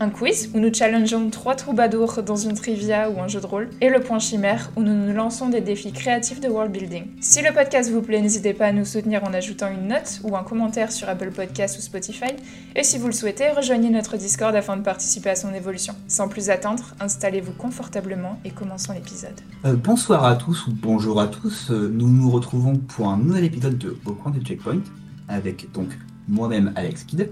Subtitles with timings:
[0.00, 3.70] un quiz où nous challengeons trois troubadours dans une trivia ou un jeu de rôle,
[3.80, 7.06] et le point chimère où nous nous lançons des défis créatifs de world building.
[7.20, 10.36] Si le podcast vous plaît, n'hésitez pas à nous soutenir en ajoutant une note ou
[10.36, 12.32] un commentaire sur Apple Podcasts ou Spotify,
[12.76, 15.94] et si vous le souhaitez, rejoignez notre Discord afin de participer à son évolution.
[16.06, 19.40] Sans plus attendre, installez-vous confortablement et commençons l'épisode.
[19.64, 23.44] Euh, bonsoir à tous ou bonjour à tous, Euh, nous nous retrouvons pour un nouvel
[23.44, 24.80] épisode de Au coin du Checkpoint
[25.28, 25.88] avec donc
[26.28, 27.30] moi-même Alex Kidd,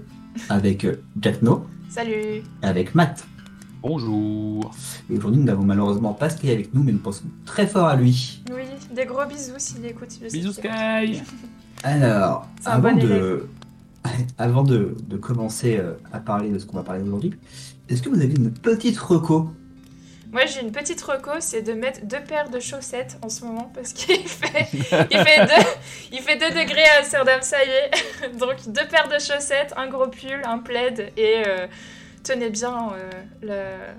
[0.49, 3.25] avec euh, Jack No, Salut avec Matt.
[3.81, 4.71] Bonjour.
[5.09, 7.95] Et aujourd'hui nous n'avons malheureusement pas Sky avec nous mais nous pensons très fort à
[7.95, 8.43] lui.
[8.53, 8.63] Oui,
[8.93, 10.11] des gros bisous s'il écoute.
[10.11, 10.53] sais Bisous.
[10.53, 11.21] Sky.
[11.83, 13.47] Alors, C'est avant bon de,
[14.37, 17.33] avant de, de commencer euh, à parler de ce qu'on va parler aujourd'hui,
[17.89, 19.49] est-ce que vous avez une petite reco?
[20.31, 23.71] Moi j'ai une petite reco, c'est de mettre deux paires de chaussettes en ce moment
[23.73, 25.67] parce qu'il fait, il fait, deux,
[26.11, 28.29] il fait deux degrés à Amsterdam, ça y est.
[28.37, 31.67] Donc deux paires de chaussettes, un gros pull, un plaid et euh,
[32.23, 33.11] tenez bien euh,
[33.41, 33.93] le...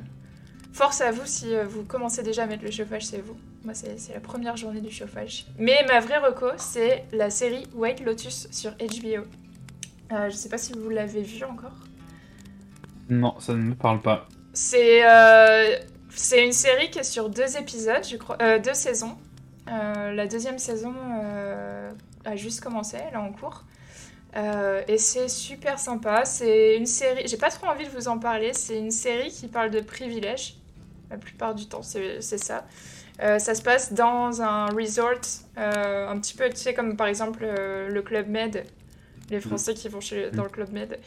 [0.75, 3.37] Force à vous si euh, vous commencez déjà à mettre le chauffage, c'est vous.
[3.65, 5.47] Moi c'est c'est la première journée du chauffage.
[5.59, 9.25] Mais ma vraie reco c'est la série White Lotus sur HBO.
[10.13, 11.75] Euh, je sais pas si vous l'avez vu encore.
[13.09, 14.29] Non, ça ne me parle pas.
[14.53, 15.79] C'est euh,
[16.19, 19.17] c'est une série qui est sur deux épisodes, je crois, euh, deux saisons.
[19.71, 21.93] Euh, la deuxième saison euh,
[22.25, 23.65] a juste commencé, elle est en cours.
[24.89, 26.25] Et c'est super sympa.
[26.25, 27.27] C'est une série.
[27.27, 28.53] J'ai pas trop envie de vous en parler.
[28.53, 30.57] C'est une série qui parle de privilèges.
[31.11, 32.65] La plupart du temps, c'est ça.
[33.19, 35.21] Ça se passe dans un resort,
[35.57, 38.65] un petit peu, tu sais, comme par exemple le Club Med,
[39.31, 40.99] les Français qui vont chez, dans le Club Med.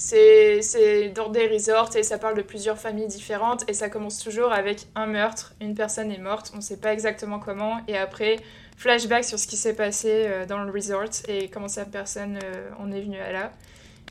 [0.00, 4.50] C'est dans des resorts et ça parle de plusieurs familles différentes et ça commence toujours
[4.50, 8.38] avec un meurtre, une personne est morte, on sait pas exactement comment et après
[8.78, 12.70] flashback sur ce qui s'est passé euh, dans le resort et comment cette personne euh,
[12.78, 13.52] en est venue à là.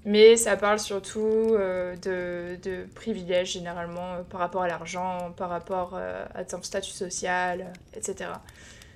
[0.05, 5.99] Mais ça parle surtout euh, de, de privilèges généralement par rapport à l'argent, par rapport
[6.35, 8.29] à ton statut social, etc.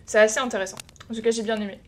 [0.06, 0.78] C'est assez intéressant.
[1.10, 1.80] En tout cas, j'ai bien aimé.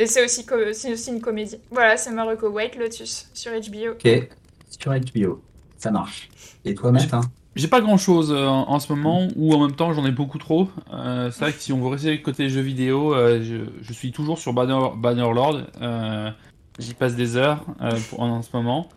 [0.00, 1.58] Et c'est aussi, co- c'est aussi une comédie.
[1.70, 3.90] Voilà, c'est Marocco White Lotus sur HBO.
[3.92, 4.28] Ok,
[4.70, 5.42] sur HBO,
[5.76, 6.30] ça marche.
[6.64, 7.20] Et toi Matt hein
[7.54, 10.38] J'ai pas grand chose en, en ce moment, ou en même temps j'en ai beaucoup
[10.38, 10.68] trop.
[10.94, 14.10] Euh, c'est vrai que si on veut rester côté jeux vidéo, euh, je, je suis
[14.10, 15.60] toujours sur Banner, Bannerlord.
[15.82, 16.30] Euh,
[16.78, 18.88] J'y passe des heures euh, pour- en, en ce moment.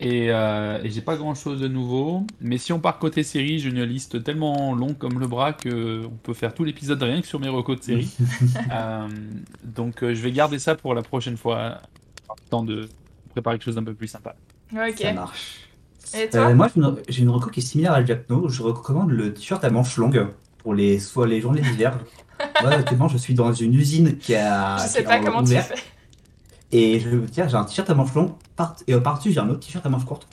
[0.00, 2.26] Et, euh, et j'ai pas grand chose de nouveau.
[2.40, 6.02] Mais si on part côté série, j'ai une liste tellement longue comme le bras que
[6.04, 8.10] on peut faire tout l'épisode rien que sur mes recos de série.
[8.72, 9.06] Euh,
[9.64, 11.78] donc euh, je vais garder ça pour la prochaine fois.
[12.28, 12.88] Le temps de
[13.30, 14.34] préparer quelque chose d'un peu plus sympa.
[14.72, 14.98] Ok.
[14.98, 15.68] Ça marche.
[16.14, 16.68] Et toi Euh, moi
[17.08, 19.96] j'ai une, reco qui est similaire à Jack No, je recommande le t-shirt à manches
[19.98, 20.26] longues
[20.58, 21.98] pour les, soit les journées d'hiver.
[22.62, 25.50] Moi actuellement je suis dans une usine qui a Je sais pas en- comment tu
[25.50, 25.68] ouverte.
[25.78, 25.82] fais.
[26.72, 29.40] Et je veux dire, j'ai un t-shirt à manches longues par- et euh, par-dessus j'ai
[29.40, 30.26] un autre t-shirt à manches courtes.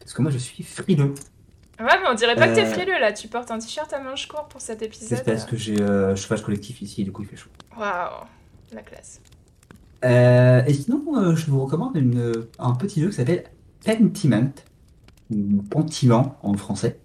[0.00, 1.14] Parce que moi je suis frileux.
[1.80, 3.12] Ouais, mais on dirait pas que t'es Euh, frileux là.
[3.12, 5.24] Tu portes un t-shirt à manches courtes pour cet C'est épisode.
[5.24, 7.50] parce que j'ai euh, chauffage collectif ici, du coup il fait chaud.
[7.78, 8.24] Waouh,
[8.72, 9.20] la classe.
[10.04, 13.44] Euh, et sinon, euh, je vous recommande une- un petit jeu qui s'appelle
[13.84, 14.50] Pentiment,
[15.30, 16.98] ou Pentiment en français,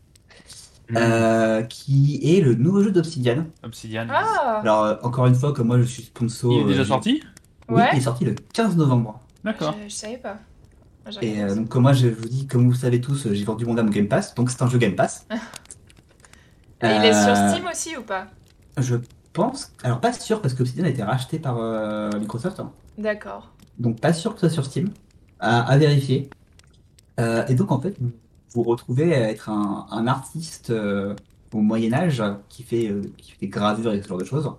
[0.96, 3.46] euh, qui est le nouveau jeu d'Obsidian.
[3.64, 4.08] Obsidian.
[4.10, 6.52] Ah Alors, euh, encore une fois, comme moi je suis sponsor.
[6.54, 6.86] Il est déjà euh,
[7.76, 9.20] Oui, il est sorti le 15 novembre.
[9.44, 9.76] D'accord.
[9.84, 10.38] je, je savais pas.
[11.22, 13.44] Et euh, donc, comme moi je vous dis, comme vous le savez tous, euh, j'ai
[13.44, 15.26] vendu mon âme au Game Pass, donc c'est un jeu Game Pass.
[15.32, 15.36] Et
[16.84, 18.28] il est sur Euh, Steam aussi ou pas?
[18.78, 18.96] Je
[19.34, 19.72] pense.
[19.84, 22.60] Alors, pas sûr, parce qu'Obsidian a été racheté par euh, Microsoft.
[22.60, 22.72] hein.
[22.98, 23.52] D'accord.
[23.80, 24.92] Donc pas sûr que ce soit sur Steam,
[25.40, 26.30] à, à vérifier.
[27.20, 28.12] Euh, et donc en fait, vous
[28.54, 31.16] vous retrouvez à être un, un artiste euh,
[31.54, 34.50] au Moyen Âge qui fait, euh, qui fait des gravures et ce genre de choses.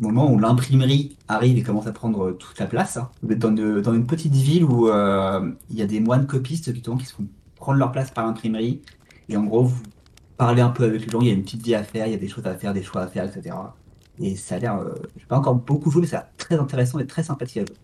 [0.00, 3.38] Au moment où l'imprimerie arrive et commence à prendre toute la place, hein, vous êtes
[3.40, 6.96] dans, une- dans une petite ville où euh, il y a des moines copistes justement,
[6.96, 8.82] qui se font prendre leur place par l'imprimerie.
[9.28, 9.82] Et en gros, vous
[10.36, 12.12] parlez un peu avec les gens, il y a une petite vie à faire, il
[12.12, 13.56] y a des choses à faire, des choix à faire, etc.
[14.18, 16.56] Et ça a l'air, euh, j'ai pas encore beaucoup joué, mais ça a l'air très
[16.58, 17.76] intéressant et très sympathique à jouer.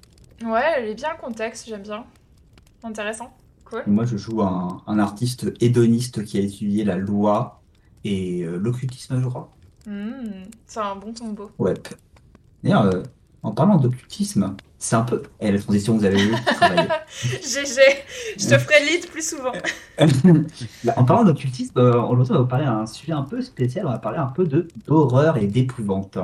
[0.53, 2.05] Ouais, est bien le contexte, j'aime bien.
[2.83, 3.37] Intéressant.
[3.65, 3.83] Cool.
[3.87, 7.63] Et Moi, je joue un, un artiste hédoniste qui a étudié la loi
[8.05, 9.54] et euh, l'occultisme, je crois.
[9.87, 11.51] Hmm, c'est un bon tombeau.
[11.59, 11.75] Ouais.
[12.63, 13.03] D'ailleurs, euh,
[13.43, 15.23] en parlant d'occultisme, C'est un peu.
[15.41, 16.35] Et la transition, vous avez vu.
[17.23, 17.81] GG,
[18.39, 19.53] je te ferai lead plus souvent.
[20.85, 23.87] Là, en parlant d'occultisme, euh, aujourd'hui, on va vous parler d'un sujet un peu spécial.
[23.87, 26.19] On va parler un peu de d'horreur et d'épouvante.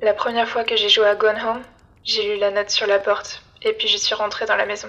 [0.00, 1.62] La première fois que j'ai joué à Gone Home,
[2.04, 4.88] j'ai lu la note sur la porte, et puis je suis rentrée dans la maison.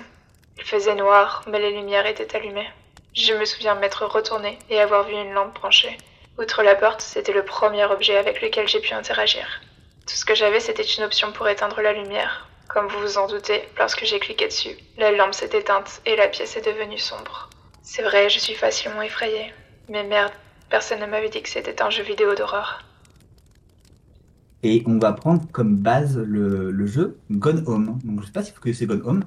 [0.57, 2.67] Il faisait noir, mais les lumières étaient allumées.
[3.13, 5.97] Je me souviens m'être retournée et avoir vu une lampe branchée.
[6.39, 9.45] Outre la porte, c'était le premier objet avec lequel j'ai pu interagir.
[10.07, 12.47] Tout ce que j'avais, c'était une option pour éteindre la lumière.
[12.69, 16.29] Comme vous vous en doutez, lorsque j'ai cliqué dessus, la lampe s'est éteinte et la
[16.29, 17.49] pièce est devenue sombre.
[17.81, 19.53] C'est vrai, je suis facilement effrayée.
[19.89, 20.31] Mais merde,
[20.69, 22.85] personne ne m'avait dit que c'était un jeu vidéo d'horreur.
[24.63, 27.99] Et on va prendre comme base le, jeu Gone Home.
[28.05, 29.25] Donc, je sais pas si vous connaissez Gone Home.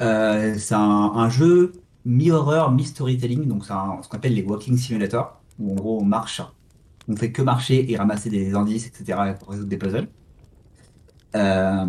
[0.00, 1.72] Euh, c'est un, jeu
[2.04, 3.48] mi-horreur, mi-storytelling.
[3.48, 6.42] Donc, c'est ce qu'on appelle les walking simulator, où en gros on marche,
[7.08, 9.34] on fait que marcher et ramasser des indices, etc.
[9.38, 10.08] pour résoudre des puzzles.
[11.34, 11.86] Euh,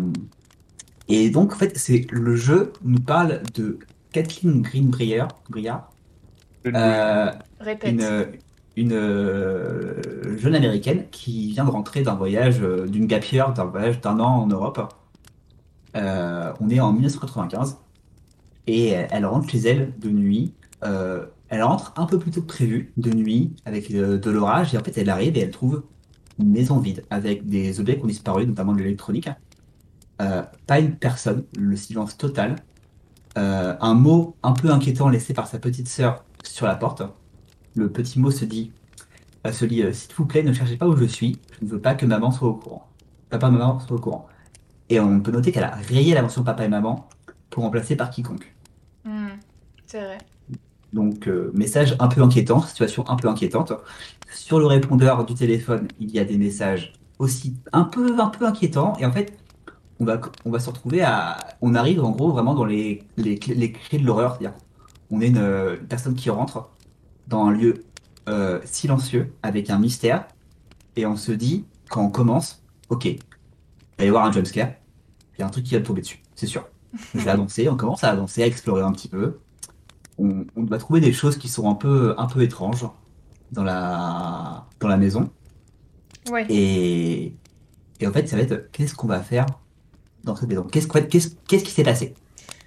[1.08, 3.78] et donc, en fait, c'est le jeu nous parle de
[4.12, 5.90] Kathleen Greenbrier, Briard,
[6.66, 7.32] euh,
[7.84, 8.26] une,
[8.76, 14.00] une euh, jeune américaine qui vient de rentrer d'un voyage, d'une gap year, d'un voyage
[14.00, 14.94] d'un an en Europe.
[15.96, 17.78] Euh, on est en 1995
[18.66, 20.54] et elle, elle rentre chez elle de nuit.
[20.84, 24.74] Euh, elle rentre un peu plus tôt que prévu, de nuit, avec euh, de l'orage,
[24.74, 25.84] et en fait elle arrive et elle trouve
[26.38, 29.28] une maison vide avec des objets qui ont disparu, notamment de l'électronique.
[30.20, 32.56] Euh, pas une personne, le silence total.
[33.36, 37.02] Euh, un mot un peu inquiétant laissé par sa petite sœur sur la porte.
[37.76, 38.72] Le petit mot se dit,
[39.46, 41.38] euh, se lit, s'il vous plaît, ne cherchez pas où je suis.
[41.58, 42.88] Je ne veux pas que maman soit au courant.
[43.30, 44.26] Papa et maman soient au courant.
[44.88, 47.08] Et on peut noter qu'elle a rayé la mention papa et maman
[47.50, 48.54] pour remplacer par quiconque.
[49.04, 49.36] Hmm,
[49.86, 50.18] c'est vrai.
[50.92, 53.72] Donc, euh, message un peu inquiétant, situation un peu inquiétante.
[54.32, 58.46] Sur le répondeur du téléphone, il y a des messages aussi un peu, un peu
[58.46, 58.94] inquiétants.
[58.98, 59.38] Et en fait,
[60.00, 61.38] on va, on va se retrouver à.
[61.62, 64.36] On arrive en gros vraiment dans les, les, clés- les clés de l'horreur.
[64.38, 64.58] C'est-à-dire,
[65.10, 66.70] on est une, une personne qui rentre
[67.28, 67.84] dans un lieu
[68.28, 70.28] euh, silencieux avec un mystère.
[70.96, 73.18] Et on se dit, quand on commence, ok, il
[73.98, 74.70] va y avoir un jumpscare.
[75.36, 76.68] Il y a un truc qui va tomber dessus, c'est sûr.
[77.14, 79.40] Je vais avancer, on commence à avancer, à explorer un petit peu
[80.18, 82.86] on, on va trouver des choses qui sont un peu, un peu étranges
[83.52, 85.30] dans la, dans la maison.
[86.30, 86.46] Ouais.
[86.50, 87.34] Et,
[88.00, 89.46] et en fait, ça va être qu'est-ce qu'on va faire
[90.24, 90.64] dans cette maison?
[90.64, 92.14] Qu'est-ce qui s'est passé?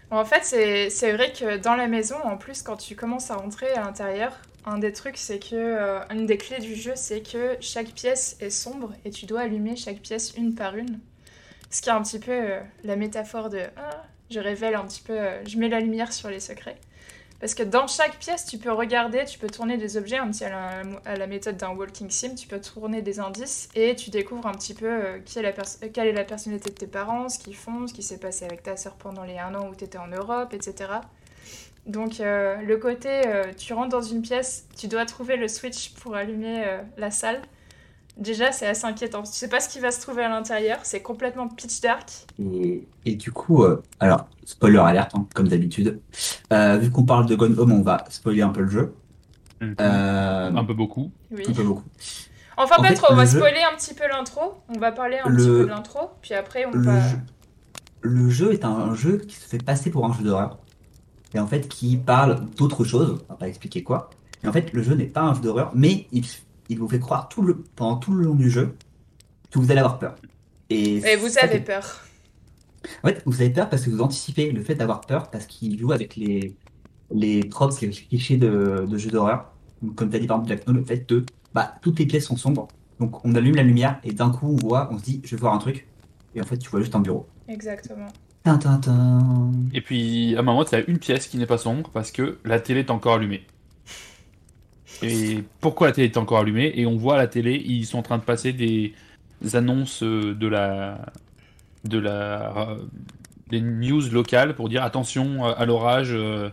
[0.10, 3.36] En fait, c'est c'est vrai que dans la maison, en plus, quand tu commences à
[3.36, 4.34] rentrer à l'intérieur,
[4.66, 5.56] un des trucs, c'est que.
[5.56, 9.42] euh, une des clés du jeu, c'est que chaque pièce est sombre et tu dois
[9.42, 11.00] allumer chaque pièce une par une.
[11.70, 13.62] Ce qui est un petit peu euh, la métaphore de.
[13.78, 15.14] Ah, je révèle un petit peu.
[15.14, 16.78] euh, je mets la lumière sur les secrets.
[17.42, 20.46] Parce que dans chaque pièce, tu peux regarder, tu peux tourner des objets, un petit
[20.46, 24.52] à la, méthode d'un walking sim, tu peux tourner des indices et tu découvres un
[24.52, 25.46] petit peu euh, quelle
[26.08, 28.78] est la personnalité de tes parents, ce qu'ils font, ce qui s'est passé avec ta
[28.78, 30.92] sœur pendant les un an où tu étais en Europe, etc.
[31.88, 35.96] Donc euh, le côté, euh, tu rentres dans une pièce, tu dois trouver le switch
[35.96, 36.64] pour allumer
[36.98, 37.42] la salle.
[38.22, 39.24] Déjà, c'est assez inquiétant.
[39.24, 42.10] Tu sais pas ce qui va se trouver à l'intérieur, c'est complètement pitch dark.
[42.40, 46.00] et, et du coup, euh, alors, spoiler alerte, hein, comme d'habitude.
[46.54, 48.94] Euh, vu qu'on parle de Gone Home, on va spoiler un peu le jeu.
[49.60, 49.76] Mhm.
[49.82, 51.12] Euh, Un peu beaucoup.
[51.32, 51.44] Oui.
[51.48, 51.84] un peu beaucoup.
[52.58, 54.54] Enfin, En pas fait, trop, on va jeu- spoiler un petit peu l'intro.
[54.70, 57.00] On va parler un Le- petit peu de l'intro, puis après on le va.
[57.10, 57.18] jeu,
[58.02, 60.60] le jeu est un jeu qui se fait passer pour un jeu d'horreur.
[61.34, 63.20] Et en fait, qui parle d'autre chose.
[63.30, 64.10] On va pas expliquer quoi.
[64.44, 66.24] Et en fait, le jeu n'est pas un jeu d'horreur, mais il,
[66.72, 68.76] il vous fait croire tout le, pendant tout le long du jeu
[69.52, 70.16] que vous allez avoir peur.
[70.70, 72.02] Et, Et vous avez fait- peur.
[73.04, 75.78] En fait, vous avez peur parce que vous anticipez le fait d'avoir peur parce qu'il
[75.78, 76.56] joue avec les,
[77.14, 79.54] les tropes, les clichés de, de jeux d'horreur.
[79.96, 82.26] Comme tu as dit par exemple, Jack No, le fait de bah, toutes les pièces
[82.26, 82.68] sont sombres.
[83.00, 85.40] Donc on allume la lumière et d'un coup on voit, on se dit je vais
[85.42, 85.88] voir un truc.
[86.34, 87.28] Et en fait tu vois juste un bureau.
[87.48, 88.08] Exactement.
[88.44, 89.52] Tin, tin, tin.
[89.72, 92.40] Et puis, à un moment, tu as une pièce qui n'est pas sombre parce que
[92.44, 93.46] la télé est encore allumée.
[95.04, 98.00] Et pourquoi la télé est encore allumée Et on voit à la télé, ils sont
[98.00, 98.94] en train de passer des
[99.54, 101.00] annonces euh, de la.
[101.84, 102.78] de la.
[103.50, 106.50] des news locales pour dire attention euh, à l'orage, euh,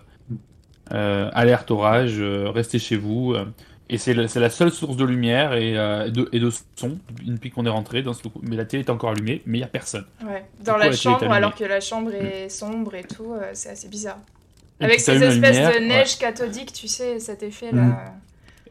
[0.93, 3.35] euh, alerte orage, euh, restez chez vous.
[3.35, 3.45] euh.
[3.91, 7.65] Et c'est la, seule source de lumière et, euh, de, et de son depuis qu'on
[7.65, 8.03] est rentré.
[8.03, 8.21] Dans ce...
[8.43, 10.05] Mais la télé est encore allumée, mais il n'y a personne.
[10.23, 10.45] Ouais.
[10.63, 14.19] Dans la chambre, alors que la chambre est sombre et tout, euh, c'est assez bizarre.
[14.81, 15.87] Et Avec ces espèces lumière, de ouais.
[15.89, 18.13] neige cathodique, tu sais, cet effet là.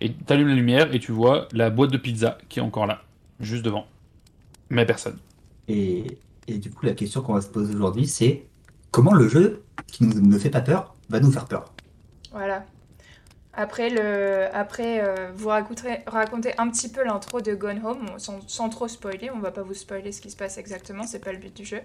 [0.01, 3.03] Et t'allumes la lumière et tu vois la boîte de pizza qui est encore là,
[3.39, 3.87] juste devant.
[4.69, 5.17] Mais personne.
[5.67, 6.05] Et,
[6.47, 8.45] et du coup la question qu'on va se poser aujourd'hui c'est
[8.91, 11.73] comment le jeu qui nous, ne fait pas peur va nous faire peur?
[12.31, 12.65] Voilà.
[13.59, 18.39] Après, le, après euh, vous raconterez, racontez un petit peu l'intro de Gone Home, sans,
[18.47, 19.31] sans trop spoiler.
[19.31, 21.65] On va pas vous spoiler ce qui se passe exactement, c'est pas le but du
[21.65, 21.79] jeu.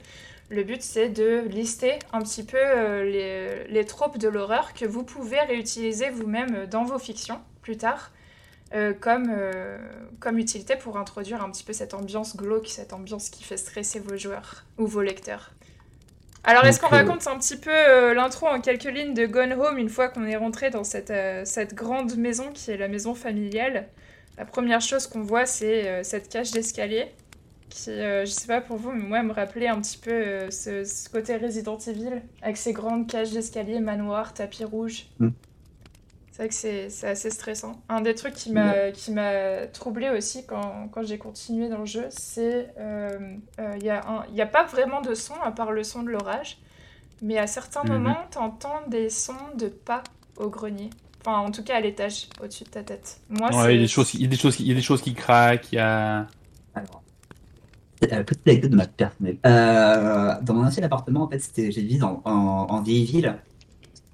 [0.51, 4.85] Le but, c'est de lister un petit peu euh, les, les tropes de l'horreur que
[4.85, 8.11] vous pouvez réutiliser vous-même dans vos fictions plus tard.
[8.75, 9.79] euh, comme, euh,
[10.21, 14.01] comme utilité pour introduire un petit peu cette ambiance glauque, cette ambiance qui fait stresser
[14.01, 15.53] vos joueurs ou vos lecteurs.
[16.45, 19.53] Alors, est-ce qu'on euh, raconte un petit peu euh, l'intro en quelques lignes de Gone
[19.53, 21.13] Home une fois qu'on est rentré dans cette,
[21.47, 23.89] cette grande maison qui est la maison familiale?
[24.39, 27.07] La première chose qu'on voit, c'est cette cage d'escalier
[27.69, 31.09] qui, je sais pas pour vous, mais moi, me rappelait un petit peu ce, ce
[31.11, 35.07] côté Resident Evil avec ces grandes cages d'escalier, manoir, tapis rouge.
[35.21, 35.29] Mm.
[36.33, 37.85] C'est vrai que c'est c'est assez stressant.
[37.91, 41.87] Un des trucs qui m'a qui m'a troublé aussi quand, quand j'ai continué dans le
[41.87, 45.35] jeu, c'est euh, euh, il y, a un- il y a pas vraiment de son
[45.45, 46.59] à part le son de l'orage,
[47.23, 47.93] mais à certains Mhm.
[47.95, 50.03] moments, t'entends des sons de pas
[50.37, 50.91] au grenier.
[51.23, 53.21] Enfin, en tout cas à l'étage, au-dessus de ta tête.
[53.31, 54.63] Moi, Ouais, c'est- il y a des choses, qui- il y a des choses, qui-
[54.65, 55.73] il y a des choses qui craquent.
[55.73, 56.27] Il y a.
[56.75, 57.05] Alors,
[58.03, 59.39] c'est la petite anecdote de ma personnelle.
[59.47, 63.43] Euh, dans mon ancien appartement, en fait, j'ai vécu en, en, en vieille ville.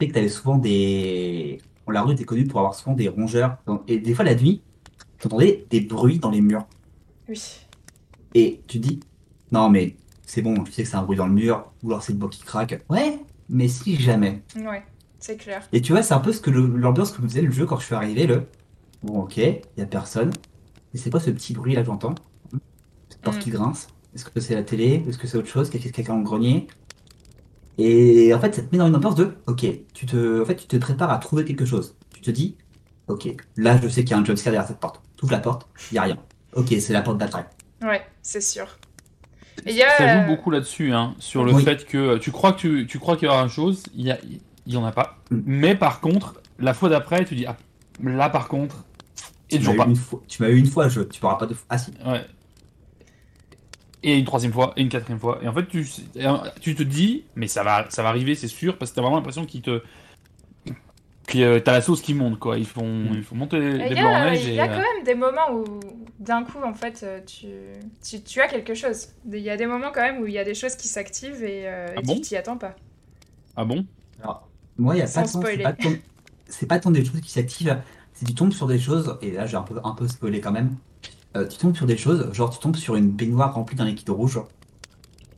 [0.01, 1.68] C'est que t'avais souvent des.
[1.93, 3.57] La rue était connue pour avoir souvent des rongeurs.
[3.87, 4.63] Et des fois, la nuit,
[5.19, 6.67] t'entendais des bruits dans les murs.
[7.29, 7.41] Oui.
[8.35, 9.01] Et tu te dis,
[9.53, 12.03] non, mais c'est bon, tu sais que c'est un bruit dans le mur, ou alors
[12.03, 12.83] c'est le bois qui craque.
[12.91, 13.19] Ouais,
[13.49, 14.43] mais si jamais.
[14.57, 14.83] Ouais,
[15.19, 15.67] c'est clair.
[15.73, 17.79] Et tu vois, c'est un peu ce que l'ambiance que nous faisait le jeu quand
[17.79, 18.27] je suis arrivé.
[18.27, 18.47] Le
[19.03, 20.31] bon, ok, il y a personne.
[20.95, 22.15] Et c'est quoi ce petit bruit là que j'entends?
[23.09, 23.41] Cette porte Mm.
[23.41, 23.89] qui grince?
[24.15, 25.05] Est-ce que c'est la télé?
[25.09, 25.71] Est-ce que c'est autre chose?
[25.71, 26.67] Qu'est-ce quelqu'un dans le grenier?
[27.79, 30.57] Et en fait, ça te met dans une ambiance de ok, tu te, en fait,
[30.57, 31.97] tu te prépares à trouver quelque chose.
[32.13, 32.57] Tu te dis,
[33.07, 35.01] ok, là je sais qu'il y a un jumpscare derrière cette porte.
[35.17, 36.17] Tu ouvres la porte, il n'y a rien.
[36.55, 37.47] Ok, c'est la porte d'après.
[37.83, 38.67] Ouais, c'est sûr.
[39.67, 41.63] Et il y a, Ça euh, joue beaucoup là-dessus, hein, sur le Oui.
[41.65, 44.07] fait que euh, tu crois que tu, tu crois qu'il y aura une chose, il
[44.07, 44.19] y, a,
[44.67, 45.19] il y en a pas.
[45.31, 45.41] Mm.
[45.47, 47.57] Mais par contre, la fois d'après, tu dis ah,
[48.03, 48.85] là par contre,
[49.51, 49.89] et Tu toujours m'as pas.
[49.89, 51.67] eu une fois, tu m'as eu une fois, je, tu parleras pas de fois.
[51.71, 51.93] Ah si.
[52.05, 52.27] Ouais.
[54.03, 55.41] Et une troisième fois, et une quatrième fois.
[55.43, 55.85] Et en fait, tu,
[56.61, 59.17] tu te dis, mais ça va, ça va arriver, c'est sûr, parce que t'as vraiment
[59.17, 59.83] l'impression qu'ils te.
[61.27, 62.59] que euh, t'as la sauce qui monte, quoi.
[62.59, 63.15] Ils font, Mm.
[63.15, 64.45] ils font monter les, Il y, blancs en a, neige.
[64.45, 65.81] il et, y a euh, quand même des moments où,
[66.19, 67.47] d'un coup, en fait, euh, tu,
[68.03, 69.09] tu, tu as quelque chose.
[69.31, 71.43] Il y a des moments quand même où il y a des choses qui s'activent
[71.45, 72.75] et, euh, Ah et bon tu t'y attends pas.
[73.57, 73.85] Ah bon?
[74.23, 75.91] Alors, moi, il y a Sans pas pas tant,
[76.49, 77.77] c'est pas tant des choses qui s'activent,
[78.15, 80.53] c'est tu tombes sur des choses, et là j'ai un peu, un peu spoilé quand
[80.53, 80.77] même.
[81.39, 84.11] Euh, tu tombes sur des choses, genre tu tombes sur une baignoire remplie d'un liquide
[84.11, 84.41] rouge.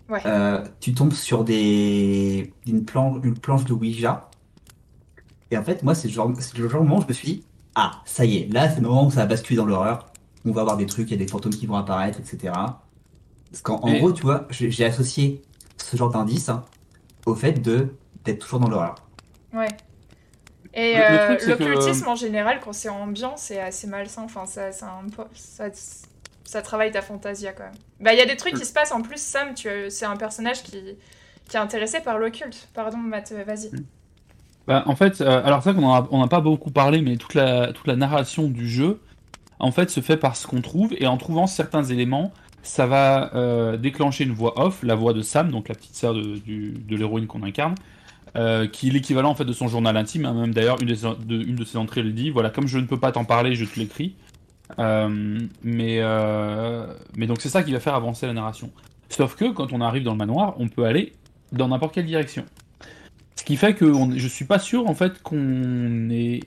[0.09, 0.21] Ouais.
[0.27, 4.29] Euh, tu tombes sur des, une planche, une planche de Ouija.
[5.51, 7.13] Et en fait, moi, c'est le genre, c'est le genre de moment où je me
[7.13, 9.67] suis dit, ah, ça y est, là, c'est le moment où ça va basculer dans
[9.67, 10.07] l'horreur.
[10.47, 12.53] On va avoir des trucs, il y a des fantômes qui vont apparaître, etc.
[13.51, 15.43] Parce qu'en en Mais- gros, tu vois, j'ai j'ai associé
[15.77, 16.65] ce genre d'indice hein,
[17.27, 17.89] au fait de
[18.25, 18.95] d'être toujours dans l'horreur.
[19.53, 19.69] Ouais.
[20.75, 24.23] Et euh, que- l'occultisme en général, quand c'est ambiant, c'est assez malsain.
[24.23, 25.01] Enfin, ça, ça,
[25.35, 25.65] ça,
[26.45, 27.73] ça travaille ta fantasia quand même.
[28.01, 28.93] Bah, il y a des trucs qui se passent.
[28.93, 30.81] En plus, Sam, tu c'est un personnage qui,
[31.49, 32.69] qui est intéressé par l'occulte.
[32.75, 33.73] Pardon, Matt, euh, vas-y.
[34.67, 37.87] Bah, en fait, euh, alors ça on n'a pas beaucoup parlé, mais toute la, toute
[37.87, 39.01] la narration du jeu,
[39.59, 43.35] en fait, se fait par ce qu'on trouve, et en trouvant certains éléments, ça va
[43.35, 46.97] euh, déclencher une voix off, la voix de Sam, donc la petite sœur de, de
[46.97, 47.75] l'héroïne qu'on incarne,
[48.37, 50.25] euh, qui est l'équivalent en fait de son journal intime.
[50.25, 52.31] hein, même d'ailleurs, une, de ses- entrées le dit.
[52.31, 54.15] Voilà, comme je ne peux pas t'en parler, je te l'écris.
[54.79, 58.71] Euh, mais, euh, mais donc c'est ça qui va faire avancer la narration.
[59.09, 61.13] Sauf que quand on arrive dans le manoir, on peut aller
[61.51, 62.45] dans n'importe quelle direction.
[63.35, 66.41] Ce qui fait que on- je suis pas sûr en fait qu'on ait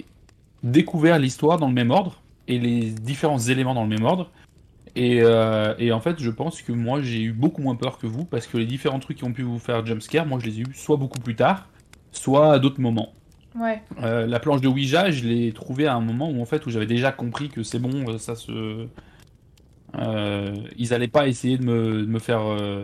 [0.63, 4.31] découvert l'histoire dans le même ordre et les différents éléments dans le même ordre.
[4.95, 5.17] Et,
[5.79, 8.45] et en fait, je pense que moi j'ai eu beaucoup moins peur que vous parce
[8.45, 10.73] que les différents trucs qui ont pu vous faire jumpscare, moi je les ai eu
[10.75, 11.67] soit beaucoup plus tard,
[12.13, 13.13] soit à d'autres moments.
[13.59, 13.81] Ouais.
[14.01, 16.69] Euh, la planche de Ouija, je l'ai trouvée à un moment où en fait où
[16.69, 18.87] j'avais déjà compris que c'est bon, euh, ça se,
[19.95, 22.83] euh, ils allaient pas essayer de me, de me faire, euh,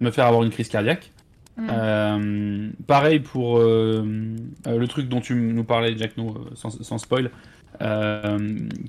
[0.00, 1.12] me faire avoir une crise cardiaque.
[1.58, 2.70] Mm.
[2.86, 7.30] Pareil pour le truc dont tu nous parlais, Jack, no, sans, sans spoil,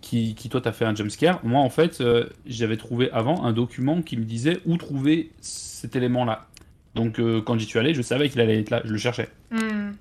[0.02, 1.40] qui, qui toi t'as fait un jumpscare.
[1.46, 2.04] Moi en fait,
[2.46, 6.48] j'avais trouvé avant un document qui me disait où trouver cet élément-là.
[6.98, 9.30] Donc euh, quand j'y suis allé, je savais qu'il allait être là, je le cherchais.
[9.52, 9.92] Mm.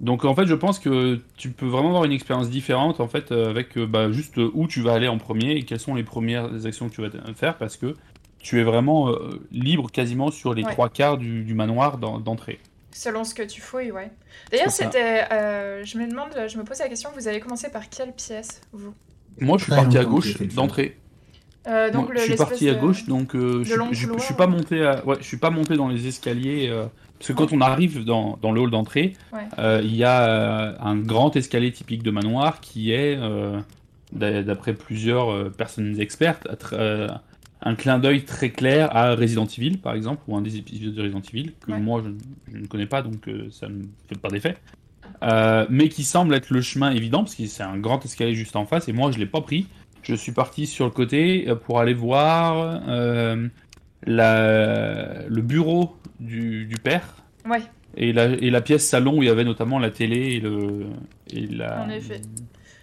[0.00, 3.30] Donc en fait, je pense que tu peux vraiment avoir une expérience différente en fait
[3.30, 5.94] euh, avec euh, bah, juste euh, où tu vas aller en premier et quelles sont
[5.94, 7.94] les premières actions que tu vas faire parce que
[8.40, 10.72] tu es vraiment euh, libre quasiment sur les Ouais.
[10.72, 12.58] trois quarts du, du manoir d'en- d'entrée.
[12.90, 14.10] Selon ce que tu fouilles, ouais.
[14.50, 15.24] D'ailleurs, c'était.
[15.32, 18.60] euh, je me demande, je me pose la question, vous avez commencé par quelle pièce,
[18.72, 18.92] vous?
[19.40, 20.98] Moi, je suis parti à gauche d'entrée.
[21.68, 24.22] Euh, donc Moi, le- je suis parti à gauche, donc euh, je, long je- je
[24.22, 24.84] suis pas monté.
[24.84, 26.86] À, ouais, je suis pas monté dans les escaliers euh,
[27.18, 29.42] parce que quand on arrive dans, dans le hall d'entrée, Ouais.
[29.58, 33.60] euh, il y a euh, un grand escalier typique de manoir qui est, euh,
[34.12, 37.06] d'a- d'après plusieurs euh, personnes expertes, euh,
[37.64, 41.00] un clin d'œil très clair à Resident Evil, par exemple, ou un des épisodes de
[41.02, 41.78] Resident Evil que Ouais.
[41.78, 42.10] moi je,
[42.52, 44.56] je ne connais pas, donc euh, ça ne me fait pas d'effet.
[45.22, 48.56] Euh, mais qui semble être le chemin évident parce que c'est un grand escalier juste
[48.56, 49.66] en face et moi je l'ai pas pris.
[50.02, 53.48] Je suis parti sur le côté euh, pour aller voir euh,
[54.04, 57.16] la, le bureau du, du père
[57.48, 57.62] Ouais,
[57.96, 60.86] et la, et la pièce salon où il y avait notamment la télé et, le,
[61.32, 62.20] et, la, En effet.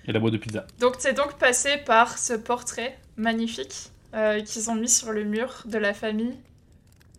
[0.08, 0.66] et la boîte de pizza.
[0.80, 5.64] donc c'est donc passé par ce portrait magnifique euh, qu'ils ont mis sur le mur
[5.66, 6.34] de la famille.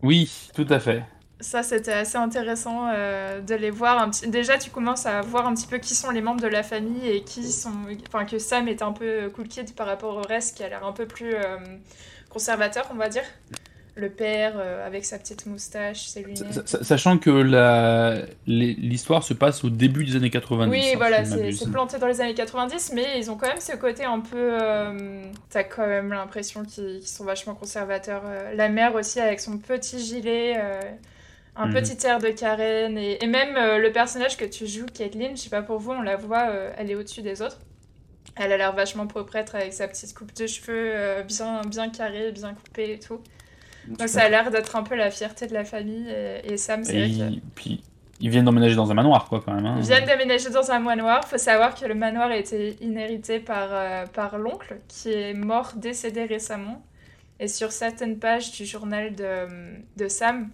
[0.03, 1.03] Oui, tout à fait.
[1.41, 3.99] Ça, c'était assez intéressant euh, de les voir.
[3.99, 4.29] Un petit...
[4.29, 7.09] Déjà, tu commences à voir un petit peu qui sont les membres de la famille
[7.09, 7.73] et qui sont.
[8.09, 10.85] Enfin, que Sam est un peu cool kid par rapport au reste, qui a l'air
[10.87, 11.57] un peu plus euh,
[12.29, 13.23] conservateur, on va dire.
[13.97, 16.53] Le père euh, avec sa petite moustache, ses lunettes.
[16.53, 20.71] Sa- sa- Sachant que la- l'histoire se passe au début des années 90.
[20.71, 23.61] Oui, hein, voilà, si c'est planté dans les années 90, mais ils ont quand même
[23.61, 24.57] ce côté un peu.
[25.51, 28.23] T'as quand même l'impression qu'ils sont vachement conservateurs.
[28.55, 30.57] La mère aussi, avec son petit gilet,
[31.57, 31.75] un Mhm.
[31.75, 35.43] petit air de Karen, et, et même euh, le personnage que tu joues, Caitlyn, je
[35.43, 37.59] sais pas pour vous, on la voit, euh, elle est au-dessus des autres.
[38.37, 42.33] Elle a l'air vachement proprêtre avec sa petite coupe de cheveux euh, bien, bien carrée,
[42.33, 43.21] bien coupée et tout.
[43.99, 46.85] Donc ça a l'air d'être un peu la fierté de la famille, et, et Sam,
[46.85, 47.41] c'est Et vrai que.
[47.55, 47.83] puis
[48.21, 49.65] ils viennent d'emménager dans un manoir, quoi, quand même.
[49.67, 49.77] hein.
[49.79, 51.27] Ils viennent d'aménager dans un manoir.
[51.27, 53.71] Faut savoir que le manoir a été inhérité par,
[54.11, 56.83] par l'oncle, qui est mort, décédé récemment.
[57.41, 59.47] Et sur certaines pages du journal de,
[59.97, 60.51] de Sam,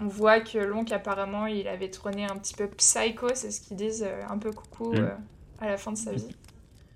[0.00, 3.76] on voit que l'oncle, apparemment, il avait tourné un petit peu psycho, c'est ce qu'ils
[3.76, 5.10] disent, euh, un peu coucou euh,
[5.60, 6.34] à la fin de sa vie.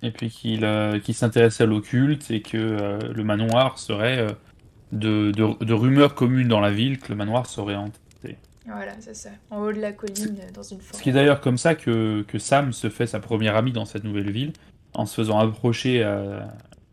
[0.02, 4.26] Et puis qu'il euh, s'intéressait à l'occulte et que le manoir serait
[4.90, 8.36] de, de, de rumeurs communes dans la ville que le manoir serait hanté.
[8.66, 9.30] Voilà, c'est ça.
[9.50, 11.02] En haut de la colline, dans une Ce forêt.
[11.02, 14.04] qui est d'ailleurs comme ça que, que Sam se fait sa première amie dans cette
[14.04, 14.52] nouvelle ville,
[14.94, 16.04] en se faisant approcher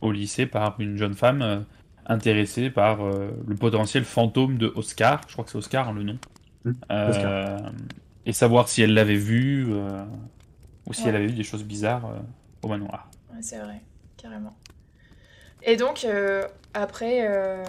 [0.02, 1.66] au lycée par une jeune femme
[2.10, 6.04] intéressée par euh, le potentiel fantôme de Oscar, je crois que c'est Oscar hein, le
[6.04, 6.20] nom,
[6.66, 7.62] Mm, Euh, Oscar.
[8.26, 10.06] et savoir si elle l'avait vu euh,
[10.88, 11.10] ou si Ouais.
[11.10, 12.20] elle avait vu des choses bizarres euh,
[12.64, 13.12] au manoir.
[13.30, 13.82] Ouais, c'est vrai,
[14.18, 14.56] carrément.
[15.62, 17.64] Et donc, euh, après, euh,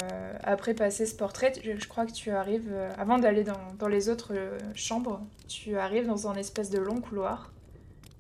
[0.45, 3.89] après passer ce portrait, je, je crois que tu arrives, euh, avant d'aller dans, dans
[3.89, 7.53] les autres euh, chambres, tu arrives dans un espèce de long couloir.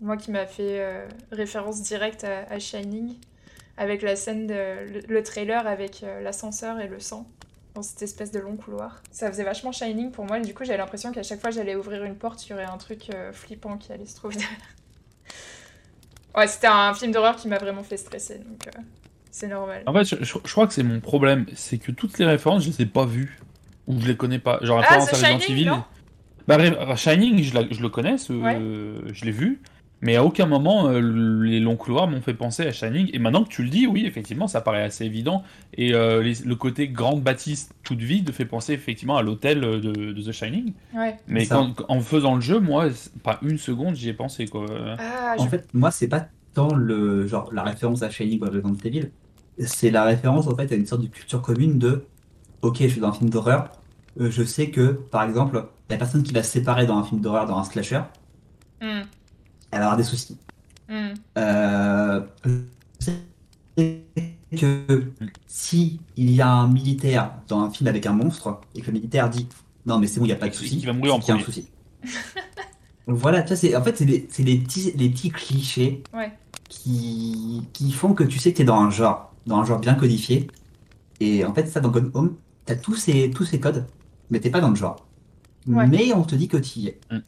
[0.00, 3.16] Moi qui m'a fait euh, référence directe à, à Shining,
[3.80, 7.26] avec la scène, de, le, le trailer avec euh, l'ascenseur et le sang,
[7.74, 9.02] dans cette espèce de long couloir.
[9.10, 11.74] Ça faisait vachement Shining pour moi, et du coup j'avais l'impression qu'à chaque fois j'allais
[11.74, 14.58] ouvrir une porte, il y aurait un truc euh, flippant qui allait se trouver derrière.
[16.36, 18.80] Ouais, c'était un film d'horreur qui m'a vraiment fait stresser, donc euh,
[19.32, 19.82] c'est normal.
[19.86, 22.62] En fait, je, je- je crois que c'est mon problème, c'est que toutes les références,
[22.64, 23.40] je les ai pas vues.
[23.88, 24.60] Ou je les connais pas.
[24.62, 25.70] Genre, Ah, référence The à Resident Evil.
[26.46, 28.56] Bah, Shining, je, la- je le connais, ce- Ouais.
[29.12, 29.60] je l'ai vu.
[30.02, 31.00] Mais à aucun moment, euh,
[31.44, 33.10] les longs couloirs m'ont fait penser à Shining.
[33.12, 35.42] Et maintenant que tu le dis, oui, effectivement, ça paraît assez évident.
[35.76, 39.78] Et euh, les- le côté grande bâtisse toute vide fait penser effectivement à l'hôtel de,
[39.78, 40.72] de The Shining.
[40.94, 41.16] Ouais.
[41.28, 42.86] Mais quand- en faisant le jeu, moi,
[43.22, 44.66] pas une seconde, j'y ai pensé, quoi.
[44.98, 45.48] Ah, En je...
[45.50, 49.10] fait, moi, c'est pas tant le genre la référence à Shining ou à Resident Evil,
[49.58, 52.04] c'est la référence en fait à une sorte de culture commune de
[52.62, 53.70] OK, je suis dans un film d'horreur,
[54.20, 57.20] euh, je sais que par exemple, la personne qui va se séparer dans un film
[57.20, 58.00] d'horreur, dans un slasher,
[58.80, 59.02] Hmm,
[59.70, 60.38] elle va avoir des soucis.
[60.88, 61.14] hmm.
[61.38, 62.50] Euh, je
[63.00, 64.04] sais
[64.56, 65.12] que
[65.46, 68.92] si il y a un militaire dans un film avec un monstre et que le
[68.94, 69.46] militaire dit
[69.86, 71.30] non mais c'est bon, il n'y a pas de souci, Qui va mourir en y
[71.30, 71.68] a un souci.
[73.06, 76.32] Voilà, tu c'est en fait c'est les, les petits les petits clichés Ouais.
[76.68, 79.80] qui, qui font que tu sais que tu es dans un genre, dans un genre
[79.80, 80.46] bien codifié.
[81.20, 83.86] Et en fait, ça, dans Gone Home, tu as tous ces, tous ces codes,
[84.30, 85.06] mais t'es pas dans le genre.
[85.66, 85.86] Ouais.
[85.86, 87.00] Mais on te dit que tu y es.
[87.10, 87.18] Mm.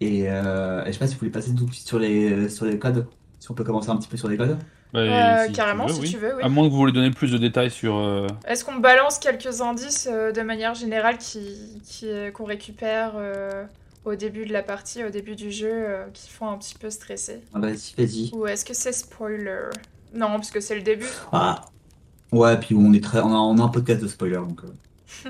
[0.00, 2.66] Et euh, je sais pas si vous voulez passer tout de suite sur les, sur
[2.66, 3.06] les codes.
[3.40, 4.56] Si on peut commencer un petit peu sur les codes.
[4.92, 6.10] Bah, Euh, si tu carrément, veux, si oui.
[6.10, 6.42] tu veux, oui.
[6.42, 7.96] À moins que vous voulez donner plus de détails sur.
[7.98, 13.64] euh, Est-ce qu'on balance quelques indices euh, de manière générale qui, qui, qu'on récupère euh,
[14.04, 16.90] au début de la partie, au début du jeu, euh, qui font un petit peu
[16.90, 17.40] stresser?
[17.52, 18.30] Ah, vas-y, vas-y.
[18.34, 19.68] Ou est-ce que c'est spoiler?
[20.14, 21.06] Non, parce que c'est le début.
[21.32, 21.64] Ah.
[22.32, 24.60] Ouais, puis on est très, on a, on a un podcast de spoiler, donc.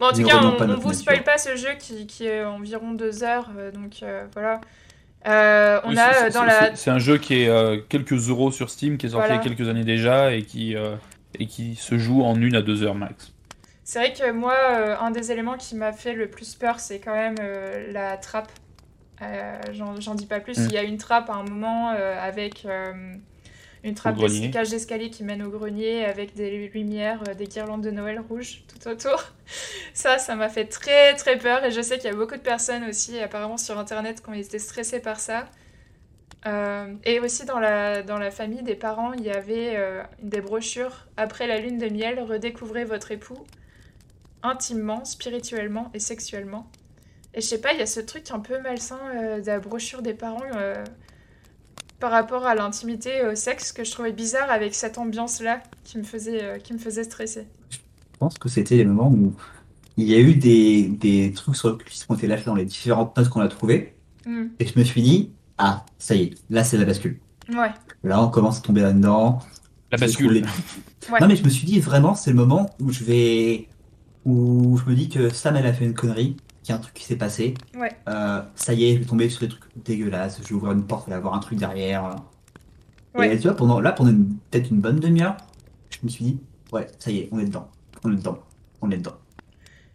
[0.00, 2.44] Bon, en tout Ne cas, on, notre vous spoil pas ce jeu qui, qui est
[2.44, 4.60] environ deux heures, euh, donc euh, voilà.
[5.26, 6.74] Euh, on oui, a dans la.
[6.74, 9.34] c'est- un jeu qui est euh, quelques euros sur Steam, qui est sorti Voilà.
[9.42, 10.96] il y a quelques années déjà et qui, euh,
[11.38, 13.32] et qui se joue en une à deux heures max.
[13.84, 17.00] C'est vrai que moi, euh, un des éléments qui m'a fait le plus peur, c'est
[17.00, 18.50] quand même euh, la trappe.
[19.20, 20.58] Euh, J'en dis pas plus.
[20.58, 20.66] Mm.
[20.68, 22.66] Il y a une trappe à un moment euh, avec.
[23.82, 27.82] Une trappe d'es- cage d'escalier qui mène au grenier avec des lumières, euh, des guirlandes
[27.82, 29.22] de Noël rouges tout autour.
[29.94, 32.40] Ça, ça m'a fait très très peur et je sais qu'il y a beaucoup de
[32.40, 35.46] personnes aussi, apparemment sur internet, qui ont été stressées par ça.
[36.46, 40.40] Euh, et aussi dans la, dans la famille des parents, il y avait euh, des
[40.40, 43.44] brochures après la lune de miel, redécouvrez votre époux
[44.42, 46.70] intimement, spirituellement et sexuellement.
[47.34, 49.58] Et je sais pas, il y a ce truc un peu malsain euh, de la
[49.60, 50.40] brochure des parents
[52.00, 55.98] par rapport à l'intimité et au sexe que je trouvais bizarre avec cette ambiance-là qui
[55.98, 57.46] me faisait, euh, qui me faisait stresser.
[57.70, 57.78] Je
[58.18, 59.34] pense que c'était les moments où
[59.96, 62.64] il y a eu des, des trucs sur le qui ont été lâchés dans les
[62.64, 63.94] différentes notes qu'on a trouvées.
[64.26, 64.46] Hmm.
[64.58, 67.18] Et je me suis dit, ah, ça y est, là c'est la bascule.
[67.52, 67.70] Ouais,
[68.04, 69.40] Là, on commence à tomber là-dedans.
[69.90, 70.32] La bascule.
[70.32, 71.18] découvre les- Ouais.
[71.20, 73.66] Non, mais je me suis dit vraiment, c'est le moment où je vais.
[74.24, 76.80] où je me dis que Sam, elle a fait une connerie, qu'il y a un
[76.82, 77.54] truc qui s'est passé.
[77.74, 77.90] ouais.
[78.08, 80.38] Euh, ça y est, je vais tomber sur des trucs dégueulasses.
[80.42, 82.16] Je vais ouvrir une porte, il va y avoir un truc derrière.
[83.14, 83.34] Ouais.
[83.34, 84.12] Et tu vois, pendant, là, pendant
[84.50, 85.36] peut-être une bonne demi-heure,
[85.90, 86.40] je me suis dit,
[86.72, 87.68] ouais, ça y est, on est dedans.
[88.04, 88.38] On est dedans.
[88.82, 89.16] On est dedans.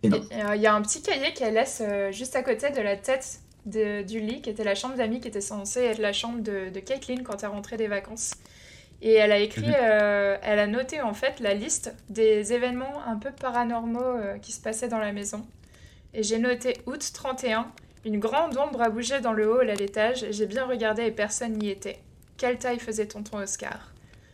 [0.05, 2.95] Euh, Il y a un petit cahier qu'elle laisse euh, juste à côté de la
[2.95, 6.41] tête de- du lit, qui était la chambre d'amis, qui était censée être la chambre
[6.43, 8.33] de, de Caitlin quand elle rentrait des vacances.
[9.01, 9.73] Et elle a écrit, Mhm.
[9.81, 14.61] euh, elle a noté en fait la liste des événements un peu paranormaux qui se
[14.61, 15.45] passaient dans la maison.
[16.17, 17.69] Et j'ai noté août 31,
[18.05, 20.25] une grande ombre a bougé dans le hall à l'étage.
[20.31, 21.99] J'ai bien regardé et personne n'y était.
[22.37, 23.91] Quelle taille faisait tonton Oscar?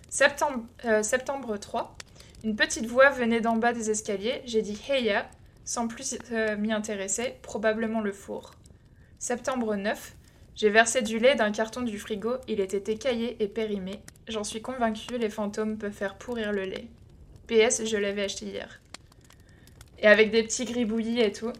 [0.07, 1.95] Septembre, euh, septembre 3,
[2.43, 4.43] une petite voix venait d'en bas des escaliers.
[4.45, 5.27] J'ai dit Heya,
[5.65, 8.51] sans plus euh, m'y intéresser, probablement le four.
[9.17, 10.15] Septembre 9,
[10.53, 14.01] j'ai versé du lait d'un carton du frigo, il était écaillé et périmé.
[14.27, 16.87] J'en suis convaincue, les fantômes peuvent faire pourrir le lait.
[17.47, 18.81] PS, je l'avais acheté hier.
[19.97, 21.53] Et avec des petits gribouillis et tout.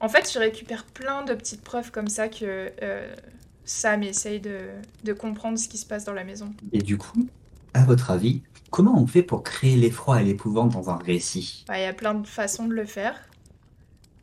[0.00, 3.14] En fait, je récupère plein de petites preuves comme ça que euh,
[3.64, 4.60] Sam essaye de,
[5.04, 6.52] de comprendre ce qui se passe dans la maison.
[6.72, 7.26] Et du coup,
[7.74, 11.64] à votre avis, comment on fait pour créer l'effroi et l'épouvante dans un récit?
[11.68, 13.16] Bah, Il y a plein de façons de le faire.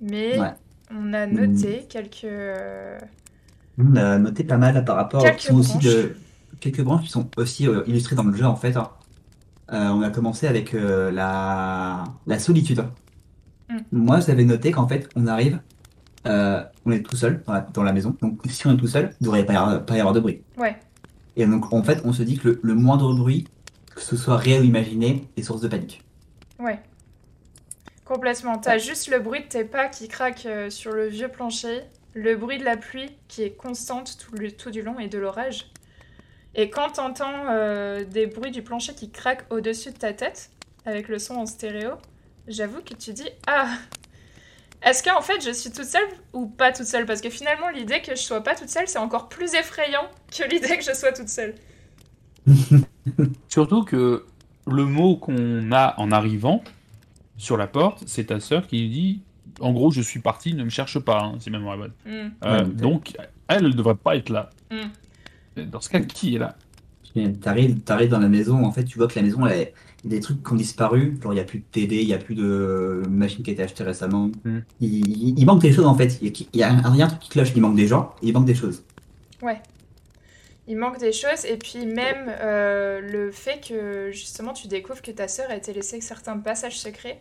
[0.01, 0.53] Mais Ouais.
[0.91, 2.23] on a noté quelques...
[2.25, 2.99] euh,
[3.77, 5.83] On a noté pas mal par rapport Quelques qui sont aussi branches.
[5.85, 6.15] de
[6.61, 8.75] quelques branches qui sont aussi euh, illustrées dans le jeu en fait.
[8.77, 8.89] hein.
[9.71, 12.85] Euh, on a commencé avec la la solitude.
[13.69, 13.79] Mm.
[13.91, 15.61] Moi, j'avais noté qu'en fait, on arrive,
[16.27, 18.17] euh, on est tout seul dans la, dans la maison.
[18.21, 20.13] Donc, si on est tout seul, il ne devrait pas y avoir, pas y avoir
[20.13, 20.43] de bruit.
[20.57, 20.77] Ouais,
[21.35, 23.47] Et donc, en fait, on se dit que le, le moindre bruit,
[23.95, 26.03] que ce soit réel ou imaginé, est source de panique.
[26.59, 26.79] ouais.
[28.03, 28.59] Complètement.
[28.59, 31.81] T'as juste le bruit de tes pas qui craquent euh, sur le vieux plancher,
[32.13, 35.17] le bruit de la pluie qui est constante tout, le, tout du long et de
[35.17, 35.71] l'orage.
[36.53, 40.51] Et quand t'entends euh, des bruits du plancher qui craquent au-dessus de ta tête,
[40.85, 41.93] avec le son en stéréo,
[42.47, 43.69] j'avoue que tu dis Ah
[44.81, 46.01] Est-ce qu'en fait je suis toute seule
[46.33, 47.05] ou pas toute seule?
[47.05, 50.43] Parce que finalement, l'idée que je sois pas toute seule, c'est encore plus effrayant que
[50.49, 51.55] l'idée que je sois toute seule.
[53.49, 54.25] Surtout que
[54.67, 56.63] le mot qu'on a en arrivant
[57.37, 59.21] sur la porte, c'est ta sœur qui lui dit
[59.61, 61.93] en gros, je suis parti, ne me cherche pas, hein, si ma mémoire est bonne.
[62.05, 62.29] Hmm.
[62.43, 63.13] Euh, Ouais, donc,
[63.47, 64.49] elle ne devrait pas être là.
[64.69, 65.61] Mm.
[65.63, 66.57] Dans ce cas, qui est là?
[67.41, 69.71] T'arrives, t'arrives dans la maison, en fait, tu vois que la maison, elle-
[70.05, 71.17] des trucs qui ont disparu.
[71.21, 73.53] Genre, il n'y a plus de TD, il n'y a plus de machine qui a
[73.53, 74.29] été achetée récemment.
[74.43, 74.59] Hmm.
[74.79, 76.19] Il, manque des choses, en fait.
[76.21, 77.51] Il y a, il y a un, il y a un truc qui cloche.
[77.55, 78.83] Il manque des gens, et il manque des choses.
[79.41, 79.59] Ouais.
[80.67, 85.11] Il manque des choses et puis même euh, le fait que justement tu découvres que
[85.11, 87.19] ta sœur a été laissée certains passages secrets.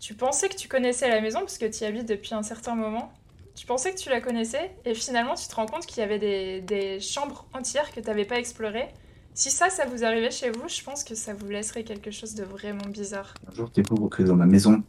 [0.00, 2.74] Tu pensais que tu connaissais la maison parce que tu y habites depuis un certain
[2.74, 3.12] moment.
[3.54, 6.18] Tu pensais que tu la connaissais et finalement tu te rends compte qu'il y avait
[6.18, 8.88] des, des chambres entières que tu n'avais pas explorées.
[9.34, 12.34] Si ça, ça vous arrivait chez vous, je pense que ça vous laisserait quelque chose
[12.34, 13.34] de vraiment bizarre.
[13.50, 14.82] Un jour, je découvre que dans ma maison,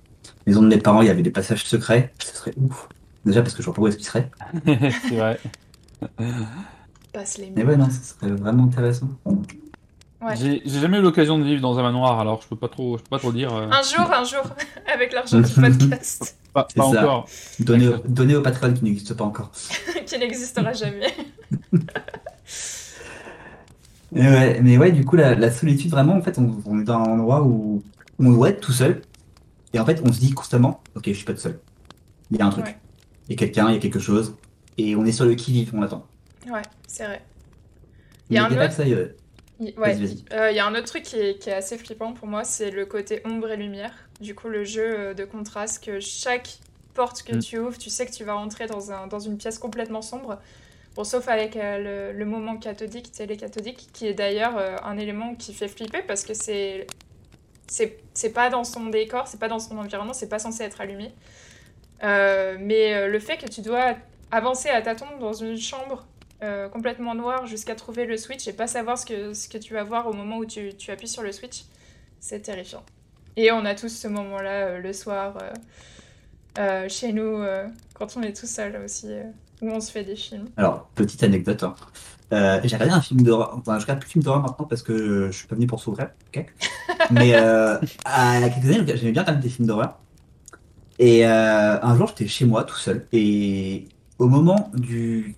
[0.46, 2.14] maison de mes parents, il y avait des passages secrets.
[2.24, 2.88] Ce serait ouf.
[3.26, 4.30] Déjà, parce que je vois pas où est-ce qu'ils seraient.
[5.10, 5.40] C'est vrai.
[7.12, 7.70] Passe les Mais murs.
[7.72, 9.10] ouais, non, ce serait vraiment intéressant.
[10.22, 10.36] Ouais.
[10.36, 13.04] J'ai jamais eu l'occasion de vivre dans un manoir, alors je peux pas trop, je
[13.04, 13.54] peux pas trop dire.
[13.54, 14.42] euh, Un jour, un jour,
[14.94, 17.28] avec l'argent du podcast, pas pas encore.
[17.60, 19.52] Donner, au- donner au Patreon qui n'existe pas encore.
[20.06, 21.14] qui n'existera jamais.
[24.16, 26.84] Mais ouais, mais ouais, du coup, la, la solitude, vraiment, en fait, on, on est
[26.86, 27.84] dans un endroit où
[28.20, 29.02] on doit être tout seul.
[29.74, 31.60] Et en fait, on se dit constamment, ok, je suis pas tout seul.
[32.32, 32.66] Il y a un truc.
[32.66, 32.78] Ouais.
[33.28, 34.36] Il y a quelqu'un, il y a quelque chose.
[34.78, 36.06] Et on est sur le qui-vive, on l'attend.
[36.50, 37.22] Ouais, c'est vrai.
[38.30, 39.10] Il y a un autre- ça, euh,
[39.78, 39.98] ouais,
[40.34, 42.72] euh, y a un autre truc qui est, qui est assez flippant pour moi, c'est
[42.72, 43.94] le côté ombre et lumière.
[44.22, 46.60] Du coup, le jeu euh, de contraste, que chaque
[46.94, 47.40] porte que Mm.
[47.40, 50.40] tu ouvres, tu sais que tu vas rentrer dans, un, dans une pièce complètement sombre.
[50.96, 55.54] Bon, sauf avec euh, le, moment cathodique, télécathodique, qui est d'ailleurs euh, un élément qui
[55.54, 56.88] fait flipper parce que c'est.
[57.68, 61.12] C'est pas dans son décor, c'est pas dans son environnement, c'est pas censé être allumé.
[62.04, 63.96] Euh, mais le fait que tu dois
[64.30, 66.06] avancer à tâtons dans une chambre
[66.72, 69.84] complètement noir jusqu'à trouver le switch et pas savoir ce que, ce que tu vas
[69.84, 71.64] voir au moment où tu, tu appuies sur le switch.
[72.20, 72.84] C'est terrifiant.
[73.36, 75.40] Et on a tous ce moment-là le soir
[76.88, 77.44] chez nous
[77.96, 79.08] quand on est tout seul aussi,
[79.62, 80.46] où on se fait des films.
[80.58, 81.64] Alors, petite anecdote.
[81.64, 81.76] hein.
[82.34, 83.56] Euh, j'ai regardé un film d'horreur.
[83.58, 85.80] Enfin, je regarde plus de films d'horreur maintenant parce que je suis pas venu pour
[85.80, 86.10] s'ouvrir.
[86.36, 86.46] ok
[87.12, 90.00] Mais euh, à, il y a quelques années, j'aimais bien quand même des films d'horreur.
[90.98, 93.08] Et euh, un jour, j'étais chez moi tout seul.
[93.14, 93.88] Et
[94.18, 95.36] au moment du.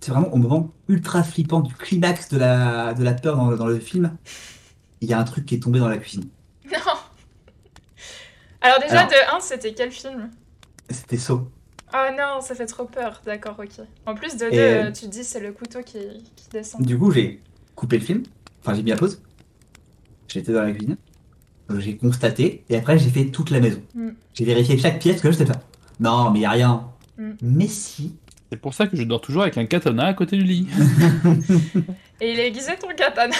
[0.00, 3.66] C'est vraiment au moment ultra flippant du climax de la, de la peur dans, dans
[3.66, 4.16] le film,
[5.00, 6.28] il y a un truc qui est tombé dans la cuisine.
[6.70, 6.78] Non
[8.60, 10.30] Alors déjà, Alors- de 1, c'était quel film?
[10.88, 11.48] C'était saut.
[11.92, 13.22] Ah non, ça fait trop peur.
[13.24, 13.84] D'accord, ok.
[14.06, 15.98] En plus de 2, Et- tu te dis c'est le couteau qui,
[16.36, 16.82] qui descend.
[16.84, 17.40] Du coup, j'ai
[17.74, 18.22] coupé le film.
[18.60, 19.22] Enfin, j'ai mis à pause.
[20.28, 20.96] J'étais dans la cuisine.
[21.68, 22.64] Donc, J'ai constaté.
[22.68, 23.80] Et après, j'ai fait toute la maison.
[23.94, 24.10] Mm.
[24.34, 25.60] J'ai vérifié chaque pièce que je sais pas.
[26.00, 26.88] Non, mais il a rien.
[27.16, 27.30] Mm.
[27.42, 28.16] Mais si.
[28.50, 30.66] C'est pour ça que je dors toujours avec un katana à côté du lit.
[32.20, 33.36] Et il a aiguisé ton katana.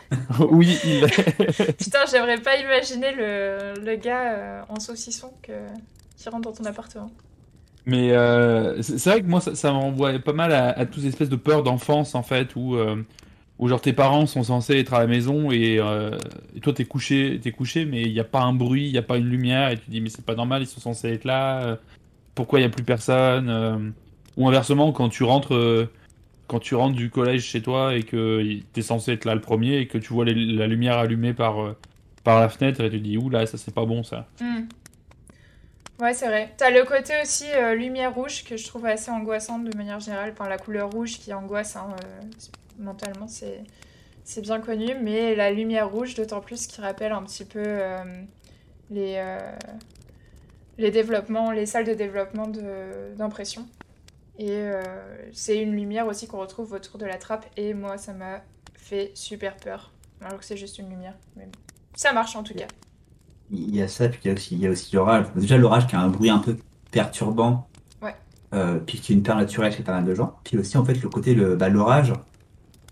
[0.50, 1.72] oui, il est.
[1.78, 5.52] Putain, j'aimerais pas imaginer le, le gars euh, en saucisson que,
[6.16, 7.10] qui rentre dans ton appartement.
[7.84, 11.36] Mais euh, c'est vrai que moi, ça, m'envoie pas mal à, toutes ces espèces de
[11.36, 13.02] peurs d'enfance, en fait, où, euh,
[13.58, 16.16] où genre tes parents sont censés être à la maison et, euh,
[16.62, 19.02] toi t'es couché, t'es couché, mais il n'y a pas un bruit, il n'y a
[19.02, 21.78] pas une lumière, et tu dis, mais c'est pas normal, ils sont censés être là,
[22.34, 23.94] pourquoi il n'y a plus personne
[24.36, 25.88] Ou inversement, quand tu rentres.
[26.46, 29.78] quand tu rentres du collège chez toi et que t'es censé être là le premier
[29.78, 31.74] et que tu vois la lumière allumée par,
[32.26, 34.28] la fenêtre et tu dis oula ça c'est pas bon ça.
[34.40, 34.66] Hmm.
[36.02, 36.52] Ouais, c'est vrai.
[36.56, 40.32] T'as le côté aussi euh, lumière rouge que je trouve assez angoissante de manière générale.
[40.32, 42.22] Enfin, la couleur rouge qui angoisse hein, euh,
[42.78, 43.62] mentalement, c'est
[44.24, 44.94] c'est bien connu.
[45.02, 47.98] Mais la lumière rouge, d'autant plus, qui rappelle un petit peu euh,
[48.90, 49.18] les,
[50.78, 53.66] les développements, les salles de développement de- d'impression.
[54.38, 54.64] Et
[55.32, 57.46] c'est une lumière aussi qu'on retrouve autour de la trappe.
[57.58, 58.42] Et moi, ça m'a
[58.74, 59.92] fait super peur.
[60.22, 61.16] Alors que c'est juste une lumière.
[61.36, 61.48] Mais
[61.94, 62.68] ça marche en tout cas.
[63.52, 65.26] Il y a ça, puis il y a aussi, il y a aussi l'orage.
[65.36, 66.56] Déjà, l'orage qui a un bruit un peu
[66.90, 67.68] perturbant.
[68.00, 68.14] Ouais.
[68.54, 70.36] Euh, puis qui est une peur naturelle chez pas mal de gens.
[70.44, 72.12] Puis aussi, en fait, le côté, le, bah, l'orage,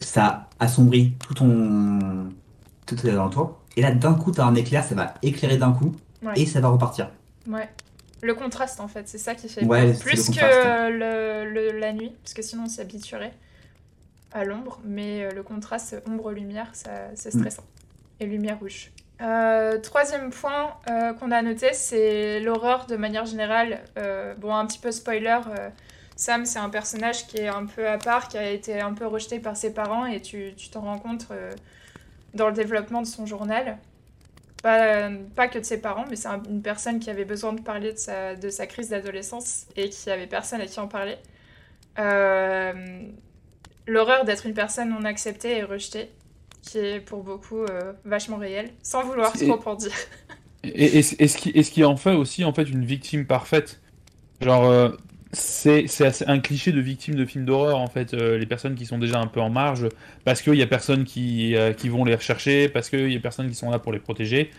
[0.01, 2.29] ça assombrit tout ton.
[2.87, 3.59] tout tes alentours.
[3.77, 5.93] Et là, d'un coup, t'as un éclair, ça va éclairer d'un coup.
[6.23, 6.33] Ouais.
[6.37, 7.11] Et ça va repartir.
[7.49, 7.69] Ouais.
[8.23, 10.91] Le contraste, en fait, c'est ça qui fait Ouais, Plus le que contraste.
[10.93, 13.33] le, le- la nuit, parce que sinon on s'y habituerait
[14.33, 14.81] à l'ombre.
[14.85, 17.39] Mais euh, le contraste ombre-lumière, ça- c'est Mm.
[17.39, 17.65] stressant.
[18.19, 18.91] Et lumière rouge.
[19.21, 23.81] Euh, troisième point euh, qu'on a noté, c'est l'horreur de manière générale.
[23.99, 25.39] Euh, bon, un petit peu spoiler,
[26.17, 29.07] Sam, c'est un personnage qui est un peu à part, qui a été un peu
[29.07, 31.27] rejeté par ses parents, et tu t'en rends compte
[32.35, 33.79] dans le développement de son journal.
[34.63, 37.61] Pas, pas que de ses parents, mais c'est un- une personne qui avait besoin de
[37.63, 41.17] parler de sa, crise d'adolescence et qui avait personne à qui en parler.
[43.87, 46.11] L'horreur d'être une personne non acceptée et rejetée,
[46.63, 49.93] qui est pour beaucoup euh, vachement réelle, sans vouloir trop en dire.
[50.63, 53.27] Et, et, et ce qui, et ce qui en fait aussi en fait une victime
[53.27, 53.81] parfaite.
[54.41, 54.91] Genre euh,
[55.33, 55.87] c'est
[56.27, 59.21] un cliché de victime de film d'horreur en fait euh, les personnes qui sont déjà
[59.21, 59.87] un peu en marge
[60.25, 63.21] parce qu'il y a personne qui euh, qui vont les rechercher parce qu'il y a
[63.21, 64.51] personne qui sont là pour les protéger.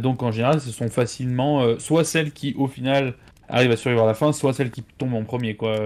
[0.00, 3.14] Donc en général ce sont facilement soit celles qui au final
[3.48, 5.76] arrivent à survivre à la fin, soit celles qui tombent en premier quoi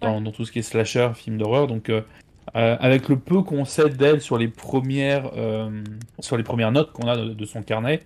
[0.00, 1.68] dans, dans tout ce qui est slasher film d'horreur.
[1.68, 1.92] Donc
[2.56, 5.82] euh, avec le peu qu'on sait d'elle sur les premières euh,
[6.20, 8.02] sur les premières notes qu'on a de, son carnet.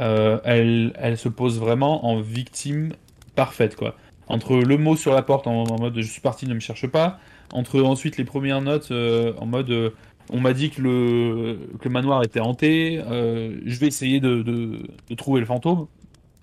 [0.00, 2.92] Euh, elle, elle se pose vraiment en victime
[3.34, 3.94] parfaite, quoi.
[4.28, 7.18] Entre le mot sur la porte en, mode je suis parti, ne me cherche pas,
[7.52, 9.92] entre ensuite les premières notes en mode
[10.30, 15.14] on m'a dit que le, que le manoir était hanté, je vais essayer de, de
[15.14, 15.86] trouver le fantôme,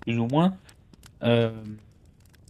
[0.00, 0.54] plus ou moins.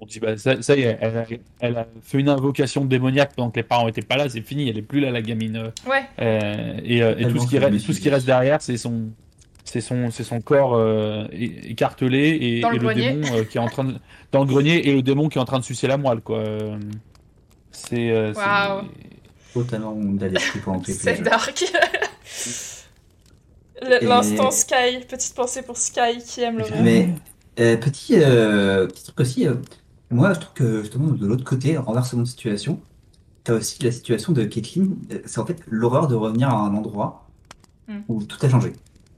[0.03, 1.25] On dit bah ça, ça y est, elle a,
[1.61, 4.69] elle a fait une invocation démoniaque pendant que les parents étaient pas là, c'est fini,
[4.69, 5.71] elle est plus là la gamine.
[5.87, 8.79] Ouais, euh, et euh, et tout, ce qui reste, tout ce qui reste derrière, c'est
[8.79, 9.11] son,
[9.65, 13.59] c'est son, c'est son corps euh, écartelé et, Dans le et le démon euh, qui
[13.59, 13.95] est en train de,
[14.33, 16.43] dans le grenier et le démon qui est en train de sucer la moelle, quoi.
[17.71, 18.83] C'est, euh, c'est- Waouh.
[19.53, 19.97] Totalement
[20.87, 21.63] c'est dark.
[23.83, 26.83] Le- Et- L'instant Sky, petite pensée pour Sky qui aime l'horreur.
[26.83, 27.09] Mais
[27.59, 29.55] euh, petit, euh, petit truc aussi, euh,
[30.11, 32.81] moi je trouve que justement de l'autre côté, renversement de situation,
[33.44, 36.75] t'as aussi la situation de Caitlyn, euh, c'est en fait l'horreur de revenir à un
[36.75, 37.27] endroit
[37.88, 38.01] Mm.
[38.09, 38.73] où tout a changé.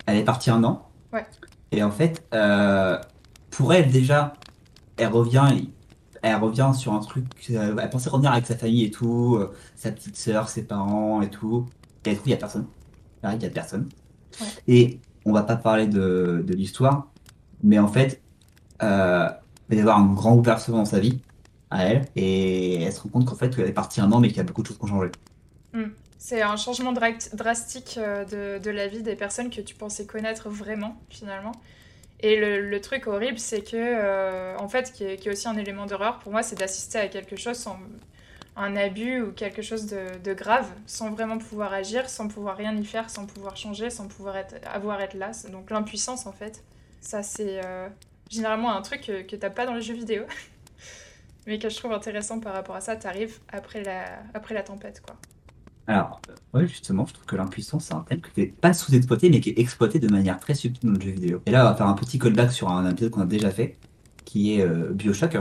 [0.07, 1.27] Elle est partie un an, Ouais.
[1.73, 2.99] et en fait, euh,
[3.51, 4.33] pour elle déjà,
[4.97, 5.47] elle revient,
[6.23, 9.53] elle revient sur un truc, euh, elle pensait revenir avec sa famille et tout, euh,
[9.77, 11.67] sa petite sœur, ses parents et tout,
[12.07, 12.67] et elle trouve qu'il n'y a personne.
[13.25, 13.89] Il n'y a personne.
[14.41, 14.47] Ouais.
[14.69, 17.09] Et on va pas parler de, de l'histoire,
[17.63, 18.23] mais en fait,
[18.83, 19.29] euh,
[19.71, 21.23] il va y avoir un grand bouleversement dans sa vie,
[21.71, 24.29] à elle et elle se rend compte qu'en fait, elle est partie un an mais
[24.29, 25.11] qu'il y a beaucoup de choses qui ont changé.
[26.19, 30.07] C'est un changement dra- drastique euh, de, de la vie des personnes que tu pensais
[30.07, 31.53] connaître vraiment, finalement.
[32.21, 35.49] Et le, le truc horrible, c'est que, euh, en fait, qui est, qui est aussi
[35.49, 37.79] un élément d'horreur pour moi, c'est d'assister à quelque chose sans
[38.57, 42.85] un abus ou quelque chose de, grave, sans vraiment pouvoir agir, sans pouvoir rien y
[42.85, 45.33] faire, sans pouvoir changer, sans pouvoir être, avoir être là.
[45.53, 46.65] Donc l'impuissance, en fait,
[47.01, 47.89] ça c'est euh,
[48.33, 50.25] généralement un truc que, que t'as pas dans les jeux vidéo,
[51.47, 52.97] mais que je trouve intéressant par rapport à ça.
[52.97, 55.17] T'arrives après la, après la tempête, quoi.
[55.89, 59.31] Alors, euh, ouais, justement, je trouve que l'impuissance, c'est un thème qui n'est pas sous-exploité,
[59.31, 61.43] mais qui est exploité de manière très subtile dans le jeu vidéo.
[61.47, 63.79] Et là, on va faire un petit callback sur un épisode qu'on a déjà fait,
[64.25, 65.37] qui est euh, Bioshock,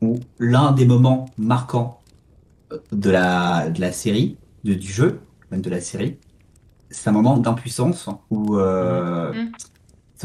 [0.00, 2.00] où l'un des moments marquants
[2.72, 6.18] euh, de la, de la série, de- du jeu, même de la série,
[6.90, 8.56] c'est un moment d'impuissance où...
[8.58, 9.52] euh, Mm.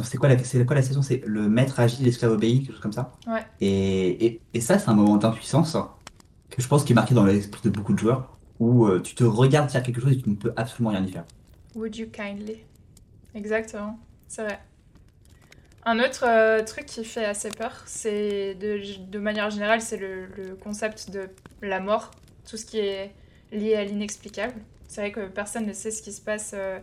[0.02, 1.04] C'est quoi, la, c'est quoi la saison?
[1.04, 3.14] C'est le maître agit, l'esclave obéit, quelque chose comme ça?
[3.28, 3.46] Ouais.
[3.62, 5.78] Et, et, et ça, c'est un moment d'impuissance
[6.50, 9.14] que je pense qui est marqué dans l'esprit de beaucoup de joueurs, où euh, tu
[9.14, 11.26] te regardes faire quelque chose et tu ne peux absolument rien y faire.
[11.76, 12.64] Would you kindly?
[13.36, 14.60] Exactement, c'est vrai.
[15.86, 20.26] Un autre euh, truc qui fait assez peur, c'est de, de manière générale, c'est le,
[20.38, 21.30] le concept de
[21.62, 22.12] la mort,
[22.50, 23.14] tout ce qui est
[23.52, 24.56] lié à l'inexplicable.
[24.88, 26.80] C'est vrai que personne ne sait ce qui se passe euh,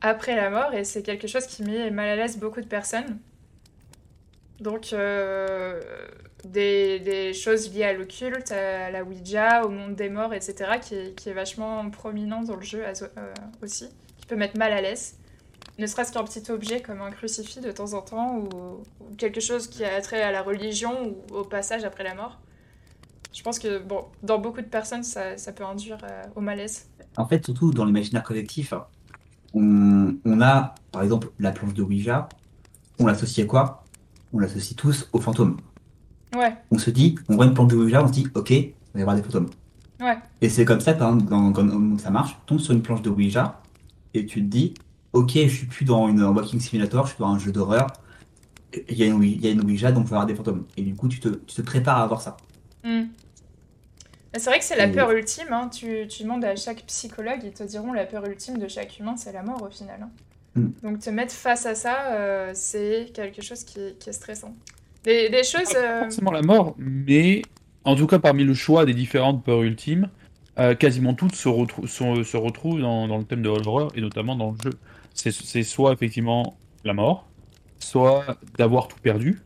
[0.00, 3.18] après la mort et c'est quelque chose qui met mal à l'aise beaucoup de personnes.
[4.60, 5.80] Donc, euh,
[6.44, 11.14] des, des choses liées à l'occulte, à la Ouija, au monde des morts, etc., qui
[11.14, 15.18] qui est vachement prominent dans le jeu euh, aussi, qui peut mettre mal à l'aise.
[15.78, 18.82] Ne serait-ce qu'un petit objet comme un crucifix de temps en temps, ou,
[19.18, 22.38] quelque chose qui a trait à la religion ou au passage après la mort.
[23.32, 26.88] Je pense que, bon, dans beaucoup de personnes, ça, ça peut induire euh, au malaise.
[27.18, 28.72] En fait, surtout dans l'imaginaire collectif,
[29.54, 32.28] on, on a, par exemple, la planche de Ouija,
[32.98, 33.84] on l'associe à quoi?
[34.32, 35.56] On l'associe tous aux fantômes.
[36.36, 38.72] Ouais, On se dit, on voit une planche de Ouija, on se dit, ok, il
[38.94, 39.48] va y avoir des fantômes.
[40.00, 42.82] ouais, Et c'est comme ça, par exemple, quand, quand ça marche, tu tombes sur une
[42.82, 43.60] planche de Ouija
[44.14, 44.74] et tu te dis,
[45.12, 47.86] ok, je suis plus dans une un walking simulator, je suis dans un jeu d'horreur.
[48.88, 50.26] Il y a une, Ouija- il y a une Ouija, donc il va y avoir
[50.26, 50.64] des fantômes.
[50.76, 52.36] Et du coup, tu te, tu te prépares à voir ça.
[52.84, 53.04] Hmm.
[54.38, 55.48] C'est vrai que c'est la peur ultime.
[55.50, 55.68] hein.
[55.68, 59.16] Tu, tu demandes à chaque psychologue, ils te diront la peur ultime de chaque humain,
[59.16, 60.00] c'est la mort au final.
[60.02, 60.10] hein.
[60.54, 60.68] Mm.
[60.82, 64.54] Donc te mettre face à ça, euh, c'est quelque chose qui, qui est stressant.
[65.04, 65.72] Des, des choses...
[65.72, 67.42] Pas euh, forcément la mort, mais
[67.84, 70.08] en tout cas parmi le choix des différentes peurs ultimes,
[70.58, 74.00] euh, quasiment toutes se, retrou- sont- se retrouvent dans, dans le thème de l'horreur et
[74.00, 74.78] notamment dans le jeu.
[75.14, 77.26] C'est c'est soit effectivement la mort,
[77.78, 78.24] soit
[78.58, 79.40] d'avoir tout perdu,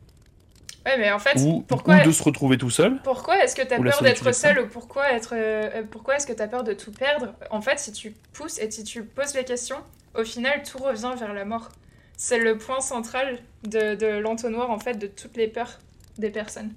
[0.87, 1.97] Ouais, mais en fait, ou, pourquoi...
[1.97, 2.99] ou de se retrouver tout seul.
[3.03, 6.33] Pourquoi est-ce que tu as peur d'être seul ou pourquoi être euh, pourquoi est-ce que
[6.33, 7.35] tu as peur de tout perdre?
[7.51, 9.77] En fait, si tu pousses et si tu poses les questions,
[10.15, 11.69] au final tout revient vers la mort.
[12.17, 15.79] C'est le point central de, de l'entonnoir en fait de toutes les peurs
[16.19, 16.73] des personnes.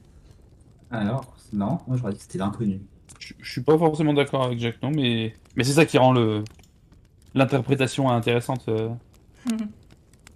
[0.92, 2.82] Alors, non, moi j'aurais dit que c'était l'inconnu.
[3.20, 6.14] Je, je suis pas forcément d'accord avec Jack, non, mais, mais c'est ça qui rend
[6.14, 6.44] le
[7.36, 8.68] l'interprétation intéressante.
[8.70, 8.90] euh.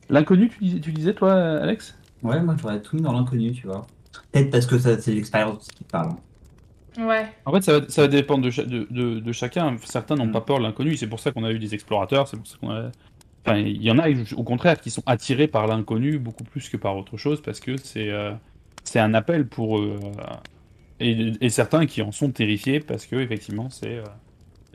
[0.10, 1.97] L'inconnu, tu, dis- tu disais toi, Alex?
[2.22, 3.88] Ouais, moi j'aurais tout mis dans l'inconnu, tu vois.
[4.32, 6.16] Peut-être parce que ça, c'est l'expérience qui parle.
[6.98, 7.32] Ouais.
[7.46, 9.78] En fait, ça va, ça va dépendre de, cha- de, de- de chacun.
[9.84, 10.32] Certains n'ont Mm.
[10.32, 10.98] pas peur de l'inconnu.
[10.98, 12.28] C'est pour ça qu'on a eu des explorateurs.
[12.28, 12.92] C'est pour ça qu'on a.
[13.46, 16.78] Enfin, il y en a, au contraire, qui sont attirés par l'inconnu beaucoup plus que
[16.78, 18.34] par autre chose parce que c'est euh,
[18.84, 20.00] c'est un appel pour eux.
[21.00, 23.98] et, et certains qui en sont terrifiés parce que, effectivement, c'est.
[24.00, 24.04] euh,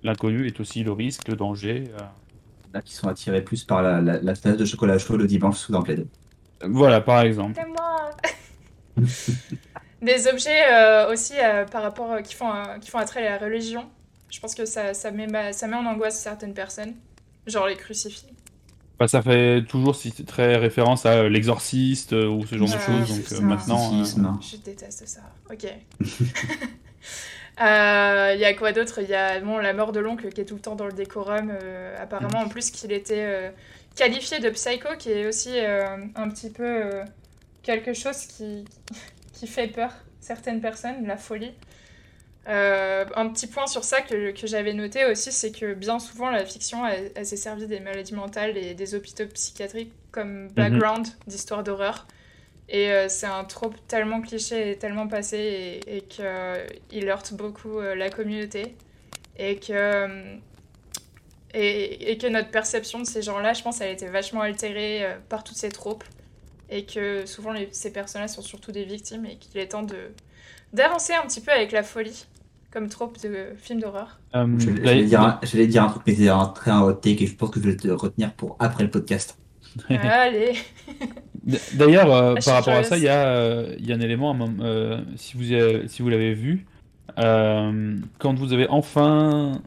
[0.05, 1.85] L'inconnu est aussi le risque, le danger.
[1.95, 1.99] euh.
[2.75, 5.59] Là, qui sont attirés plus par la, la, la tasse de chocolat chaud le dimanche
[5.59, 6.09] sous un plaid.
[6.65, 7.55] Voilà, par exemple.
[7.61, 8.11] C'est moi.
[10.03, 13.39] Des objets euh, aussi euh, par rapport euh, qui font euh, qui font attrait à
[13.39, 13.89] la religion.
[14.31, 16.95] Je pense que ça, ça met ma- ça met en angoisse certaines personnes,
[17.47, 18.27] genre les crucifix.
[18.99, 22.73] Bah, ça fait toujours si- très référence à euh, l'exorciste euh, ou ce genre de
[22.73, 23.07] choses.
[23.07, 23.35] c'est Donc ça.
[23.37, 24.01] euh, maintenant.
[24.01, 24.05] euh.
[24.41, 25.21] Je déteste ça.
[25.51, 25.67] Ok.
[26.01, 26.07] Il
[28.41, 29.01] y a quoi d'autre?
[29.03, 30.93] Il y a bon, la mort de l'oncle qui est tout le temps dans le
[30.93, 31.51] décorum.
[31.53, 33.51] euh, apparemment, en plus, qu'il était euh,
[33.97, 37.05] qualifié de psycho, qui est aussi euh, un petit peu euh,
[37.63, 38.65] quelque chose qui,
[39.33, 41.53] qui fait peur certaines personnes, la folie.
[42.49, 46.29] Euh, un petit point sur ça que, que j'avais noté aussi, c'est que bien souvent
[46.31, 51.07] la fiction, elle, elle s'est servie des maladies mentales et des hôpitaux psychiatriques comme background
[51.27, 52.07] d'histoire d'horreur.
[52.69, 57.79] Et euh, c'est un trope tellement cliché et tellement passé et, et qu'il heurte beaucoup
[57.79, 58.77] euh, la communauté.
[59.39, 60.39] Et que,
[61.55, 65.05] et, et que notre perception de ces gens-là, je pense, elle a été vachement altérée
[65.05, 66.05] euh, par toutes ces tropes.
[66.71, 69.97] Et que souvent les- ces personnes-là sont surtout des victimes et qu'il est temps de
[70.73, 72.25] d'avancer un petit peu avec la folie
[72.73, 74.19] comme trope de film d'horreur.
[74.35, 74.47] euh,
[74.83, 75.39] J'allais dire,
[75.69, 77.69] dire un truc, mais c'est un très un hot take et je pense que je
[77.69, 79.37] vais te retenir pour après le podcast.
[79.91, 80.55] Allez
[81.75, 84.01] D'ailleurs, euh, Ah, par rapport à ça, il y, a, euh, il y a un
[84.01, 86.67] élément, euh, si vous, si vous l'avez vu,
[87.19, 89.61] euh, quand vous avez enfin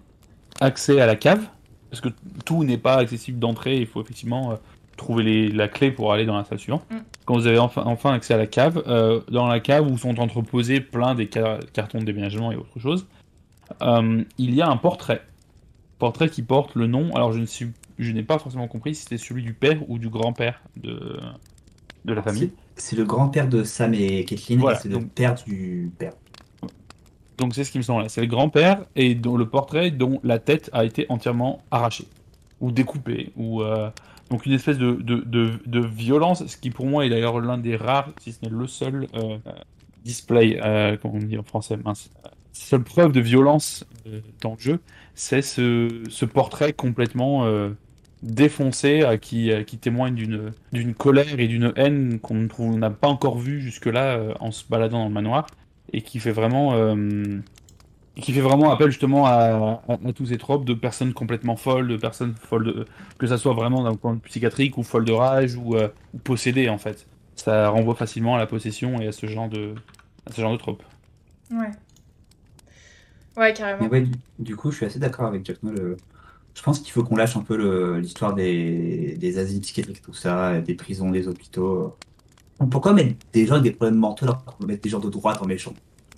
[0.62, 1.46] accès à la cave,
[1.90, 2.10] parce que
[2.46, 4.56] tout n'est pas accessible d'entrée, il faut effectivement euh,
[4.98, 6.84] trouver les- la clé pour aller dans la salle suivante.
[6.92, 6.96] Mm.
[7.26, 10.20] Quand vous avez enfin, enfin accès à la cave, euh, dans la cave où sont
[10.20, 13.06] entreposés plein des ca- cartons de déménagement et autre chose,
[13.82, 15.22] euh, il y a un portrait.
[16.00, 19.04] Portrait qui porte le nom, alors je ne suis, je n'ai pas forcément compris si
[19.04, 21.18] c'était celui du père ou du grand-père de,
[22.04, 22.52] de la famille.
[22.76, 26.12] C'est le grand-père de Sam et Kathleen, Voilà, et c'est le père du père.
[27.38, 28.10] Donc c'est ce qui me semble là.
[28.10, 32.08] C'est le grand-père et dont le portrait dont la tête a été entièrement arrachée
[32.62, 33.90] ou découpée ou euh,
[34.30, 38.32] donc une espèce de, violence, ce qui pour moi est d'ailleurs l'un des rares, si
[38.32, 39.38] ce n'est le seul euh,
[40.04, 42.10] display, euh, comment on dit en français, mince,
[42.52, 43.86] seule preuve de violence
[44.42, 44.80] dans le jeu,
[45.14, 47.48] c'est ce, portrait complètement
[48.24, 50.16] défoncé qui, qui témoigne
[50.72, 55.08] d'une colère et d'une haine qu'on n'a pas encore vu jusque-là en se baladant dans
[55.08, 55.46] le manoir
[55.94, 57.40] et qui fait vraiment euh,
[58.16, 61.88] qui fait vraiment appel justement à, à- à tous ces tropes de personnes complètement folles,
[61.88, 62.86] de personnes folles de,
[63.18, 66.18] que ça soit vraiment d'un point de psychiatrique ou folles de rage ou, euh, ou
[66.20, 67.08] possédées en fait.
[67.36, 69.76] Ça renvoie facilement à la possession et à ce genre de
[70.28, 70.82] à ce genre de trope.
[71.52, 71.72] Ouais.
[73.38, 73.80] Ouais, carrément.
[73.84, 75.78] Mais ouais, du, du coup, je suis assez d'accord avec Jack Noll.
[75.78, 75.98] euh,
[76.56, 80.14] Je pense qu'il faut qu'on lâche un peu le- l'histoire des, des asiles psychiatriques, tout
[80.14, 81.96] ça, des prisons, des hôpitaux.
[82.72, 85.10] Pourquoi mettre des gens avec des problèmes mentaux alors qu'on peut mettre des gens de
[85.10, 85.74] droite en méchant?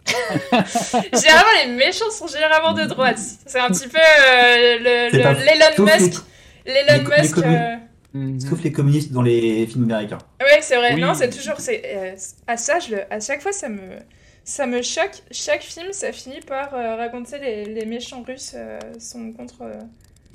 [0.51, 3.19] Généralement, les méchants sont généralement de droite.
[3.45, 6.23] C'est un petit peu euh, le- le- l'Elon sauf les- Musk.
[6.65, 7.38] L'Elon les Musk.
[7.39, 10.17] euh, Sauf les communistes dans les films américains.
[10.41, 10.93] Ouais, c'est vrai.
[10.95, 11.01] Oui.
[11.01, 11.59] Non, c'est toujours.
[11.59, 12.15] c'est euh,
[12.47, 13.81] à ça, je le- à chaque fois, ça me,
[14.43, 15.21] ça me choque.
[15.31, 19.61] Chaque film, ça finit par euh, raconter les, les méchants russes euh, sont contre.
[19.61, 19.73] euh,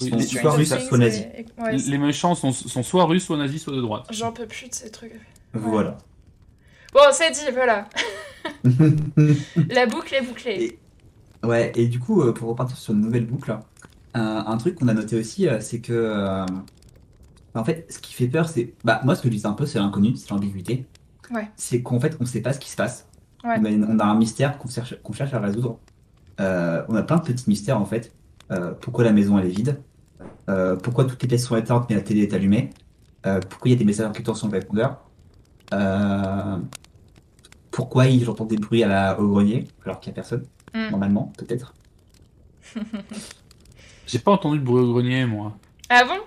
[0.00, 1.22] Oui, les- soit russes, soit nazis.
[1.36, 4.04] et- et- ouais, c'est- Les méchants sont, sont soit russes, soit nazis, soit de droite.
[4.10, 5.12] J'en peux plus de ces trucs.
[5.52, 5.98] Voilà.
[6.92, 7.88] Bon, c'est dit, voilà.
[9.70, 10.64] La boucle est bouclée.
[10.64, 10.78] Et-
[11.44, 13.58] Ouais, et du coup, euh, pour repartir sur une nouvelle boucle,
[14.14, 16.46] un, un truc qu'on a noté aussi, euh, c'est que, euh,
[17.54, 19.66] en fait, ce qui fait peur, c'est, bah, moi, ce que je disais un peu,
[19.66, 20.86] c'est l'inconnu, c'est l'ambiguïté.
[21.32, 21.50] Ouais.
[21.56, 23.08] C'est qu'en fait, on ne sait pas ce qui se passe.
[23.42, 23.56] Ouais.
[23.58, 25.80] On a, une- on a un mystère qu'on cherche, cherche à résoudre.
[26.40, 28.12] Euh, on a plein de petits mystères, en fait.
[28.52, 29.82] Euh, pourquoi la maison, elle est vide?
[30.48, 32.70] Euh, pourquoi toutes les pièces sont éteintes, mais la télé est allumée?
[33.26, 35.00] Euh, pourquoi il y a des messages inquiétants sur le répondeur?
[35.72, 36.56] Euh,
[37.70, 40.46] pourquoi il- j'entends des bruits à la, au grenier, alors qu'il n'y a personne?
[40.74, 40.90] Mm.
[40.90, 41.74] Normalement, peut-être?
[44.06, 45.56] J'ai pas entendu de bruit au grenier, moi.
[45.88, 46.18] Ah bon?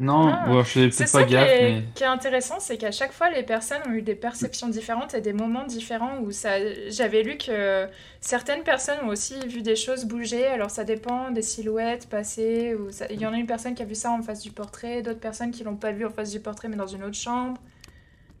[0.00, 0.50] Non, Ah.
[0.52, 1.84] ouais, je faisais C'est peut-être pas qui gaffe, est, mais.
[1.94, 5.20] qui est intéressant, c'est qu'à chaque fois, les personnes ont eu des perceptions différentes et
[5.20, 6.50] des moments différents où ça...
[6.90, 7.86] j'avais lu que
[8.20, 10.46] certaines personnes ont aussi vu des choses bouger.
[10.46, 12.74] Alors ça dépend des silhouettes passées.
[12.74, 14.50] Ou ça- Il y en a une personne qui a vu ça en face du
[14.50, 17.14] portrait, d'autres personnes qui l'ont pas vu en face du portrait mais dans une autre
[17.16, 17.60] chambre.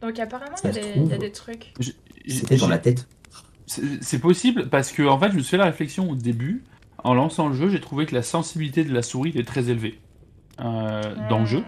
[0.04, 1.06] Donc apparemment, il y, a des- trouve.
[1.06, 1.72] il y a des trucs.
[2.26, 3.06] C'était dans la tête.
[3.66, 6.62] C'est possible parce que en fait, je me suis fait la réflexion au début.
[7.02, 9.98] En lançant le jeu, j'ai trouvé que la sensibilité de la souris était très élevée
[10.60, 11.64] euh, dans le jeu.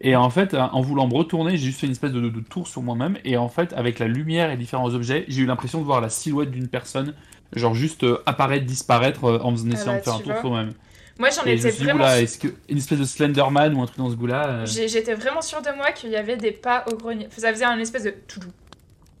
[0.00, 2.68] Et en fait, en voulant me retourner, j'ai juste fait une espèce de, de tour
[2.68, 3.16] sur moi-même.
[3.24, 6.10] Et en fait, avec la lumière et différents objets, j'ai eu l'impression de voir la
[6.10, 7.14] silhouette d'une personne,
[7.54, 10.32] genre juste euh, apparaître, disparaître euh, en faisant Ah essayant bah, de faire un tour
[10.32, 10.40] vois.
[10.40, 10.72] sur moi-même.
[11.18, 12.08] Moi, j'en je étais dit, vraiment.
[12.08, 15.42] est-ce que une espèce de Slenderman ou un truc dans ce goût-là euh, J'étais vraiment
[15.42, 17.28] sûre de moi qu'il y avait des pas au grenier.
[17.36, 18.48] Ça faisait un espèce de toudou.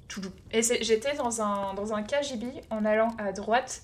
[0.08, 0.30] Toudou.
[0.52, 3.82] Et j'étais dans un, dans un KGB en allant à droite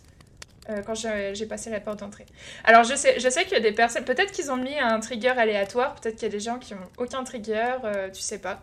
[0.68, 2.26] euh, quand j'ai passé la porte d'entrée.
[2.64, 4.98] Alors je sais, je sais qu'il y a des personnes, peut-être qu'ils ont mis un
[4.98, 8.38] trigger aléatoire, peut-être qu'il y a des gens qui ont aucun trigger, euh, tu sais
[8.38, 8.60] pas.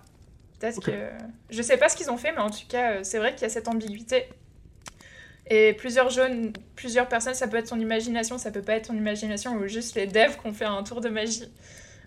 [0.60, 0.91] Peut-être que.
[1.50, 3.45] Je sais pas ce qu'ils ont fait, mais en tout cas, c'est vrai qu'il y
[3.45, 4.28] a cette ambiguïté.
[5.50, 8.95] Et plusieurs jeunes, plusieurs personnes, ça peut être ton imagination, ça peut pas être ton
[8.95, 11.50] imagination, ou juste les devs qui ont fait un tour de magie.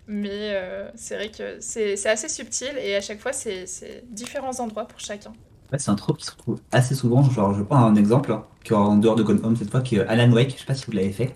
[0.07, 3.65] Mais euh, c'est vrai que c'est assez subtil et à chaque fois, c'est
[4.11, 5.33] différents endroits pour chacun.
[5.73, 7.23] Ouais, c'est un trope qui se retrouve assez souvent.
[7.23, 9.83] Genre, je prends un exemple, hein, qui est en dehors de Gone Home cette fois,
[9.83, 10.53] qui est Alan Wake.
[10.53, 11.33] Je sais pas si vous l'avez fait.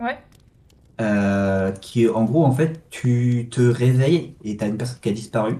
[0.00, 0.18] Ouais.
[1.00, 5.08] Euh, qui est en gros, en fait, tu te réveilles et t'as une personne qui
[5.08, 5.56] a disparu.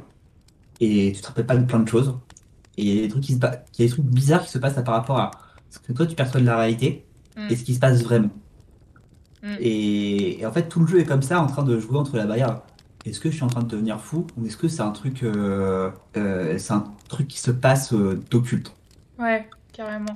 [0.81, 2.15] Et tu te rappelles pas de plein de choses.
[2.77, 4.45] Et il y a des trucs, qui se pa- il y a des trucs bizarres
[4.45, 5.31] qui se passent par rapport à
[5.73, 7.05] ce que toi tu perçois de la réalité
[7.37, 7.49] Mm.
[7.51, 8.31] et ce qui se passe vraiment.
[9.43, 9.57] Mm.
[9.61, 12.17] Et, et en fait, tout le jeu est comme ça, en train de jouer entre
[12.17, 12.63] la barrière.
[13.05, 15.23] Est-ce que je suis en train de devenir fou ou est-ce que c'est un truc,
[15.25, 18.73] euh, euh, c'est un truc qui se passe euh, d'occulte?
[19.19, 20.15] Ouais, carrément.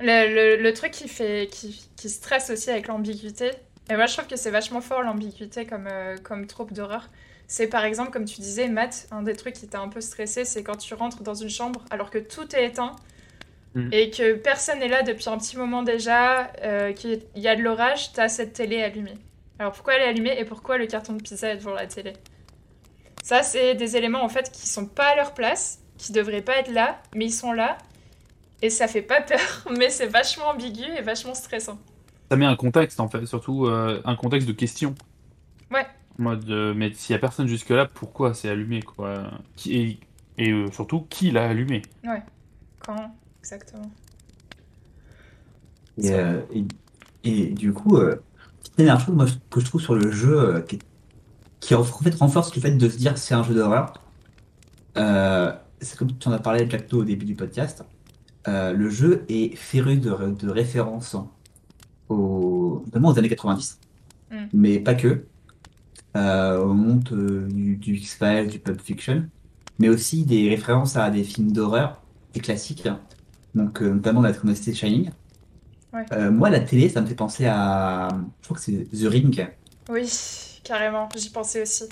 [0.00, 3.50] Le, le, le truc qui fait qui, qui stresse aussi avec l'ambiguïté,
[3.90, 5.88] et moi je trouve que c'est vachement fort l'ambiguïté comme,
[6.22, 7.10] comme trope d'horreur.
[7.48, 10.44] C'est par exemple, comme tu disais, Matt, un des trucs qui t'a un peu stressé,
[10.46, 12.96] c'est quand tu rentres dans une chambre alors que tout est éteint
[13.74, 13.90] Mhm.
[13.92, 17.62] et que personne n'est là depuis un petit moment déjà, euh, qu'il y a de
[17.62, 19.14] l'orage, t'as cette télé allumée.
[19.60, 22.14] Alors pourquoi elle est allumée et pourquoi le carton de pizza est devant la télé?
[23.22, 26.56] Ça, c'est des éléments en fait qui sont pas à leur place, qui devraient pas
[26.56, 27.78] être là, mais ils sont là.
[28.62, 31.78] Et ça fait pas peur, mais c'est vachement ambigu et vachement stressant.
[32.30, 34.94] Ça met un contexte en fait, surtout euh, un contexte de question.
[35.70, 35.86] Ouais.
[36.18, 39.30] En mode, euh, mais s'il y a personne jusque-là, pourquoi c'est allumé quoi?
[39.66, 39.98] Et,
[40.38, 41.82] et, euh, surtout, qui l'a allumé?
[42.80, 43.10] Quand
[43.40, 43.90] Exactement.
[45.98, 46.64] Et, euh, et,
[47.24, 48.16] et du coup, euh,
[48.76, 50.78] dernière chose moi, que je trouve sur le jeu euh, qui,
[51.60, 53.92] qui en fait renforce le fait de se dire que c'est un jeu d'horreur,
[54.96, 57.84] euh, c'est comme tu en as parlé Jackto au début du podcast,
[58.46, 61.16] le jeu est féru de, de références
[62.08, 63.78] aux, notamment aux années 90,
[64.30, 64.46] Mm.
[64.52, 65.26] mais pas que,
[66.14, 69.28] au monde du, du X-Files, du Pulp Fiction,
[69.78, 72.88] mais aussi des références à des films d'horreur, des classiques,
[73.54, 75.10] donc euh, notamment la trilogie Shining.
[75.92, 76.04] Ouais.
[76.12, 78.08] Euh, moi, la télé, ça me fait penser à.
[78.40, 79.48] Je crois que c'est The Ring.
[79.88, 80.08] Oui,
[80.62, 81.84] carrément, j'y pensais aussi.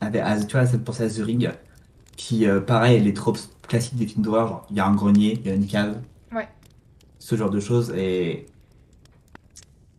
[0.00, 1.50] Avec- à- tu vois, ça me fait penser à The Ring.
[2.16, 3.38] Qui, euh, pareil, les tropes
[3.68, 6.00] classiques des films d'horreur, genre, il y a un grenier, il y a une cave.
[6.32, 6.48] Ouais.
[7.18, 7.92] Ce genre de choses.
[7.94, 8.46] Et.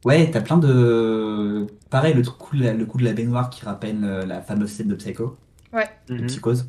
[0.03, 1.67] Ouais, t'as plein de.
[1.91, 4.41] Pareil, le, truc coup, de la- le coup de la baignoire qui rappelle euh, la
[4.41, 5.37] fameuse scène de Psycho,
[6.09, 6.67] de Psychose.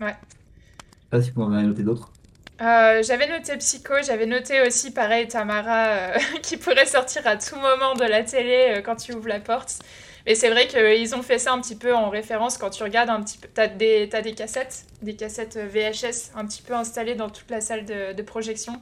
[0.00, 0.14] Ouais.
[0.14, 2.10] Je sais pas si vous en avez noté d'autres.
[2.62, 7.56] Euh, j'avais noté Psycho, j'avais noté aussi, pareil, Tamara, euh, qui pourrait sortir à tout
[7.56, 9.80] moment de la télé euh, quand tu ouvres la porte.
[10.26, 13.10] Mais c'est vrai qu'ils ont fait ça un petit peu en référence quand tu regardes
[13.10, 13.48] un petit peu.
[13.52, 17.60] T'as des, t'as des cassettes, des cassettes VHS un petit peu installées dans toute la
[17.60, 18.80] salle de, de projection.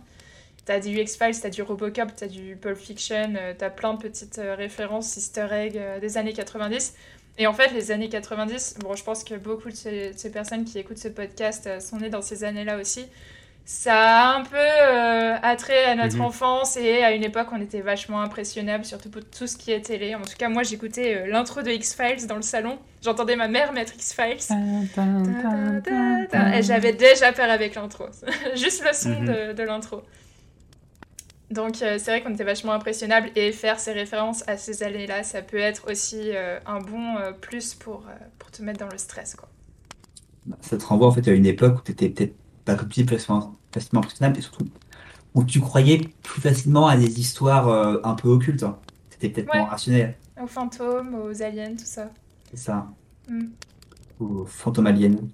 [0.67, 5.17] T'as du X-Files, t'as du Robocop, t'as du Pulp Fiction, t'as plein de petites références,
[5.17, 6.95] easter euh, des années 90.
[7.39, 10.31] Et en fait, les années 90, bon, je pense que beaucoup de ces, de ces
[10.31, 13.07] personnes qui écoutent ce podcast sont nées dans ces années-là aussi
[13.73, 13.95] ça
[14.33, 16.23] a un peu euh, attrait à notre Mhm.
[16.23, 19.81] enfance et à une époque on était vachement impressionnable, surtout pour tout ce qui est
[19.83, 20.15] télé.
[20.17, 22.79] En tout cas, moi j'écoutais euh, l'intro de X-Files dans le salon.
[23.01, 24.39] J'entendais ma mère mettre X-Files.
[26.59, 28.07] Et j'avais déjà peur avec l'intro.
[28.57, 29.27] Juste le son Mhm.
[29.27, 30.03] de, de l'intro.
[31.51, 35.23] Donc euh, c'est vrai qu'on était vachement impressionnable et faire ces références à ces années-là,
[35.25, 38.89] ça peut être aussi euh, un bon euh, plus pour, euh, pour te mettre dans
[38.91, 39.35] le stress.
[39.35, 39.49] Quoi.
[40.61, 43.03] Ça te renvoie en fait à une époque où tu étais peut-être pas comme tu
[43.03, 43.05] dis,
[43.73, 44.67] facilement, impressionnable et surtout
[45.35, 48.63] où tu croyais plus facilement à des histoires euh, un peu occultes.
[48.65, 48.79] hein.
[49.11, 49.61] C'était peut-être Ouais.
[49.61, 52.11] moins rationnel, Aux fantômes, aux aliens, tout ça.
[52.51, 52.89] c'est ça.
[53.29, 53.47] Mm.
[54.21, 55.29] Ou fantôme alien.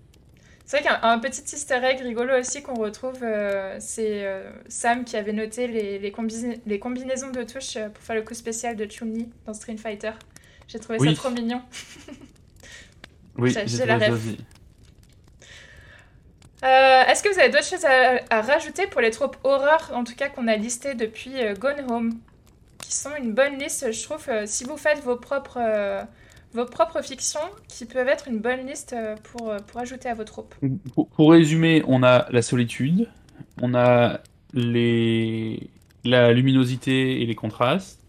[0.65, 5.05] C'est vrai qu'un un petit easter egg rigolo aussi qu'on retrouve, euh, c'est euh, Sam
[5.05, 8.75] qui avait noté les, les, combi- les combinaisons de touches pour faire le coup spécial
[8.77, 10.11] de Chun-Li dans Street Fighter.
[10.67, 11.15] J'ai trouvé Oui.
[11.15, 11.63] ça trop mignon.
[13.39, 14.39] Oui, J'ai- la aussi.
[16.67, 20.05] Euh, Est-ce que vous avez d'autres choses à, à rajouter pour les tropes horreur, en
[20.05, 22.15] tout cas qu'on a listées depuis euh, Gone Home,
[22.79, 25.61] qui sont une bonne liste, je trouve, euh, si vous faites vos propres,
[26.53, 30.55] vos propres fictions, qui peuvent être une bonne liste pour, pour ajouter à vos tropes.
[30.95, 33.09] Pour, pour résumer, on a la solitude,
[33.63, 34.21] on a
[34.53, 35.71] les...
[36.05, 38.01] la luminosité et les contrastes,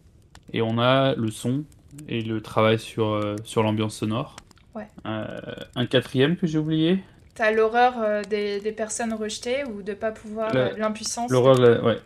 [0.53, 1.63] et on a le son
[2.07, 4.35] et le travail sur, sur l'ambiance sonore.
[4.75, 4.87] Ouais.
[5.03, 7.03] Un quatrième que j'ai oublié?
[7.37, 11.29] T'as l'horreur euh, des, des personnes rejetées ou de pas pouvoir, euh, l'impuissance.
[11.31, 11.97] L'horreur, ouais.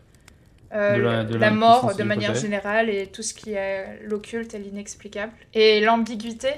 [0.73, 4.59] Euh, De la- de mort de manière générale et tout ce qui est l'occulte et
[4.59, 5.31] l'inexplicable.
[5.53, 6.49] Et l'ambiguïté.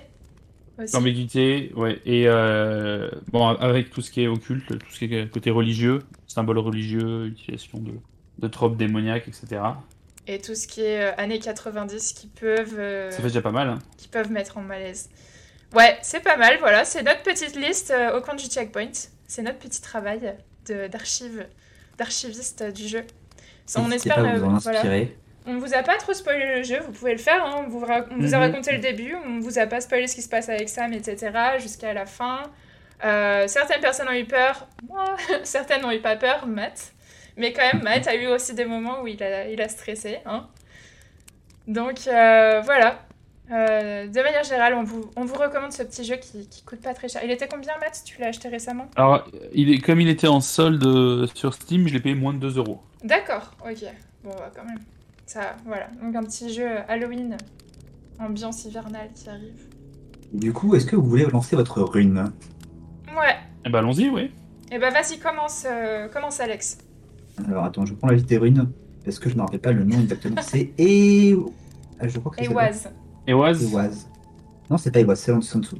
[0.94, 2.00] L'ambiguïté, ouais.
[2.06, 6.00] Et euh, bon, avec tout ce qui est occulte, tout ce qui est côté religieux,
[6.28, 7.92] symboles religieux, utilisation de,
[8.40, 9.62] de tropes démoniaques, etc.
[10.28, 13.70] Et tout ce qui est euh, années 90 qui peuvent, Ça fait déjà pas mal.
[13.70, 13.80] hein.
[13.98, 15.10] qui peuvent mettre en malaise.
[15.74, 16.86] Ouais, c'est pas mal, voilà.
[16.86, 18.92] C'est notre petite liste euh, au compte du checkpoint.
[19.28, 20.36] C'est notre petit travail
[20.90, 21.48] d'archive,
[21.98, 23.04] d'archiviste du jeu.
[23.66, 24.82] Ça, on espère pas à euh, vous en voilà.
[25.46, 27.44] On vous a pas trop spoilé le jeu, vous pouvez le faire.
[27.46, 27.64] hein.
[27.66, 28.44] On, vous, ra- on vous a Mhm.
[28.52, 31.32] raconté le début, on vous a pas spoilé ce qui se passe avec Sam, etc.
[31.60, 32.44] jusqu'à la fin.
[33.04, 36.94] Euh, certaines personnes ont eu peur, moi, certaines n'ont eu pas peur, Matt.
[37.36, 40.20] Mais quand même, Matt a eu aussi des moments où il a, il a stressé.
[40.26, 40.48] Hein.
[41.68, 43.00] Donc euh, voilà.
[43.52, 46.82] Euh, de manière générale, on vous, on vous recommande ce petit jeu qui, qui coûte
[46.82, 47.22] pas très cher.
[47.24, 48.88] Il était combien, Matt Tu l'as acheté récemment?
[48.96, 52.34] Alors, il est, comme il était en solde euh, sur Steam, je l'ai payé moins
[52.34, 52.82] de 2 euros.
[53.04, 53.84] D'accord, ok.
[54.24, 54.80] Bon, bah, quand même.
[55.26, 55.88] Ça, voilà.
[56.02, 57.38] Donc un petit jeu Halloween,
[58.20, 59.68] ambiance hivernale qui arrive.
[60.34, 62.32] Du coup, est-ce que vous voulez lancer votre rune?
[63.18, 63.36] Ouais.
[63.66, 64.32] Eh ben, allons-y, oui.
[64.72, 66.80] Et bah vas-y, commence, euh, commence Alex.
[67.48, 68.72] Alors attends, je prends la liste des runes
[69.06, 70.42] parce que je ne me rappelle pas le nom exactement.
[70.42, 71.38] C'est E.
[72.00, 72.92] Ah, Je crois que c'est Et ça.
[73.28, 74.08] Éoise.
[74.70, 75.78] Non, c'est pas Éoise, c'est en dessous.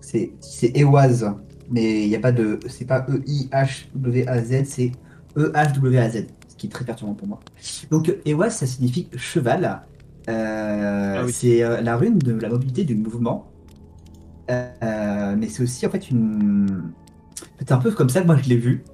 [0.00, 1.32] C'est c'est Éoise,
[1.70, 2.58] mais il n'y a pas de.
[2.68, 4.92] C'est pas E-I-H-W-A-Z, c'est
[5.36, 7.40] E-H-W-A-Z, ce qui est très perturbant pour moi.
[7.90, 9.82] Donc, Éoise, ça signifie cheval.
[10.28, 11.32] Euh, Ah oui.
[11.32, 13.50] C'est euh, la rune de la mobilité du mouvement.
[14.50, 16.92] Euh, mais c'est aussi en fait une.
[17.58, 18.84] C'est un peu comme ça que moi je l'ai vu.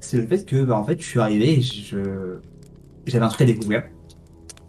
[0.00, 2.38] C'est le fait que bah, en fait je suis arrivé et je
[3.06, 3.84] j'avais un truc à découvrir.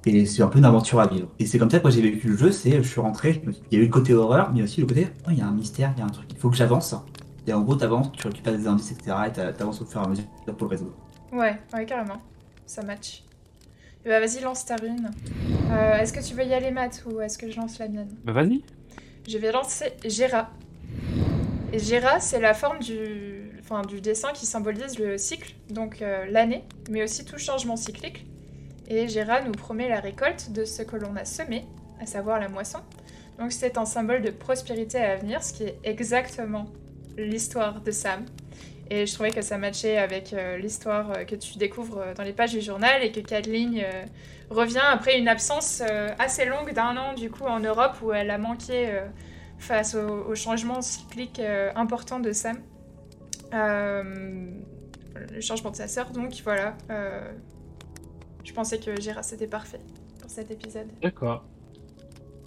[0.10, 1.28] Et c'est un peu une aventure à vivre.
[1.40, 3.48] Et c'est comme ça que moi j'ai vécu le jeu, c'est je suis rentré, je
[3.48, 5.38] me suis- il y a eu le côté horreur, mais aussi le côté, oh, il
[5.38, 6.96] y a un mystère, il y a un truc, il faut que j'avance.
[7.48, 9.16] Et en gros t'avances, tu récupères des indices, etc.
[9.28, 10.24] Et t'a- t'avances au fur et à mesure
[10.58, 10.94] pour le résoudre.
[11.32, 12.22] Ouais, ouais, carrément.
[12.66, 13.24] Ça match.
[14.06, 15.12] Et bah, vas-y, lance ta rune.
[15.72, 18.10] Euh, est-ce que tu veux y aller, Matt, ou est-ce que je lance la mienne?
[18.24, 18.62] Bah vas-y.
[19.28, 20.50] Je vais lancer Gera.
[21.74, 26.26] Et Gera, c'est la forme du, enfin, du dessin qui symbolise le cycle, donc euh,
[26.32, 28.26] l'année, mais aussi tout changement cyclique.
[28.90, 31.66] Et Gera nous promet la récolte de ce que l'on a semé,
[32.02, 32.80] à savoir la moisson.
[33.38, 36.66] Donc c'est un symbole de prospérité à venir, ce qui est exactement
[37.18, 38.26] l'histoire de Sam.
[38.92, 42.24] Et je trouvais que ça matchait avec euh, l'histoire euh, que tu découvres euh, dans
[42.24, 43.84] les pages du journal et que Kathleen
[44.50, 45.84] revient après une absence
[46.18, 49.00] assez longue d'un an du coup en Europe où elle a manqué
[49.60, 51.40] face au, au changement cyclique
[51.76, 52.58] important de Sam.
[53.54, 56.76] Le changement de sa sœur, donc voilà.
[58.50, 59.80] Je pensais que Gérard c'était parfait
[60.20, 60.88] pour cet épisode.
[61.04, 61.46] D'accord.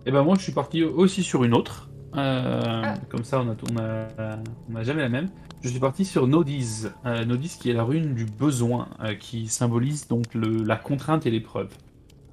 [0.04, 1.88] Et ben moi je suis parti aussi sur une autre.
[2.16, 2.94] Euh, Ah.
[3.08, 4.38] Comme ça on a, on a,
[4.70, 5.28] on a jamais la même.
[5.62, 6.86] Je suis parti sur Nodis.
[7.06, 11.24] Euh, Nodis qui est la rune du besoin, euh, qui symbolise donc le- la contrainte
[11.24, 11.68] et l'épreuve.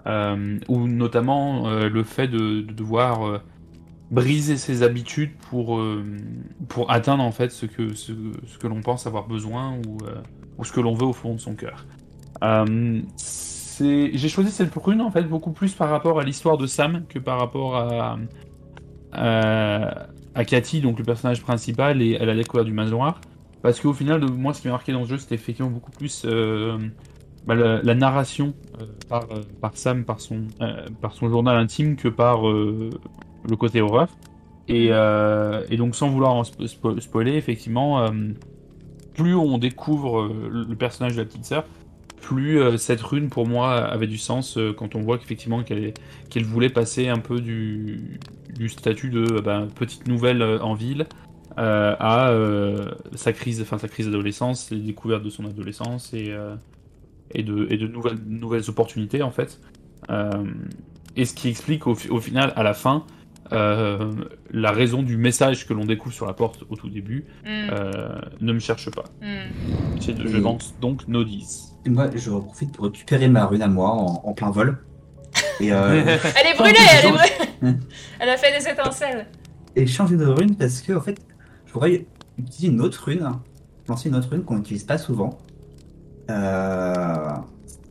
[0.08, 3.42] Euh, ou notamment le fait de, de devoir
[4.10, 5.80] briser ses habitudes pour,
[6.70, 8.14] pour atteindre en fait ce que, ce,
[8.48, 9.98] ce que l'on pense avoir besoin ou,
[10.58, 11.86] ou ce que l'on veut au fond de son cœur.
[12.44, 13.02] Euh,
[13.80, 17.04] c'est- J'ai choisi cette rune en fait beaucoup plus par rapport à l'histoire de Sam
[17.08, 18.18] que par rapport à,
[19.12, 23.20] à, à Cathy, donc le personnage principal, et à la découverte du manoir.
[23.62, 26.24] Parce qu'au final, moi, ce qui m'a marqué dans ce jeu, c'était effectivement beaucoup plus
[26.26, 26.78] euh,
[27.46, 31.58] bah, la, la narration euh, par, euh, par Sam, par son, euh, par son journal
[31.58, 34.08] intime, que par le côté horreur.
[34.68, 38.06] Et, euh, et donc, sans vouloir en spo- spo- spoiler, effectivement,
[39.16, 41.66] plus on découvre le personnage de la petite sœur,
[42.30, 46.44] plus euh, cette rune pour moi avait du sens euh, quand on voit qu'effectivement qu'elle
[46.44, 48.20] voulait passer un peu du,
[48.56, 51.08] du statut de euh, ben, petite nouvelle en ville
[51.58, 56.28] euh, à euh, sa crise, enfin sa crise d'adolescence, les découvertes de son adolescence et,
[56.30, 56.56] euh,
[57.34, 59.60] et de, et de nouvelles, nouvelles opportunités en fait.
[60.12, 60.30] Euh,
[61.16, 63.06] et ce qui explique au, fi- au final, à la fin,
[63.52, 64.12] euh,
[64.52, 67.26] la raison du message que l'on découvre sur la porte au tout début,
[67.72, 69.06] euh, ne me cherche pas.
[70.00, 71.66] C'est- Je Et- lance donc Nodis.
[71.90, 74.78] Et moi je profite pour récupérer ma rune à moi en, en plein vol.
[75.60, 76.04] Et, euh,
[76.40, 77.78] Elle est brûlée, elle est brûlée
[78.20, 79.26] Elle a fait des étincelles
[79.76, 81.20] et changer de rune parce que en fait
[81.66, 82.06] je pourrais
[82.38, 83.28] utiliser une autre rune,
[83.88, 85.38] lancer une autre rune qu'on n'utilise pas souvent.
[86.30, 87.30] Euh,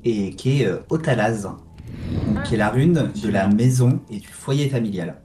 [0.04, 1.42] et qui est euh, Otalaz.
[1.42, 5.16] Donc, qui est la rune de la maison et du foyer familial.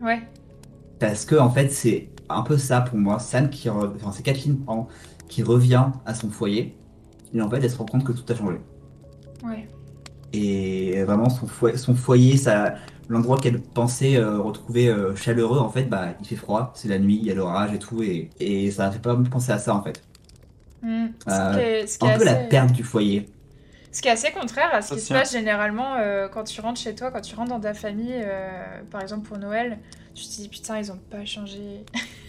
[0.00, 0.22] Ouais.
[1.00, 3.18] Parce que en fait, c'est un peu ça pour moi.
[3.18, 4.86] Sam qui, re- enfin, c'est Kathleen pardon,
[5.28, 6.76] qui revient à son foyer
[7.36, 8.58] et en fait, elle se rend compte que tout a changé.
[9.44, 9.68] Ouais.
[10.32, 12.74] Et vraiment, son foyer, son foyer, ça,
[13.08, 16.98] l'endroit qu'elle pensait euh, retrouver euh, chaleureux, en fait, bah, il fait froid, c'est la
[16.98, 19.74] nuit, il y a l'orage et tout, et, et ça fait pas penser à ça
[19.74, 20.02] en fait.
[20.82, 20.88] Ce
[21.30, 23.28] Euh, qui est- ce qui est Un peu la perte du foyer.
[23.92, 26.78] Ce qui est assez contraire à ce qui se passe généralement euh, quand tu rentres
[26.80, 29.78] chez toi, quand tu rentres dans ta famille, euh, par exemple pour Noël,
[30.14, 31.84] tu te dis putain, ils ont pas changé.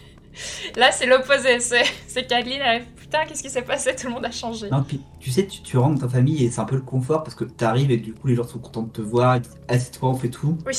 [0.76, 1.60] Là, c'est l'opposé.
[1.60, 3.96] C'est Kathleen, elle arrive, putain, qu'est-ce qui s'est passé?
[3.96, 4.70] Tout le monde a changé.
[4.70, 6.82] Non, puis, tu sais, tu, tu rentres dans ta famille et c'est un peu le
[6.82, 9.38] confort parce que tu arrives et du coup, les gens sont contents de te voir,
[9.38, 10.58] ils disent assieds-toi, on fait tout.
[10.66, 10.76] Oui.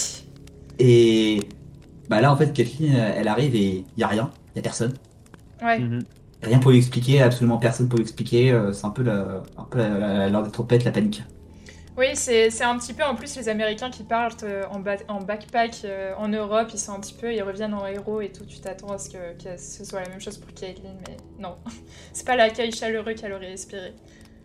[0.78, 1.40] Et
[2.08, 4.60] bah là, en fait, Kathleen, euh, elle arrive et il y a rien, il y
[4.60, 4.94] a personne.
[5.62, 5.78] Ouais.
[5.78, 6.04] Mhm.
[6.42, 8.52] Rien pour lui expliquer, absolument personne pour lui expliquer.
[8.52, 11.22] euh, C'est un peu la- un peu la- la- l'heure des trompettes, la panique.
[11.98, 14.98] Oui, c'est c'est un petit peu en plus les Américains qui partent euh, en, ba-
[15.08, 18.30] en backpack euh, en Europe, ils sont un petit peu, ils reviennent en héros et
[18.30, 18.44] tout.
[18.46, 21.56] Tu t'attends à ce que, que ce soit la même chose pour Caitlyn, mais non,
[22.12, 23.94] c'est pas l'accueil chaleureux qu'elle aurait espéré.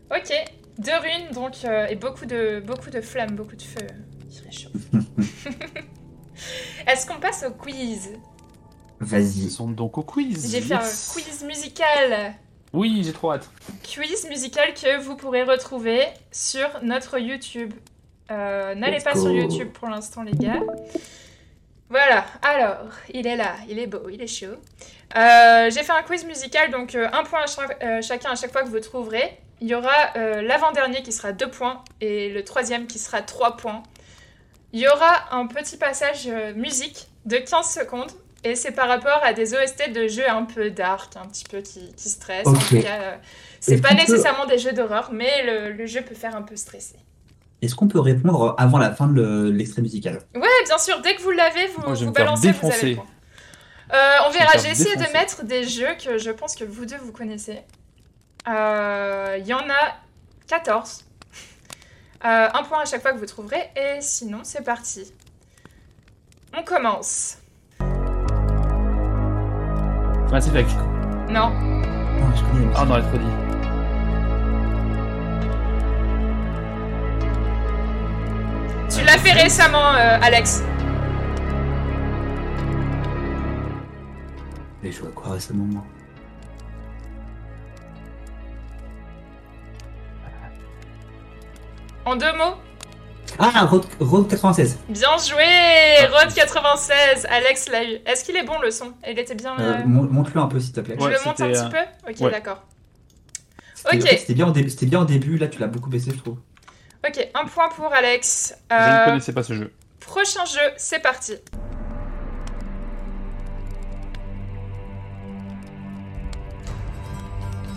[0.09, 0.33] Ok,
[0.79, 3.85] deux runes donc euh, et beaucoup de beaucoup de flammes, beaucoup de feu
[4.31, 4.73] qui réchauffe.
[6.87, 8.13] Est-ce qu'on passe au quiz?
[8.99, 9.43] Vas-y.
[9.43, 10.51] Ils sont donc au quiz.
[10.51, 12.33] J'ai fait un quiz musical.
[12.74, 13.49] Oui, j'ai trop hâte.
[13.84, 16.01] quiz musical que vous pourrez retrouver
[16.32, 17.74] sur notre YouTube.
[18.32, 19.21] Euh, N'allez pas go.
[19.21, 20.59] sur YouTube pour l'instant, les gars.
[21.89, 24.55] Voilà, alors, il est là, il est beau, il est chaud.
[25.15, 28.36] Euh, J'ai fait un quiz musical, donc euh, un point à chaque- euh, chacun à
[28.36, 29.38] chaque fois que vous trouverez.
[29.61, 33.55] Il y aura euh, l'avant-dernier qui sera 2 points et le troisième qui sera 3
[33.57, 33.84] points.
[34.71, 38.11] Il y aura un petit passage euh, musique de 15 secondes
[38.43, 41.61] et c'est par rapport à des OST de jeux un peu dark, un petit peu
[41.61, 42.47] qui, qui stressent.
[42.47, 42.67] En Ok.
[42.69, 43.15] tout cas, euh,
[43.59, 46.55] c'est pas peut- nécessairement des jeux d'horreur, mais le, le jeu peut faire un peu
[46.55, 46.95] stresser.
[47.61, 50.19] Est-ce qu'on peut répondre avant la fin de le- l'extrait musical?
[50.35, 52.51] Ouais, bien sûr, dès que vous l'avez, vous, Moi, je vais vous me faire balancez,
[52.51, 53.05] vous avez le point.
[53.93, 56.97] Euh, on verra, j'ai essayé de mettre des jeux que je pense que vous deux
[56.97, 57.59] vous connaissez.
[58.49, 59.95] Euh, Il y en a
[60.47, 61.05] 14.
[62.25, 65.13] Euh, un point à chaque fois que vous trouverez, et sinon c'est parti.
[66.57, 67.37] On commence.
[70.34, 70.71] Mass Effect.
[71.29, 72.73] Non, Non, je connais musique.
[72.75, 73.25] Ah, on aurait trop dit.
[78.89, 80.63] tu l'as fait récemment, euh, Alex.
[84.84, 85.84] Et je vois quoi récemment moi
[92.05, 92.55] En deux mots.
[93.39, 94.77] Ah, Road, Road 96.
[94.89, 97.97] Bien joué Road 96, Alex l'a eu.
[98.05, 98.93] Est-ce qu'il est bon le son?
[99.09, 99.57] Il était bien...
[99.59, 100.95] Euh, euh, mon- Monte-le un peu s'il te plaît.
[100.99, 102.11] Je Ouais, le monte un petit peu?
[102.11, 102.31] Ok, ouais.
[102.31, 102.63] d'accord.
[103.73, 104.03] C'était- ok.
[104.03, 106.11] en fait, C'était bien, au début- c'était bien au début, là tu l'as beaucoup baissé
[106.11, 106.38] je trouve.
[107.05, 108.55] Ok, un point pour Alex.
[108.71, 109.73] Je ne Euh, connaissais pas ce jeu.
[109.99, 111.34] prochain jeu, c'est parti.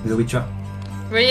[0.07, 0.43] The Witcher.
[1.13, 1.29] Oui,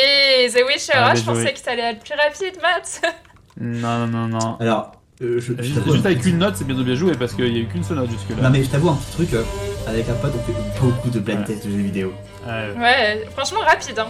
[0.53, 3.01] The Witcher, Ah, ah, je pensais que t'allais être plus rapide, Matt.
[3.59, 4.57] Non, non, non, non.
[4.59, 4.91] Alors,
[5.21, 7.57] euh, je, je Juste, avec une note, c'est bien de bien joué parce qu'il y
[7.57, 8.43] a eu qu'une seule note jusque-là.
[8.43, 9.43] Non mais je t'avoue un petit truc, euh,
[9.87, 11.45] avec un pote on fait beaucoup de blind Ouais.
[11.45, 12.13] tests de jeux vidéo.
[12.47, 13.97] Euh, Ouais, franchement rapide.
[13.97, 14.07] Hein.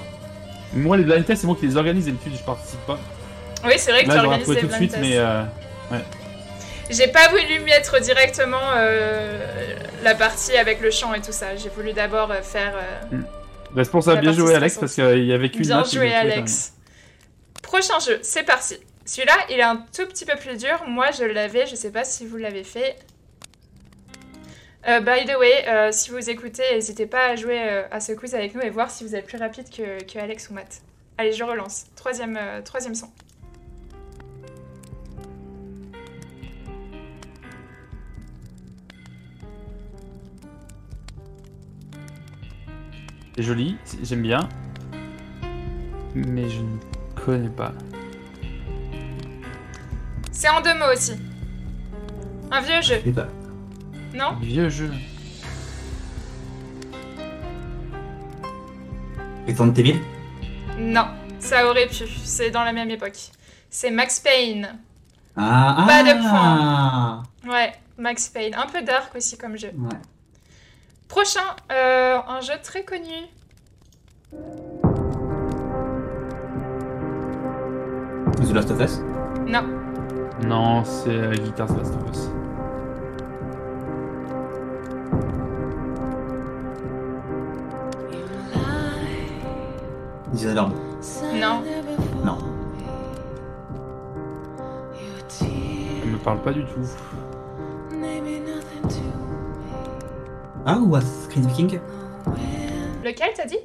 [0.74, 2.06] moi, les blind tests, c'est moi qui les organise.
[2.06, 2.98] D'habitude, je participe pas.
[3.64, 5.04] Oui, c'est vrai que tu Là, j'aurais organises des tout de blind suite, tests.
[5.04, 5.44] mais euh,
[6.90, 11.56] J'ai pas voulu mettre directement euh, la partie avec le chant et tout ça.
[11.56, 12.74] J'ai voulu d'abord faire.
[13.14, 13.18] euh,
[13.76, 15.90] responsable, bien joué, Alex, parce qu'il y avait qu'une Bien note.
[15.92, 16.74] je joué, Alex.
[17.62, 18.78] Prochain jeu, c'est parti.
[19.06, 20.84] Celui-là, il est un tout petit peu plus dur.
[20.88, 22.98] Moi, je l'avais, je sais pas si vous l'avez fait.
[24.88, 28.14] Euh, by the way, euh, si vous écoutez, n'hésitez pas à jouer euh, à ce
[28.14, 30.82] quiz avec nous et voir si vous êtes plus rapide que, que Alex ou Matt.
[31.18, 31.86] Allez, je relance.
[31.96, 33.10] Troisième, troisième son.
[43.36, 44.50] C'est joli, j'aime bien.
[46.16, 46.78] Mais je ne
[47.16, 47.74] connais pas.
[50.38, 51.14] C'est en deux mots aussi.
[52.52, 53.28] Un vieux jeu, Je sais pas.
[54.14, 54.36] non?
[54.42, 54.92] Vieux jeu.
[59.48, 60.00] Resident Evil
[60.78, 61.08] Non,
[61.40, 62.04] ça aurait pu.
[62.26, 63.16] C'est dans la même époque.
[63.70, 64.78] C'est Max Payne.
[65.38, 68.56] Ah, Pas de ah Ouais, Max Payne.
[68.56, 69.72] Un peu dark aussi comme jeu.
[69.78, 69.98] Ouais.
[71.08, 71.40] Prochain,
[71.72, 73.30] euh, un jeu très connu.
[78.42, 79.00] The Last of Us?
[79.48, 79.64] Non,
[80.44, 82.30] Non, c'est euh, Guitar Last of Us.
[90.34, 90.74] Dishonored.
[91.36, 91.64] non.
[92.24, 92.38] Non.
[95.28, 96.82] Ça me parle pas du tout.
[100.66, 101.80] Ah, ou Assassin's Creed Viking
[103.04, 103.60] Lequel t'as dit?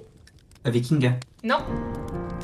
[0.66, 1.12] Viking
[1.42, 1.58] Non,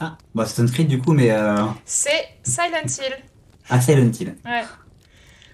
[0.00, 1.56] Ah, bah Assassin's Creed du coup, mais euh...
[1.84, 3.16] c'est Silent Hill.
[3.68, 4.36] Ah, Silent Hill.
[4.44, 4.62] Ouais.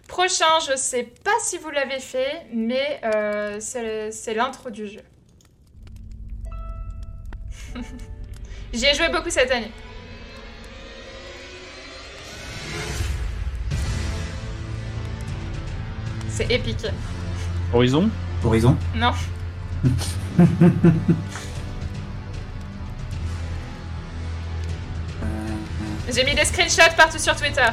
[0.08, 5.00] Prochain, je sais pas si vous l'avez fait, mais euh, c'est c'est l'intro du jeu.
[8.74, 9.72] J'y ai joué beaucoup cette année.
[16.28, 16.86] C'est épique.
[17.72, 18.10] Horizon?
[18.44, 19.12] Horizon Non,
[26.10, 27.66] j'ai mis des screenshots partout sur Twitter.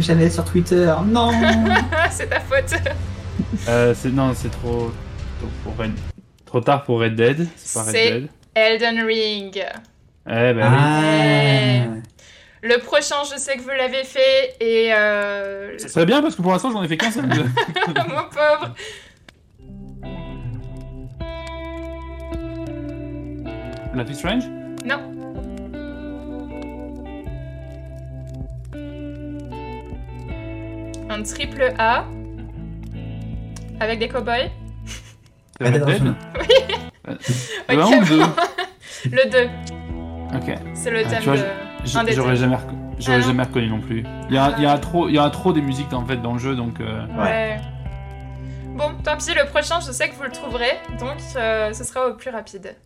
[0.00, 1.30] Jamais sur Twitter, non
[2.10, 2.74] c'est ta faute.
[3.68, 4.90] euh, c'est Non, c'est trop...
[5.38, 5.92] Trop, pour Red-
[6.46, 7.46] trop tard pour Red Dead.
[7.56, 8.28] C'est pas Red C'est- Dead.
[8.54, 9.64] Elden Ring.
[10.26, 10.62] Eh ben oui.
[10.64, 11.84] Ah
[12.62, 16.42] Le prochain, je sais que vous l'avez fait et euh, Ça serait bien parce que
[16.42, 17.24] pour l'instant, j'en ai fait qu'un seul.
[17.28, 17.34] mon
[18.30, 18.74] pauvre.
[23.94, 24.44] Life is Strange
[24.86, 25.00] Non.
[31.12, 32.04] Un triple A
[33.80, 34.50] avec des cowboys.
[35.60, 36.14] Dead Redemption.
[37.68, 38.30] Le un Ok, ou le deux bon.
[39.10, 39.48] Le 2,
[40.36, 40.58] Ok.
[40.74, 41.42] c'est le Ah, thème tu vois, de.
[41.84, 42.56] J- un des J'aurais jamais,
[43.00, 44.04] j'aurais Ah non jamais reconnu non plus.
[44.28, 46.16] Il y a, il y a trop, il y a trop des musiques en fait
[46.18, 46.80] dans le jeu, donc.
[46.80, 47.56] euh, Ouais.
[48.76, 52.06] Bon, tant pis, le prochain, je sais que vous le trouverez, donc euh, ce sera
[52.08, 52.76] au plus rapide.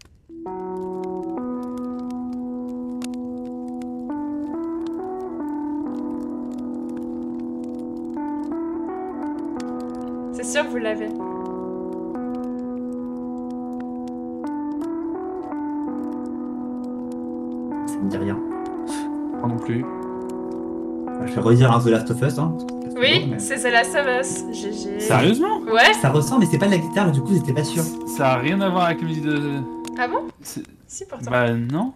[10.47, 11.09] Sûr que vous l'avez.
[17.87, 18.39] Ça me dit rien.
[19.41, 19.85] Pas non plus.
[21.27, 22.57] Je vais redire un The Last of Us, hein.
[22.99, 24.45] Oui, mais- c'est The Last of Us.
[24.53, 25.01] GG.
[25.01, 27.83] Sérieusement Ouais Ça ressemble, mais c'est pas de la guitare, du coup, j'étais pas sûr.
[28.17, 29.41] Ça a rien à voir avec la musique de.
[29.99, 30.21] Ah bon?
[30.41, 31.31] C'est- Si, pourtant.
[31.31, 31.93] Bah non.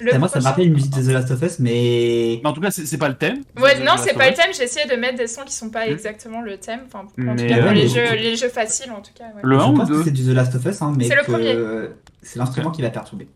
[0.00, 2.40] Le moi, ça me rappelle une musique de The Last of Us, mais.
[2.42, 3.42] Mais en tout cas, c'est pas le thème.
[3.58, 4.52] Ouais, non, c'est pas le thème.
[4.56, 5.92] J'ai essayé de mettre des sons qui sont pas Hmm.
[5.92, 6.80] exactement le thème.
[6.86, 9.24] Enfin, en tout cas, pour euh, les, jeux, les jeux faciles, en tout cas.
[9.34, 10.82] Ouais, Le 1 je ou pense que le c'est 2 du The Last of Us,
[10.82, 11.88] hein, mais C'est le que premier.
[12.22, 13.28] c'est l'instrument qui va perturber.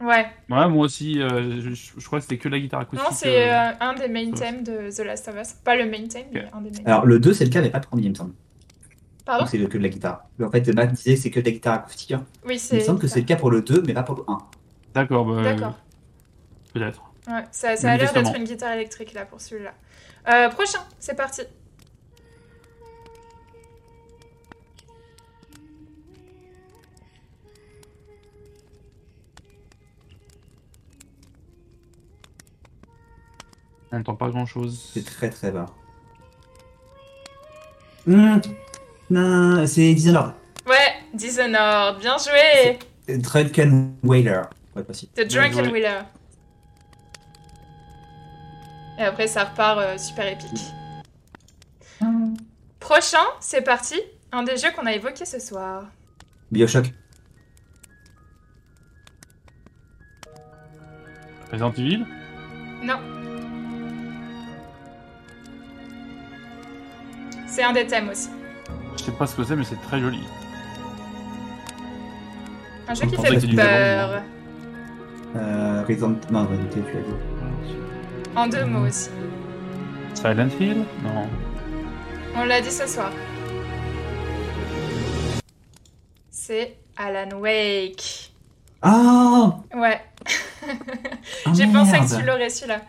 [0.00, 0.26] ouais.
[0.50, 3.08] Ouais, moi aussi, euh, je, crois que c'était que la guitare acoustique.
[3.08, 5.52] Non, c'est euh, euh, un des main thèmes de The Last of Us.
[5.64, 7.70] Pas le main theme, mais un des main Alors, le 2, c'est le cas, mais
[7.70, 8.32] pas le premier, il me semble.
[9.24, 10.24] Pardon Donc, c'est que de la guitare.
[10.42, 12.12] En fait, Matt disait que c'est que de la guitare acoustique.
[12.12, 12.24] hein.
[12.46, 12.76] Oui, Il c'est.
[12.76, 14.36] me semble que c'est le cas pour le 2, mais pas pour le 1.
[14.94, 15.74] D'accord, bah, D'accord.
[16.72, 17.02] peut-être.
[17.26, 19.72] Ouais, ça, ça a l'air d'être une guitare électrique là pour celui-là.
[20.28, 21.42] Euh, prochain, c'est parti.
[33.90, 34.90] On n'entend pas grand chose.
[34.92, 35.66] C'est très très bas.
[38.06, 40.34] Non, c'est Dishonored.
[40.66, 42.78] Ouais, Dishonored, bien joué.
[43.18, 44.42] Drunken Whaler.
[44.76, 45.08] Ouais, pas si.
[45.08, 45.70] The Drunken.
[45.70, 46.00] Wheeler.
[48.98, 50.60] Et après, ça repart euh, super épique.
[52.80, 54.00] Prochain, c'est parti.
[54.30, 55.84] Un des jeux qu'on a évoqué ce soir.
[56.50, 56.92] Bioshock.
[61.50, 62.04] Resident Evil?
[62.82, 62.98] Non.
[67.46, 68.28] C'est un des thèmes aussi.
[68.96, 70.20] Je sais pas ce que c'est, mais c'est très joli.
[72.88, 74.22] Un jeu qui fait peur.
[75.36, 76.14] Euh, Resident...
[76.30, 77.02] Non, Resident Evil, tu l'as
[77.66, 77.76] dit.
[78.36, 79.10] En deux mots aussi.
[80.14, 81.28] Silent Hill Non.
[82.36, 83.10] On l'a dit ce soir.
[86.30, 88.30] C'est Alan Wake.
[88.82, 90.00] Ah Ouais,
[91.46, 92.80] Ah, j'ai pensé que tu l'aurais celui-là.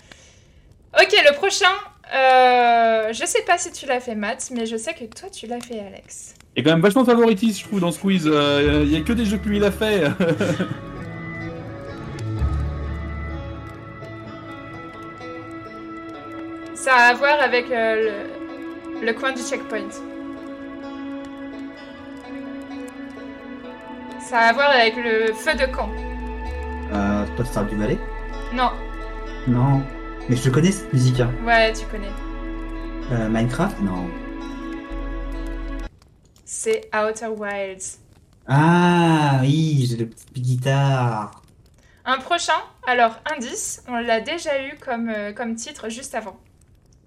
[1.00, 1.66] Ok, le prochain.
[2.14, 5.48] euh, je sais pas si tu l'as fait, Matt, mais je sais que toi tu
[5.48, 6.34] l'as fait, Alex.
[6.58, 8.24] A quand même vachement de favoritisme, je trouve, dans ce quiz.
[8.28, 10.04] Euh, Il y a que des jeux que lui il a fait.
[16.86, 18.28] Ça a à voir avec euh,
[19.02, 19.90] le, le coin du checkpoint.
[24.20, 25.90] Ça a à voir avec le feu de camp.
[26.94, 27.98] Euh, toi, Stardew Valley
[28.54, 28.70] Non,
[29.48, 29.82] Non.
[30.30, 31.20] Mais je connais cette musique.
[31.22, 31.32] Hein.
[31.44, 32.14] ouais, tu connais.
[33.12, 33.80] Euh, Minecraft?
[33.82, 34.08] Non.
[36.46, 37.98] C'est Outer Wilds.
[38.48, 41.42] Ah oui, j'ai le petit guitare.
[42.06, 46.38] Un prochain, alors indice, on l'a déjà eu comme, euh, comme titre juste avant.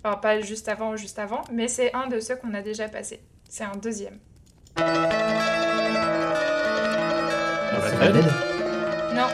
[0.05, 2.89] Enfin, pas juste avant ou juste avant, mais c'est un de ceux qu'on a déjà
[2.89, 3.21] passé.
[3.49, 4.19] C'est un deuxième.
[4.77, 4.83] Ah
[8.01, 8.09] bah,
[9.15, 9.29] Non,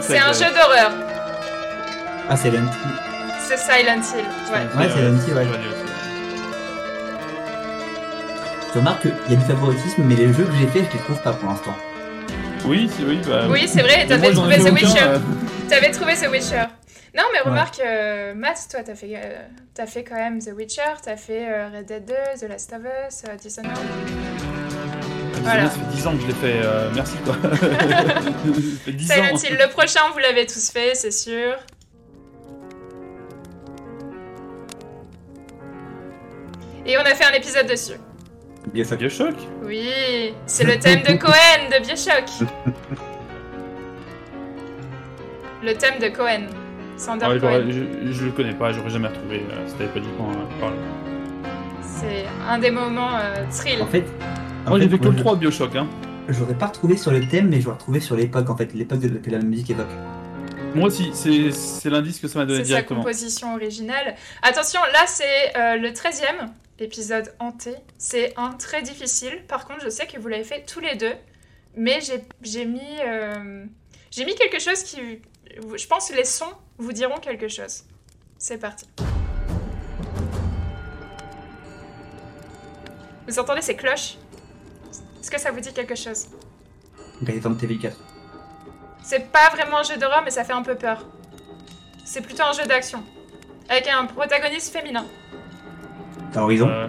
[0.00, 0.92] c'est un jeu d'horreur.
[2.28, 2.70] Ah, c'est Silent
[3.40, 4.24] C'est Silent Hill.
[4.52, 4.80] Ouais.
[4.80, 5.58] Ouais, c'est Silent Hill, ouais.
[8.72, 11.02] Tu remarques qu'il y a du favoritisme, mais les jeux que j'ai fait, je les
[11.02, 11.74] trouve pas pour l'instant.
[12.64, 13.20] Oui, c'est oui.
[13.26, 15.02] Bah, Oui, c'est vrai, Mais t'avais trouvé The Witcher.
[15.02, 15.18] euh,
[15.68, 16.64] T'avais trouvé The Witcher.
[17.16, 17.48] Non, mais Ouais.
[17.50, 21.68] remarque, euh, Matt, toi, t'as fait, euh, fait quand même The Witcher, t'as fait euh,
[21.68, 23.76] Red Dead 2, The Last of Us, euh, Dishonored.
[25.42, 25.64] Voilà.
[25.64, 26.60] Ça fait 10 ans que je l'ai fait.
[26.94, 27.34] merci quoi.
[27.42, 27.56] ça
[28.84, 29.14] fait 10 ans.
[29.14, 31.56] Silent Hill, le prochain, vous l'avez tous fait, c'est sûr.
[36.86, 37.98] Et on a fait un épisode dessus.
[38.72, 38.98] Bioshock.
[38.98, 39.34] Bioshock
[39.64, 42.24] Oui, c'est le thème de Cohen de Bioshock.
[45.62, 46.46] Le thème de Cohen.
[47.00, 47.50] Sander Ouais, Cohen.
[47.66, 50.76] j'aurais- je, je le connais pas, j'aurais jamais retrouvé euh, si t'avais pas en parler.
[51.82, 53.80] C'est un des moments euh, thrill.
[53.82, 54.04] En fait,
[54.66, 55.76] en Moi j'ai fait, fait que le je- 3 de Bioshock.
[55.76, 55.88] Hein.
[56.28, 59.18] J'aurais pas retrouvé sur le thème, mais j'aurais retrouvé sur l'époque, en fait, l'époque de-
[59.18, 59.86] que la musique évoque.
[60.74, 63.00] Moi aussi, c'est c'est l'indice que ça m'a donné C'est sa directement.
[63.00, 64.14] composition originale.
[64.42, 66.46] Attention, là c'est euh, le 13e
[66.78, 67.72] épisode hanté.
[67.98, 69.42] C'est un très difficile.
[69.48, 71.12] Par contre, je sais que vous l'avez fait tous les deux.
[71.76, 73.64] Mais j'ai- j'ai mis, euh,
[74.10, 74.98] j'ai mis quelque chose qui...
[75.76, 77.84] Je pense que les sons vous diront quelque chose.
[78.38, 78.86] C'est parti.
[83.28, 84.16] Vous entendez ces cloches?
[85.20, 86.26] Est-ce que ça vous dit quelque chose?
[87.26, 87.96] Resident Evil 4.
[89.02, 91.04] C'est pas vraiment un jeu d'horreur, mais ça fait un peu peur.
[92.04, 93.02] C'est plutôt un jeu d'action.
[93.68, 95.04] Avec un protagoniste féminin.
[96.34, 96.68] Horizon?
[96.68, 96.88] Euh...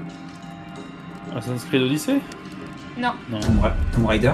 [1.36, 2.20] Assassin's Creed Odyssey?
[2.98, 3.14] Non.
[3.30, 3.39] Non.
[3.39, 4.34] Tomb, Ra- Tomb Raider?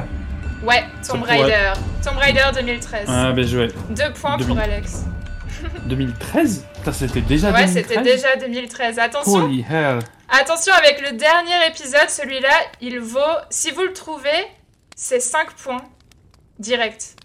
[0.63, 1.73] Ouais, Tomb Raider.
[2.03, 3.05] Tomb Raider 2013.
[3.07, 3.67] Ah, ben joué.
[3.89, 4.59] Deux points pour 2000.
[4.59, 5.05] Alex.
[5.85, 8.99] 2013 Putain, c'était déjà Ouais, 2013 c'était déjà 2013.
[8.99, 9.99] Attention, Holy hell
[10.29, 14.45] attention avec le dernier épisode, celui-là, il vaut, si vous le trouvez,
[14.95, 15.83] c'est 5 points
[16.59, 17.15] direct.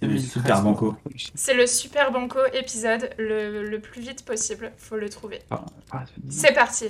[0.00, 0.96] C'est le 2013, super banco.
[1.34, 5.40] C'est le super banco épisode, le, le plus vite possible, faut le trouver.
[5.50, 6.04] Ah, ah.
[6.30, 6.86] C'est parti.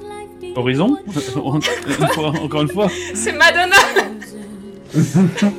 [0.00, 0.90] Life be Horizon?
[1.06, 2.88] what you Une fois- Encore une fois.
[3.14, 3.76] C'est Madonna.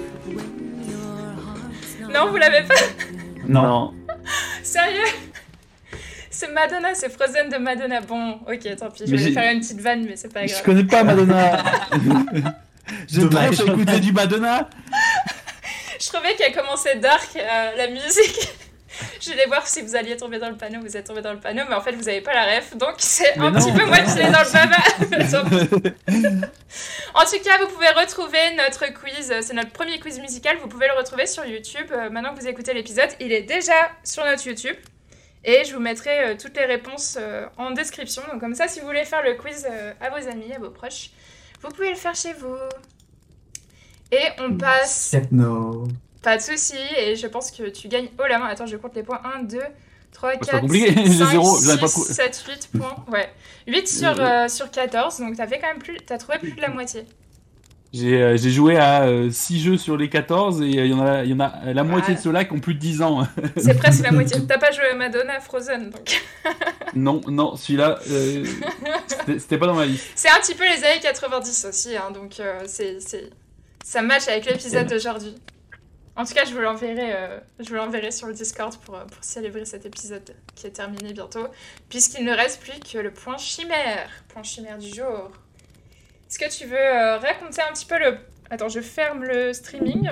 [2.13, 2.75] Non, vous l'avez pas?
[3.45, 3.93] Non.
[4.63, 5.03] Sérieux?
[6.29, 7.99] C'est Madonna, c'est Frozen de Madonna.
[8.01, 10.63] Bon, ok, tant pis, je vais faire une petite vanne, mais c'est pas Je grave.
[10.63, 11.61] connais pas Madonna
[13.07, 14.69] J'ai trop écouté du Madonna
[15.99, 18.49] Je trouvais qu'elle commençait dark, euh, la musique.
[19.21, 20.79] Je vais voir si vous alliez tomber dans le panneau.
[20.81, 22.75] Vous êtes tombé dans le panneau, mais en fait, vous n'avez pas la ref.
[22.77, 23.59] Donc, c'est un non.
[23.59, 26.47] petit peu moi qui l'ai dans le baba.
[27.13, 29.33] En tout cas, vous pouvez retrouver notre quiz.
[29.41, 30.57] C'est notre premier quiz musical.
[30.61, 31.87] Vous pouvez le retrouver sur YouTube.
[31.91, 34.75] Euh, maintenant que vous écoutez l'épisode, il est déjà sur notre YouTube.
[35.45, 38.23] Et je vous mettrai euh, toutes les réponses euh, en description.
[38.31, 40.71] Donc, comme ça, si vous voulez faire le quiz euh, à vos amis, à vos
[40.71, 41.11] proches,
[41.61, 42.55] vous pouvez le faire chez vous.
[44.11, 45.87] Et on passe Techno.
[46.21, 48.45] pas de soucis, et je pense que tu gagnes haut la main.
[48.45, 49.21] Attends, je compte les points.
[49.39, 49.59] 1, 2,
[50.13, 53.05] 3, c'est pas 4, compliqué, 5, j'ai zéro, j'avais pas 6, cou- 7, 8 points.
[53.11, 53.29] Ouais.
[53.67, 55.97] 8 sur, euh, sur 14, donc t'as fait quand même plus...
[56.05, 57.05] T'as trouvé plus de la moitié.
[57.95, 61.23] J'ai euh, j'ai joué à 6 jeux sur les 14 et il y, en a-
[61.23, 62.17] il y en a la moitié Ah.
[62.19, 63.25] de ceux-là qui ont plus de 10 ans.
[63.57, 64.37] C'est presque la moitié.
[64.47, 66.21] T'as pas joué à Madonna Frozen, donc...
[66.95, 68.45] non, non, celui-là, euh,
[69.37, 70.09] c'était- pas dans ma liste.
[70.15, 72.97] C'est un petit peu les années 90 aussi, hein, donc euh, c'est...
[73.83, 75.35] Ça match avec l'épisode d'aujourd'hui.
[76.17, 79.03] En tout cas, je vous l'enverrai, euh, je vous l'enverrai sur le Discord pour, euh,
[79.05, 81.45] pour célébrer cet épisode qui est terminé bientôt,
[81.89, 85.29] puisqu'il ne reste plus que le point chimère, point chimère du jour.
[86.29, 88.17] Est-ce que tu veux euh, raconter un petit peu le...
[88.49, 90.09] Attends, je ferme le streaming.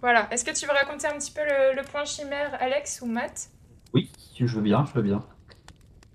[0.00, 0.28] Voilà.
[0.30, 3.48] Est-ce que tu veux raconter un petit peu le, le point chimère, Alex ou Matt?
[3.94, 5.22] Oui, je veux bien, je veux bien.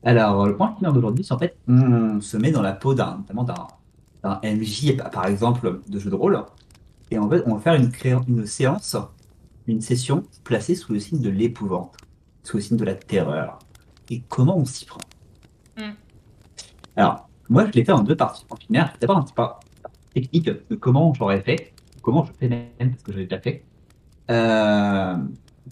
[0.04, 3.18] Alors, le point final d'aujourd'hui, c'est en fait, on se met dans la peau d'un,
[3.18, 3.68] notamment d'un,
[4.24, 6.44] d'un MJ, par exemple, de jeu de rôle.
[7.12, 8.96] Et en fait, on va faire une, cré- une séance,
[9.68, 11.96] une session placée sous le signe de l'épouvante,
[12.44, 13.60] sous le signe de la terreur.
[14.10, 15.02] Et comment on s'y prend?
[15.78, 15.92] Hmm.
[16.96, 18.46] Alors, moi, je l'ai fait en deux parties.
[18.50, 19.44] En primaire, d'abord un petit peu
[20.14, 23.64] technique de comment j'aurais fait, comment je fais même, parce que je l'ai déjà fait.
[24.32, 25.16] Euh,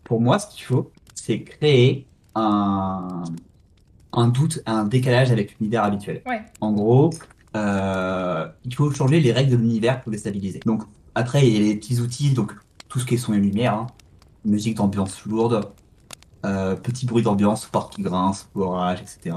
[0.04, 2.06] pour moi, ce qu'il faut, c'est créer
[2.36, 3.24] un,
[4.14, 6.22] un doute, un décalage avec l'univers habituel.
[6.26, 6.44] Ouais.
[6.62, 7.10] En gros,
[7.56, 10.60] euh, il faut changer les règles de l'univers pour les stabiliser.
[10.66, 10.84] Donc,
[11.16, 12.54] après, il y a les petits outils, donc
[12.90, 13.88] tout ce qui est son et lumière, hein.
[14.44, 15.72] musique d'ambiance lourde,
[16.46, 19.36] euh, petit bruit d'ambiance, porte qui grince, orage, etc.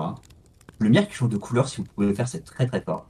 [0.80, 3.06] Qui change de couleur, si vous pouvez le faire, c'est très très fort.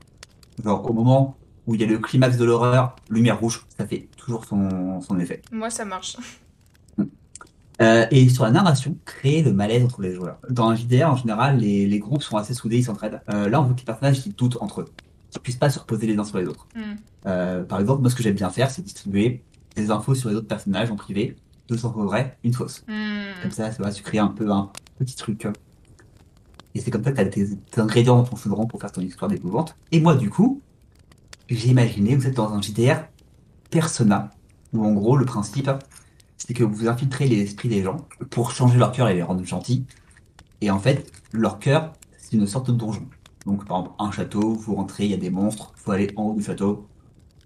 [0.63, 4.07] Genre, au moment où il y a le climax de l'horreur, lumière rouge, ça fait
[4.17, 5.41] toujours son, son effet.
[5.51, 6.17] Moi, ça marche.
[7.81, 10.37] Euh, et sur la narration, créer le malaise entre les joueurs.
[10.49, 13.21] Dans un JDR, en général, les, les groupes sont assez soudés, ils s'entraident.
[13.33, 14.89] Euh, là, on veut que les personnages ils doutent entre eux,
[15.31, 16.67] qu'ils puissent pas se reposer les uns sur les autres.
[16.75, 16.95] Hmm.
[17.25, 19.43] Euh, par exemple, moi, ce que j'aime bien faire, c'est distribuer
[19.77, 21.37] des infos sur les autres personnages en privé,
[21.69, 22.83] deux infos vraies, une fausse.
[22.85, 23.41] Hmm.
[23.41, 25.47] Comme ça, ça va se créer un peu un petit truc.
[26.75, 28.91] Et c'est comme ça que tu as tes, tes ingrédients dans ton chaudron pour faire
[28.91, 29.75] ton histoire d'épouvante.
[29.91, 30.61] Et moi, du coup,
[31.49, 33.05] j'ai imaginé, vous êtes dans un JDR
[33.71, 34.31] Persona,
[34.73, 35.69] où en gros, le principe,
[36.37, 37.97] c'est que vous infiltrez les esprits des gens
[38.29, 39.85] pour changer leur cœur et les rendre gentils.
[40.61, 43.05] Et en fait, leur cœur, c'est une sorte de donjon.
[43.45, 46.11] Donc, par exemple, un château, vous rentrez, il y a des monstres, il faut aller
[46.15, 46.87] en haut du château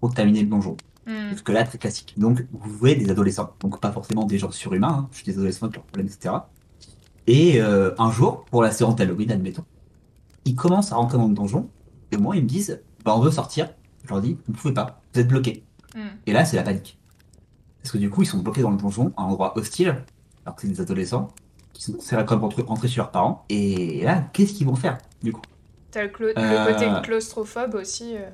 [0.00, 0.76] pour terminer le donjon.
[1.06, 1.30] Hmm.
[1.30, 2.14] Jusque là, très classique.
[2.16, 3.52] Donc, vous jouez des adolescents.
[3.60, 5.08] Donc, pas forcément des gens surhumains, hein.
[5.12, 6.34] je suis des adolescents avec leurs problèmes, etc.
[7.26, 9.64] Et euh, un jour, pour la séance d'Halloween, admettons,
[10.44, 11.68] ils commencent à rentrer dans le donjon,
[12.12, 13.70] et moi, ils me disent, bah, on veut sortir.
[14.04, 15.64] Je leur dis, vous ne pouvez pas, vous êtes bloqués.
[15.94, 16.00] Hmm.
[16.26, 16.98] Et là, c'est la panique.
[17.82, 20.04] Parce que du coup, ils sont bloqués dans le donjon, à un endroit hostile,
[20.44, 21.28] alors que c'est des adolescents,
[21.72, 23.44] qui sont censés comme rentrer, rentrer chez leurs parents.
[23.48, 25.42] Et là, qu'est-ce qu'ils vont faire, du coup?
[25.90, 28.16] T'as le, Euh, le côté claustrophobe aussi.
[28.16, 28.28] euh,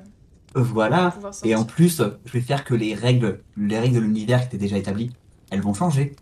[0.57, 1.11] Euh, Voilà.
[1.11, 4.47] pour Et en plus, je vais faire que les règles, les règles de l'univers qui
[4.47, 5.11] étaient déjà établies,
[5.49, 6.15] elles vont changer.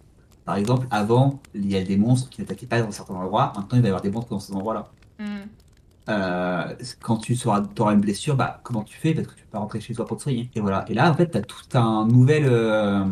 [0.50, 3.54] Par exemple, avant, il y a des monstres qui n'attaquaient pas dans certains endroits.
[3.56, 4.88] Maintenant, il va y avoir des monstres dans ces endroits-là.
[5.20, 5.46] Hmm.
[6.10, 6.74] Euh,
[7.04, 9.14] quand tu auras une blessure, bah, comment tu fais?
[9.14, 10.50] Parce que tu peux pas rentrer chez toi pour te soigner.
[10.56, 10.86] Et voilà.
[10.90, 13.06] Et là, en fait, tu as tout un nouvel, euh,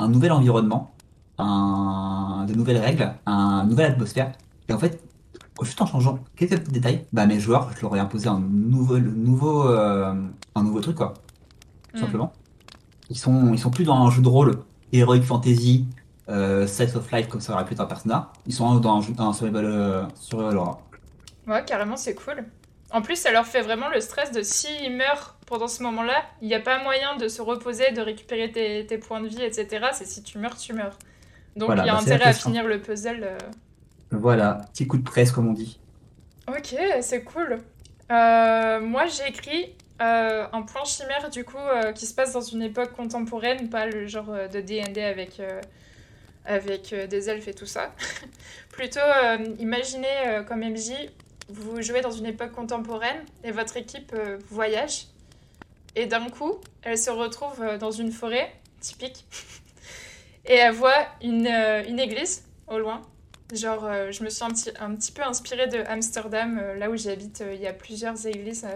[0.00, 0.96] un nouvel environnement,
[1.38, 4.32] un, de nouvelles règles, une nouvelle atmosphère.
[4.68, 5.00] Et en fait,
[5.62, 8.98] juste en changeant quelques petits détails, bah, mes joueurs, je leur ai imposé un nouveau,
[8.98, 10.12] nouveau, euh,
[10.56, 11.14] un nouveau truc, quoi.
[11.92, 12.00] Tout Mm.
[12.00, 12.32] simplement.
[13.10, 14.58] Ils sont, ils sont plus dans un jeu de rôle
[14.92, 15.86] Heroic Fantasy,
[16.28, 18.24] euh, Slice of Life, comme ça aurait pu être un personnage.
[18.46, 20.90] Ils sont dans un, jeu- un survival, euh, survival horror.
[21.46, 22.44] Ouais, carrément, c'est cool.
[22.90, 26.48] En plus, ça leur fait vraiment le stress de s'ils meurent pendant ce moment-là, il
[26.48, 29.88] n'y a pas moyen de se reposer, de récupérer tes, tes points de vie, etc.
[29.92, 30.98] C'est si tu meurs, tu meurs.
[31.56, 33.24] Donc Voilà, il y a bah, intérêt à finir le puzzle.
[33.24, 33.38] euh.
[34.12, 35.78] Voilà, petit coup de presse, comme on dit.
[36.48, 37.58] Ok, c'est cool.
[38.12, 42.42] Euh, moi, j'ai écrit euh, un point chimère, du coup, euh, qui se passe dans
[42.42, 45.60] une époque contemporaine, pas le genre euh, de D&D avec, euh,
[46.44, 47.94] avec euh, des elfes et tout ça.
[48.70, 50.92] Plutôt, euh, imaginez euh, comme MJ,
[51.48, 54.14] vous jouez dans une époque contemporaine et votre équipe
[54.48, 55.06] voyage.
[55.94, 59.24] Et d'un coup, elle se retrouve dans une forêt, typique,
[60.46, 63.02] et elle voit une, une église au loin.
[63.52, 67.44] Genre, je me suis un petit, un petit peu inspirée de Amsterdam, là où j'habite.
[67.52, 68.66] Il y a plusieurs églises,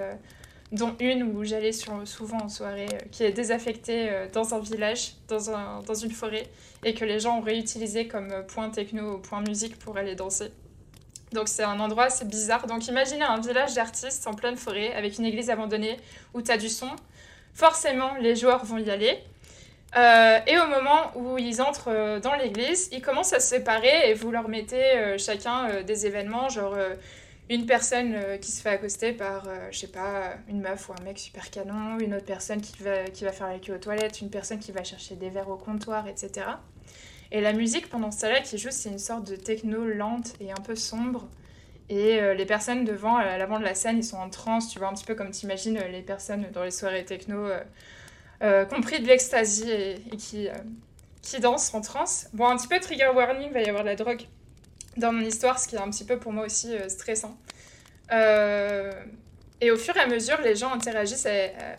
[0.71, 5.81] dont une où j'allais souvent en soirée, qui est désaffectée dans un village, dans, un,
[5.81, 6.47] dans une forêt,
[6.85, 10.51] et que les gens ont réutilisé comme point techno ou point musique pour aller danser.
[11.33, 12.67] Donc c'est un endroit assez bizarre.
[12.67, 15.99] Donc imaginez un village d'artistes en pleine forêt, avec une église abandonnée
[16.35, 16.91] où tu as du son.
[17.55, 19.19] Forcément, les joueurs vont y aller.
[19.97, 24.11] Euh, et au moment où ils entrent euh, dans l'église, ils commencent à se séparer
[24.11, 26.77] et vous leur mettez euh, chacun des événements, genre
[27.51, 30.93] une personne euh, qui se fait accoster par, euh, je sais pas, une meuf ou
[30.93, 34.31] un mec super canon, une autre personne qui va, faire la queue aux toilettes, une
[34.31, 36.47] personne qui va chercher des verres au comptoir, etc.
[37.33, 40.51] Et la musique pendant ce temps-là qui joue, c'est une sorte de techno lente et
[40.51, 41.27] un peu sombre.
[41.89, 44.79] Et euh, les personnes devant, à l'avant de la scène, ils sont en transe, tu
[44.79, 47.49] vois, un petit peu comme tu imagines les personnes dans les soirées techno,
[48.69, 50.49] compris de l'ecstasy et, qui,
[51.23, 52.29] qui dansent en transe.
[52.35, 54.27] Bon, un petit peu trigger warning, il va y avoir de la drogue
[54.99, 57.37] dans mon histoire, ce qui est un petit peu pour moi aussi euh, stressant.
[58.13, 58.93] Euh,
[59.61, 61.27] et au fur et à mesure, les gens interagissent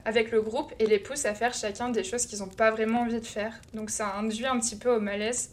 [0.03, 3.01] avec le groupe et les poussent à faire chacun des choses qu'ils n'ont pas vraiment
[3.01, 3.53] envie de faire.
[3.74, 5.51] Donc ça induit un petit peu au malaise,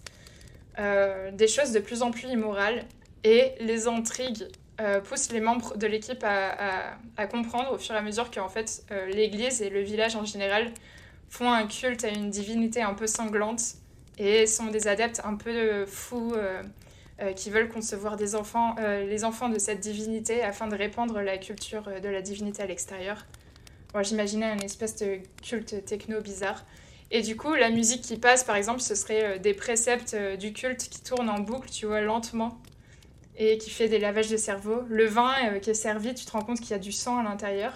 [0.78, 2.84] euh, des choses de plus en plus immorales
[3.24, 4.46] et les intrigues
[4.78, 8.84] euh, poussent les membres de l'équipe à, comprendre au fur et à mesure qu'en fait
[8.90, 10.70] euh, l'église et le village en général
[11.30, 13.62] font un culte à une divinité un peu sanglante
[14.18, 16.34] et sont des adeptes un peu fous
[17.34, 21.38] qui veulent concevoir des enfants, euh, les enfants de cette divinité afin de répandre la
[21.38, 23.24] culture euh, de la divinité à l'extérieur.
[23.94, 26.64] Moi, j'imaginais un espèce de culte techno bizarre.
[27.10, 30.36] Et du coup, la musique qui passe, par exemple, ce serait euh, des préceptes euh,
[30.36, 32.58] du culte qui tournent en boucle, tu vois, lentement,
[33.38, 34.82] et qui fait des lavages de cerveau.
[34.88, 37.18] Le vin euh, qui est servi, tu te rends compte qu'il y a du sang
[37.18, 37.72] à l'intérieur.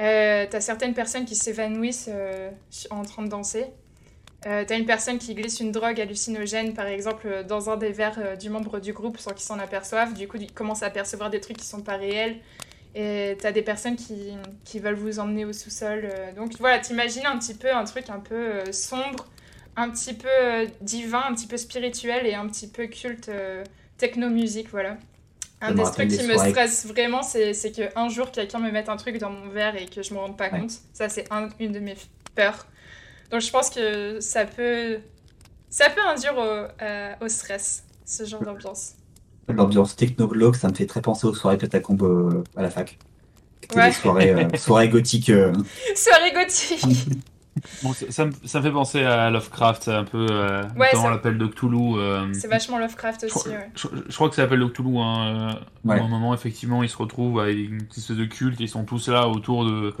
[0.00, 2.50] Euh, T'as certaines personnes qui s'évanouissent euh,
[2.90, 3.66] en train de danser.
[4.46, 7.92] Euh, T'as une personne qui glisse une drogue hallucinogène, par exemple, euh, dans un des
[7.92, 10.12] verres euh, du membre du groupe sans qu'il s'en aperçoive.
[10.14, 12.36] Du coup, il commence à percevoir des trucs qui sont pas réels.
[12.94, 14.34] Et t'as des personnes qui,
[14.64, 16.08] qui veulent vous emmener au sous-sol.
[16.36, 19.26] Donc voilà, t'imagines un petit peu un truc un peu sombre,
[19.74, 20.28] un petit peu
[20.80, 23.64] divin, un petit peu spirituel et un petit peu culte euh,
[23.98, 24.96] techno-musique, voilà.
[25.60, 28.96] Un des trucs qui me stresse vraiment, c'est c'est qu'un jour, quelqu'un me mette un
[28.96, 30.60] truc dans mon verre et que je me rende pas Ouais.
[30.60, 30.72] compte.
[30.92, 31.96] Ça, c'est un- une de mes
[32.36, 32.66] peurs.
[33.34, 35.00] Donc je pense que ça peut,
[35.68, 38.92] ça peut induire au, euh, au stress, ce genre d'ambiance.
[39.48, 42.96] L'ambiance techno-glauque, ça me fait très penser aux soirées catacombe euh, à la fac.
[43.74, 43.88] Ouais.
[43.88, 45.30] des soirées, euh, soirées gothiques.
[45.30, 45.52] euh,
[45.96, 46.84] Soirée gothique
[47.82, 51.02] Bon, ça, ça me, ça me fait penser à Lovecraft, un peu, euh, Ouais, notamment
[51.04, 51.94] ça- l'appel de Cthulhu.
[51.98, 53.70] euh, C'est vachement Lovecraft je, aussi, crois- ouais.
[53.76, 54.98] je- je crois que c'est l'appel de Cthulhu.
[54.98, 56.00] Hein, euh, Ouais.
[56.00, 58.58] À un moment, effectivement, ils se retrouvent avec une espèce de culte.
[58.60, 59.94] Ils sont tous là autour de,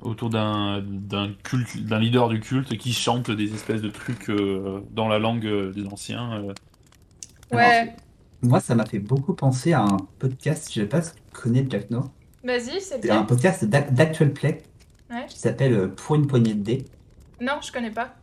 [0.00, 4.80] autour d'un d'un culte, d'un leader du culte qui chante des espèces de trucs euh,
[4.92, 6.32] dans la langue des anciens.
[6.44, 6.52] euh.
[7.52, 7.94] Ouais,
[8.42, 11.66] Moi, ça m'a fait beaucoup penser à un podcast, je sais pas si tu connais
[11.68, 12.10] Jack Nord.
[12.44, 13.22] vas-y, c'est C'est un bien.
[13.24, 14.62] podcast d'ac- d'Actual Play
[15.10, 15.26] Ouais.
[15.28, 16.84] qui s'appelle euh, Pour une poignée de dés.
[17.40, 18.14] Non, je connais pas.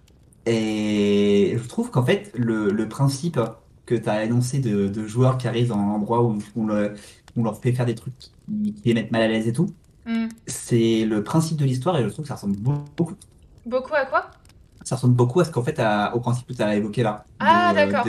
[0.45, 3.39] Et je trouve qu'en fait, le, le principe
[3.85, 6.93] que tu as énoncé de, de joueurs qui arrivent dans un endroit où on, le-
[7.35, 8.31] on leur fait faire des trucs qui,
[8.73, 9.67] qui les mettent mal à l'aise et tout,
[10.07, 10.27] Hmm.
[10.45, 13.15] c'est le principe de l'histoire et je trouve que ça ressemble beaucoup,
[13.65, 14.29] Beaucoup à quoi?
[14.83, 17.25] Ça ressemble beaucoup à ce qu'en fait, à- au principe que tu as évoqué là.
[17.39, 18.05] Ah, d'accord.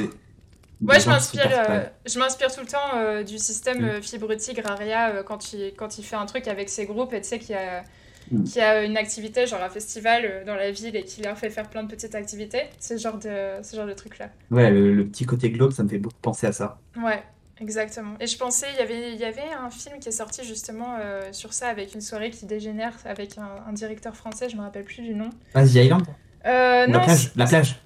[0.83, 3.85] Moi, je m'inspire, euh, je m'inspire tout le temps euh, du système Mm.
[3.87, 7.23] euh, Fibre Tigre Aria quand il, quand il fait un truc avec ses groupes et
[7.23, 7.83] tu sais qu'il y a,
[8.31, 8.45] Mm.
[8.45, 11.37] qu'il y a une activité, genre un festival euh, dans la ville et qu'il leur
[11.39, 12.63] fait faire plein de petites activités.
[12.81, 14.31] Ce genre de, ce genre de truc-là.
[14.51, 16.79] Ouais, le, le petit côté globe, ça me fait beaucoup penser à ça.
[16.97, 17.23] Ouais,
[17.61, 18.15] exactement.
[18.21, 20.97] Et je pensais, il y avait, il y avait un film qui est sorti justement
[21.01, 24.63] euh, sur ça avec une soirée qui dégénère avec un, un directeur français, je me
[24.63, 25.31] rappelle plus du nom.
[25.55, 26.07] Ah, The Island?
[26.47, 27.77] Euh, Ou non, La plage, la plage.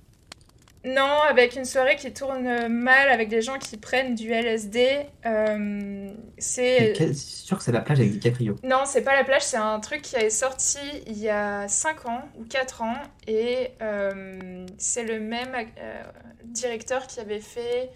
[0.83, 5.07] Non, avec une soirée qui tourne mal, avec des gens qui prennent du LSD.
[5.27, 6.95] euh, c'est.
[6.97, 8.57] C'est sûr que c'est la plage avec DiCaprio.
[8.65, 12.07] Non, c'est pas la plage, c'est un truc qui est sorti il y a 5
[12.07, 12.97] ans ou 4 ans.
[13.27, 16.03] Et euh, c'est le même euh,
[16.45, 17.91] directeur qui avait fait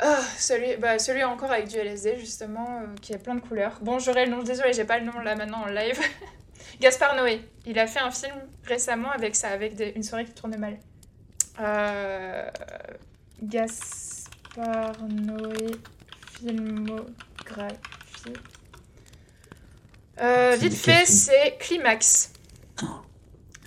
[0.00, 3.78] Ah, celui, bah, celui encore avec du LSD, justement, euh, qui a plein de couleurs.
[3.80, 5.98] Bon, j'aurais le nom, désolé, j'ai pas le nom là maintenant en live.
[6.80, 7.40] Gaspard Noé.
[7.64, 8.34] Il a fait un film
[8.64, 10.76] récemment avec ça, avec des- une soirée qui tournait mal.
[11.60, 12.48] Euh,
[13.42, 15.70] Gaspard Noé,
[16.40, 17.74] filmographie.
[20.20, 22.32] Euh, vite fait, c'est Climax.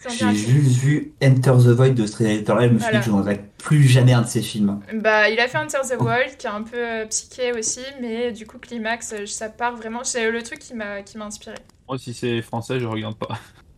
[0.09, 2.91] Dit J'ai juste vu Enter the Void de Street Fighter et je me suis Voilà.
[2.91, 4.80] dit que je ne regarderais plus jamais un de ces films.
[4.93, 8.31] Bah, il a fait Enter the Wild, qui est un peu euh, psyché aussi, mais
[8.31, 10.03] du coup, Climax, euh, ça part vraiment.
[10.05, 11.57] C'est le truc qui m'a qui m'a inspiré.
[11.89, 13.38] Moi, si c'est français, je regarde pas.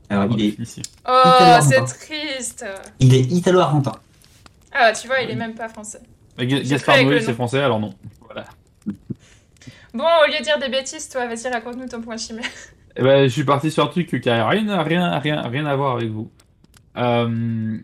[0.09, 0.83] Alors, Par il est.
[1.07, 2.65] Oh, c'est triste.
[2.99, 3.93] il est italo-argentin.
[4.71, 6.01] Ah, tu vois, il est même pas français.
[6.37, 7.93] Gaspard Noé, c'est français, alors non.
[8.21, 8.45] Voilà.
[9.93, 12.45] Bon, au lieu de dire des bêtises, toi, vas-y, raconte-nous ton point chimère.
[12.95, 15.75] Eh ben, je suis parti sur un truc qui a rien, rien, rien, rien à
[15.75, 16.29] voir avec vous.
[16.97, 17.77] Euh,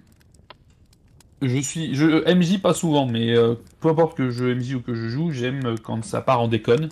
[1.42, 4.94] je suis, je MJ pas souvent, mais euh, peu importe que je MJ ou que
[4.94, 6.90] je joue, j'aime quand ça part en déconne.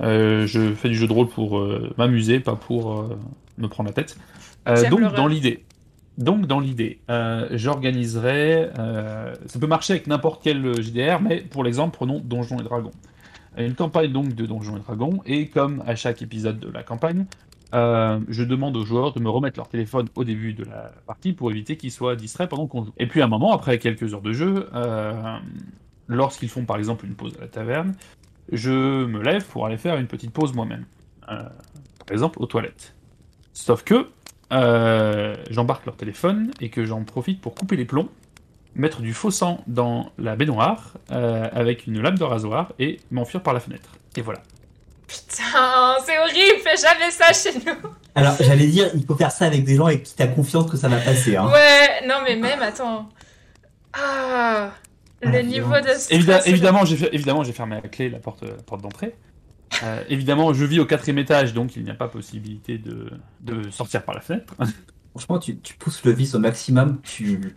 [0.00, 3.18] Euh, je fais du jeu de rôle pour euh, m'amuser, pas pour euh,
[3.58, 4.16] me prendre la tête.
[4.68, 5.64] Euh, donc dans l'idée,
[6.18, 8.70] donc dans l'idée, euh, j'organiserai.
[8.78, 12.90] euh, ça peut marcher avec n'importe quel JDR, mais pour l'exemple, prenons Donjons et Dragons.
[13.56, 17.26] Une campagne donc de Donjons et Dragons, et comme à chaque épisode de la campagne,
[17.74, 21.32] euh, je demande aux joueurs de me remettre leur téléphone au début de la partie
[21.32, 22.92] pour éviter qu'ils soient distraits pendant qu'on joue.
[22.98, 24.68] Et puis à un moment, après quelques heures de jeu,
[26.08, 27.94] lorsqu'ils font par exemple une pause à la taverne,
[28.50, 30.84] je me lève pour aller faire une petite pause moi-même.
[31.26, 31.50] Par
[32.10, 32.94] exemple aux toilettes.
[33.52, 34.06] Sauf que
[34.52, 38.08] euh, j'embarque leur téléphone et que j'en profite pour couper les plombs,
[38.74, 43.42] mettre du faux sang dans la baignoire euh, avec une lame de rasoir et m'enfuir
[43.42, 43.90] par la fenêtre.
[44.16, 44.40] Et voilà.
[45.06, 47.90] Putain, c'est horrible, fais jamais ça chez nous.
[48.14, 50.76] Alors, j'allais dire, il faut faire ça avec des gens avec qui t'as confiance que
[50.76, 51.36] ça va passer.
[51.36, 51.46] Hein.
[51.46, 53.08] Ouais, non, mais même, attends.
[53.94, 54.70] Ah,
[55.22, 55.86] le Ah, niveau violence.
[55.86, 56.46] de stress.
[56.46, 59.14] Évidemment, évidemment, j'ai fermé à clé la porte, la porte d'entrée.
[59.82, 63.10] Euh, évidemment, je vis au quatrième étage, donc il n'y a pas possibilité de,
[63.40, 64.54] de sortir par la fenêtre.
[65.10, 67.54] Franchement, tu, tu pousses le vice au maximum, tu,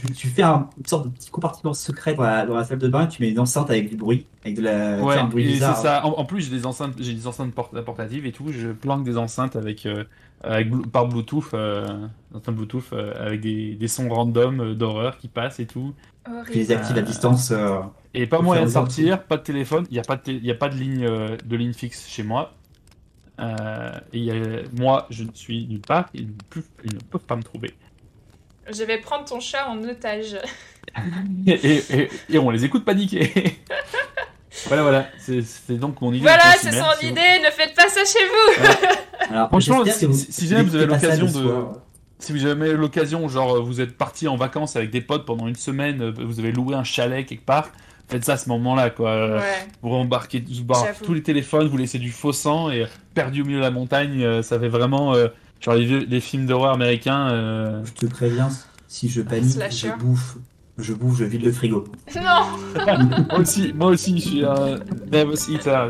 [0.00, 2.78] tu, tu fais un, une sorte de petit compartiment secret dans la, dans la salle
[2.78, 5.24] de bain et tu mets une enceinte avec du bruit, avec de la, Ouais, un
[5.24, 5.76] bruit bizarre.
[5.76, 6.06] ça.
[6.06, 8.46] En, en plus, j'ai des enceintes, j'ai des enceintes port- portatives et tout.
[8.52, 10.04] Je planque des enceintes avec, euh,
[10.42, 15.28] avec par Bluetooth, euh, enceintes Bluetooth euh, avec des, des sons random euh, d'horreur qui
[15.28, 15.94] passent et tout.
[16.46, 17.50] Tu les actives à distance.
[17.52, 17.80] euh,
[18.14, 20.50] Et pas moyen de sortir, pas de téléphone, il n'y a pas de, il y
[20.50, 22.52] a pas de ligne, euh, de ligne fixe chez moi.
[23.38, 27.36] Euh, et il y a- moi, je ne suis nulle part, ils ne peuvent pas
[27.36, 27.74] me trouver.
[28.72, 30.38] Je vais prendre ton chat en otage.
[31.46, 33.32] Et, et- et- et on les écoute paniquer.
[34.66, 36.22] voilà, voilà, c'est donc mon idée.
[36.22, 38.64] Voilà, c'est son vous- idée, ne faites pas ça chez vous.
[39.34, 41.72] alors, Franchement, si- si jamais vous avez l'occasion de- soir.
[42.18, 45.54] Si vous avez l'occasion, genre vous êtes parti en vacances avec des potes pendant une
[45.54, 47.68] semaine, vous avez loué un chalet quelque part,
[48.08, 49.36] faites ça à ce moment-là, quoi.
[49.36, 49.42] Ouais,
[49.82, 50.74] Vous embarquez vous
[51.04, 54.22] tous les téléphones, vous laissez du faux sang et perdu au milieu de la montagne,
[54.24, 55.28] euh, ça fait vraiment euh,
[55.60, 57.28] genre les, vieux- les films d'horreur américains.
[57.30, 58.48] euh, Je te préviens,
[58.88, 59.88] si je panique, Slasher.
[59.98, 60.36] je bouffe.
[60.78, 61.84] Je bouffe, je vide le frigo.
[62.16, 62.82] non,
[63.30, 64.78] moi aussi, moi aussi, je suis un
[65.10, 65.88] nervous eater.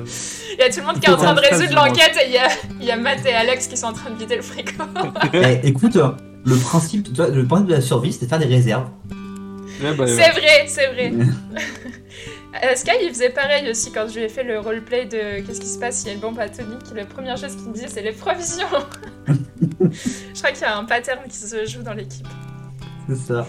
[0.52, 2.32] il y a tout le monde qui est en train de résoudre l'enquête et il
[2.34, 2.48] y a,
[2.80, 4.84] il y a Matt et Alex qui sont en train de vider le frigo.
[5.32, 8.88] Eh, écoute, le principe, le principe de la survie, c'est de faire des réserves.
[9.82, 11.12] Ouais, bah, C'est vrai, c'est vrai.
[12.62, 15.60] Euh, Sky, il faisait pareil aussi quand je lui ai fait le roleplay de qu'est-ce
[15.60, 16.80] qui se passe s'il y a une bombe atomique?
[16.94, 18.66] La première chose qu'il me disait, c'est les provisions.
[19.28, 22.26] je crois qu'il y a un pattern qui se joue dans l'équipe.
[23.08, 23.46] C'est ça.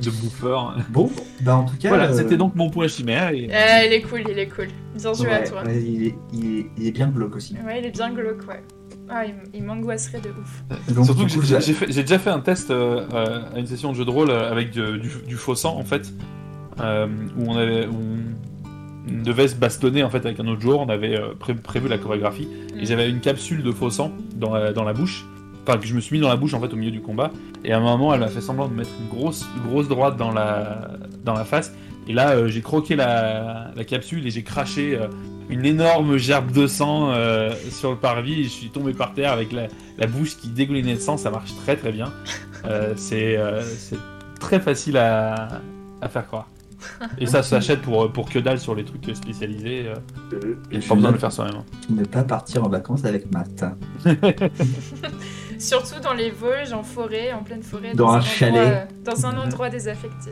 [0.00, 0.76] de bouffeur.
[0.90, 1.10] Bon,
[1.42, 1.88] bah en tout cas.
[1.88, 3.30] Voilà, euh, c'était donc mon point chimère.
[3.30, 3.48] Et...
[3.50, 4.68] Euh, il est cool, il est cool.
[4.94, 5.62] Bien joué à toi.
[5.64, 7.56] ouais, il, est, il, est, il est bien glauque aussi.
[7.64, 8.62] Ouais, il est bien glauque, ouais.
[9.08, 10.64] Ah, il, m'angoisserait de ouf.
[10.94, 14.04] Donc, Surtout que j'ai- déjà fait un test euh, euh, à une session de jeu
[14.06, 16.10] de rôle avec du, du, du faux sang en fait,
[16.80, 17.06] euh,
[17.36, 17.94] où on avait, où
[19.08, 20.80] on devait se bastonner en fait avec un autre joueur.
[20.80, 22.86] On avait euh, pré- prévu la chorégraphie et Mm.
[22.86, 25.24] j'avais une capsule de faux sang dans la, dans la bouche.
[25.66, 27.30] Enfin, que je me suis mis dans la bouche en fait au milieu du combat.
[27.64, 30.30] Et à un moment, elle m'a fait semblant de mettre une grosse, grosse droite dans
[30.30, 30.90] la,
[31.24, 31.72] dans la face.
[32.06, 35.06] Et là, euh, j'ai croqué la, la capsule et j'ai craché euh,
[35.48, 38.40] une énorme gerbe de sang euh, sur le parvis.
[38.40, 41.16] Et je suis tombé par terre avec la, la bouche qui dégoulinait de sang.
[41.16, 42.12] Ça marche très très bien.
[42.96, 43.98] C'est c'est
[44.40, 45.60] très facile à,
[46.02, 46.48] à faire croire.
[47.18, 49.86] Et ça s'achète pour, pour que dalle sur les trucs spécialisés.
[49.86, 51.62] euh, a pas besoin de le faire soi-même.
[51.90, 53.64] Ne pas partir en vacances avec Matt.
[55.58, 57.92] Surtout dans les Vosges, en forêt, en pleine forêt.
[57.94, 58.56] Dans un endroit, chalet.
[58.58, 60.30] euh, dans un endroit désaffecté.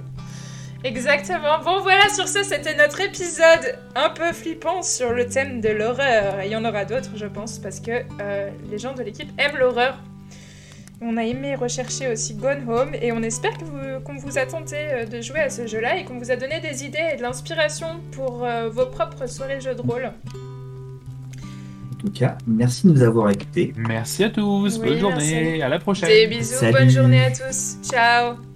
[0.85, 1.61] Exactement.
[1.65, 6.41] Bon, voilà, sur ce, c'était notre épisode un peu flippant sur le thème de l'horreur.
[6.41, 9.31] Et il y en aura d'autres, je pense, parce que euh, les gens de l'équipe
[9.39, 9.97] aiment l'horreur.
[11.05, 14.47] On a aimé rechercher aussi Gone Home et on espère que vous- qu'on vous a
[14.47, 17.17] tenté euh, de jouer à ce jeu-là et qu'on vous a donné des idées et
[17.17, 20.05] de l'inspiration pour euh, vos propres soirées jeux de rôle.
[20.07, 23.73] En tout cas, merci de nous avoir écoutés.
[23.77, 25.63] Merci à tous, Oui, bonne journée, merci.
[25.63, 26.09] à la prochaine.
[26.09, 26.73] Des bisous, Salut.
[26.73, 27.77] bonne journée à tous.
[27.83, 28.52] Ciao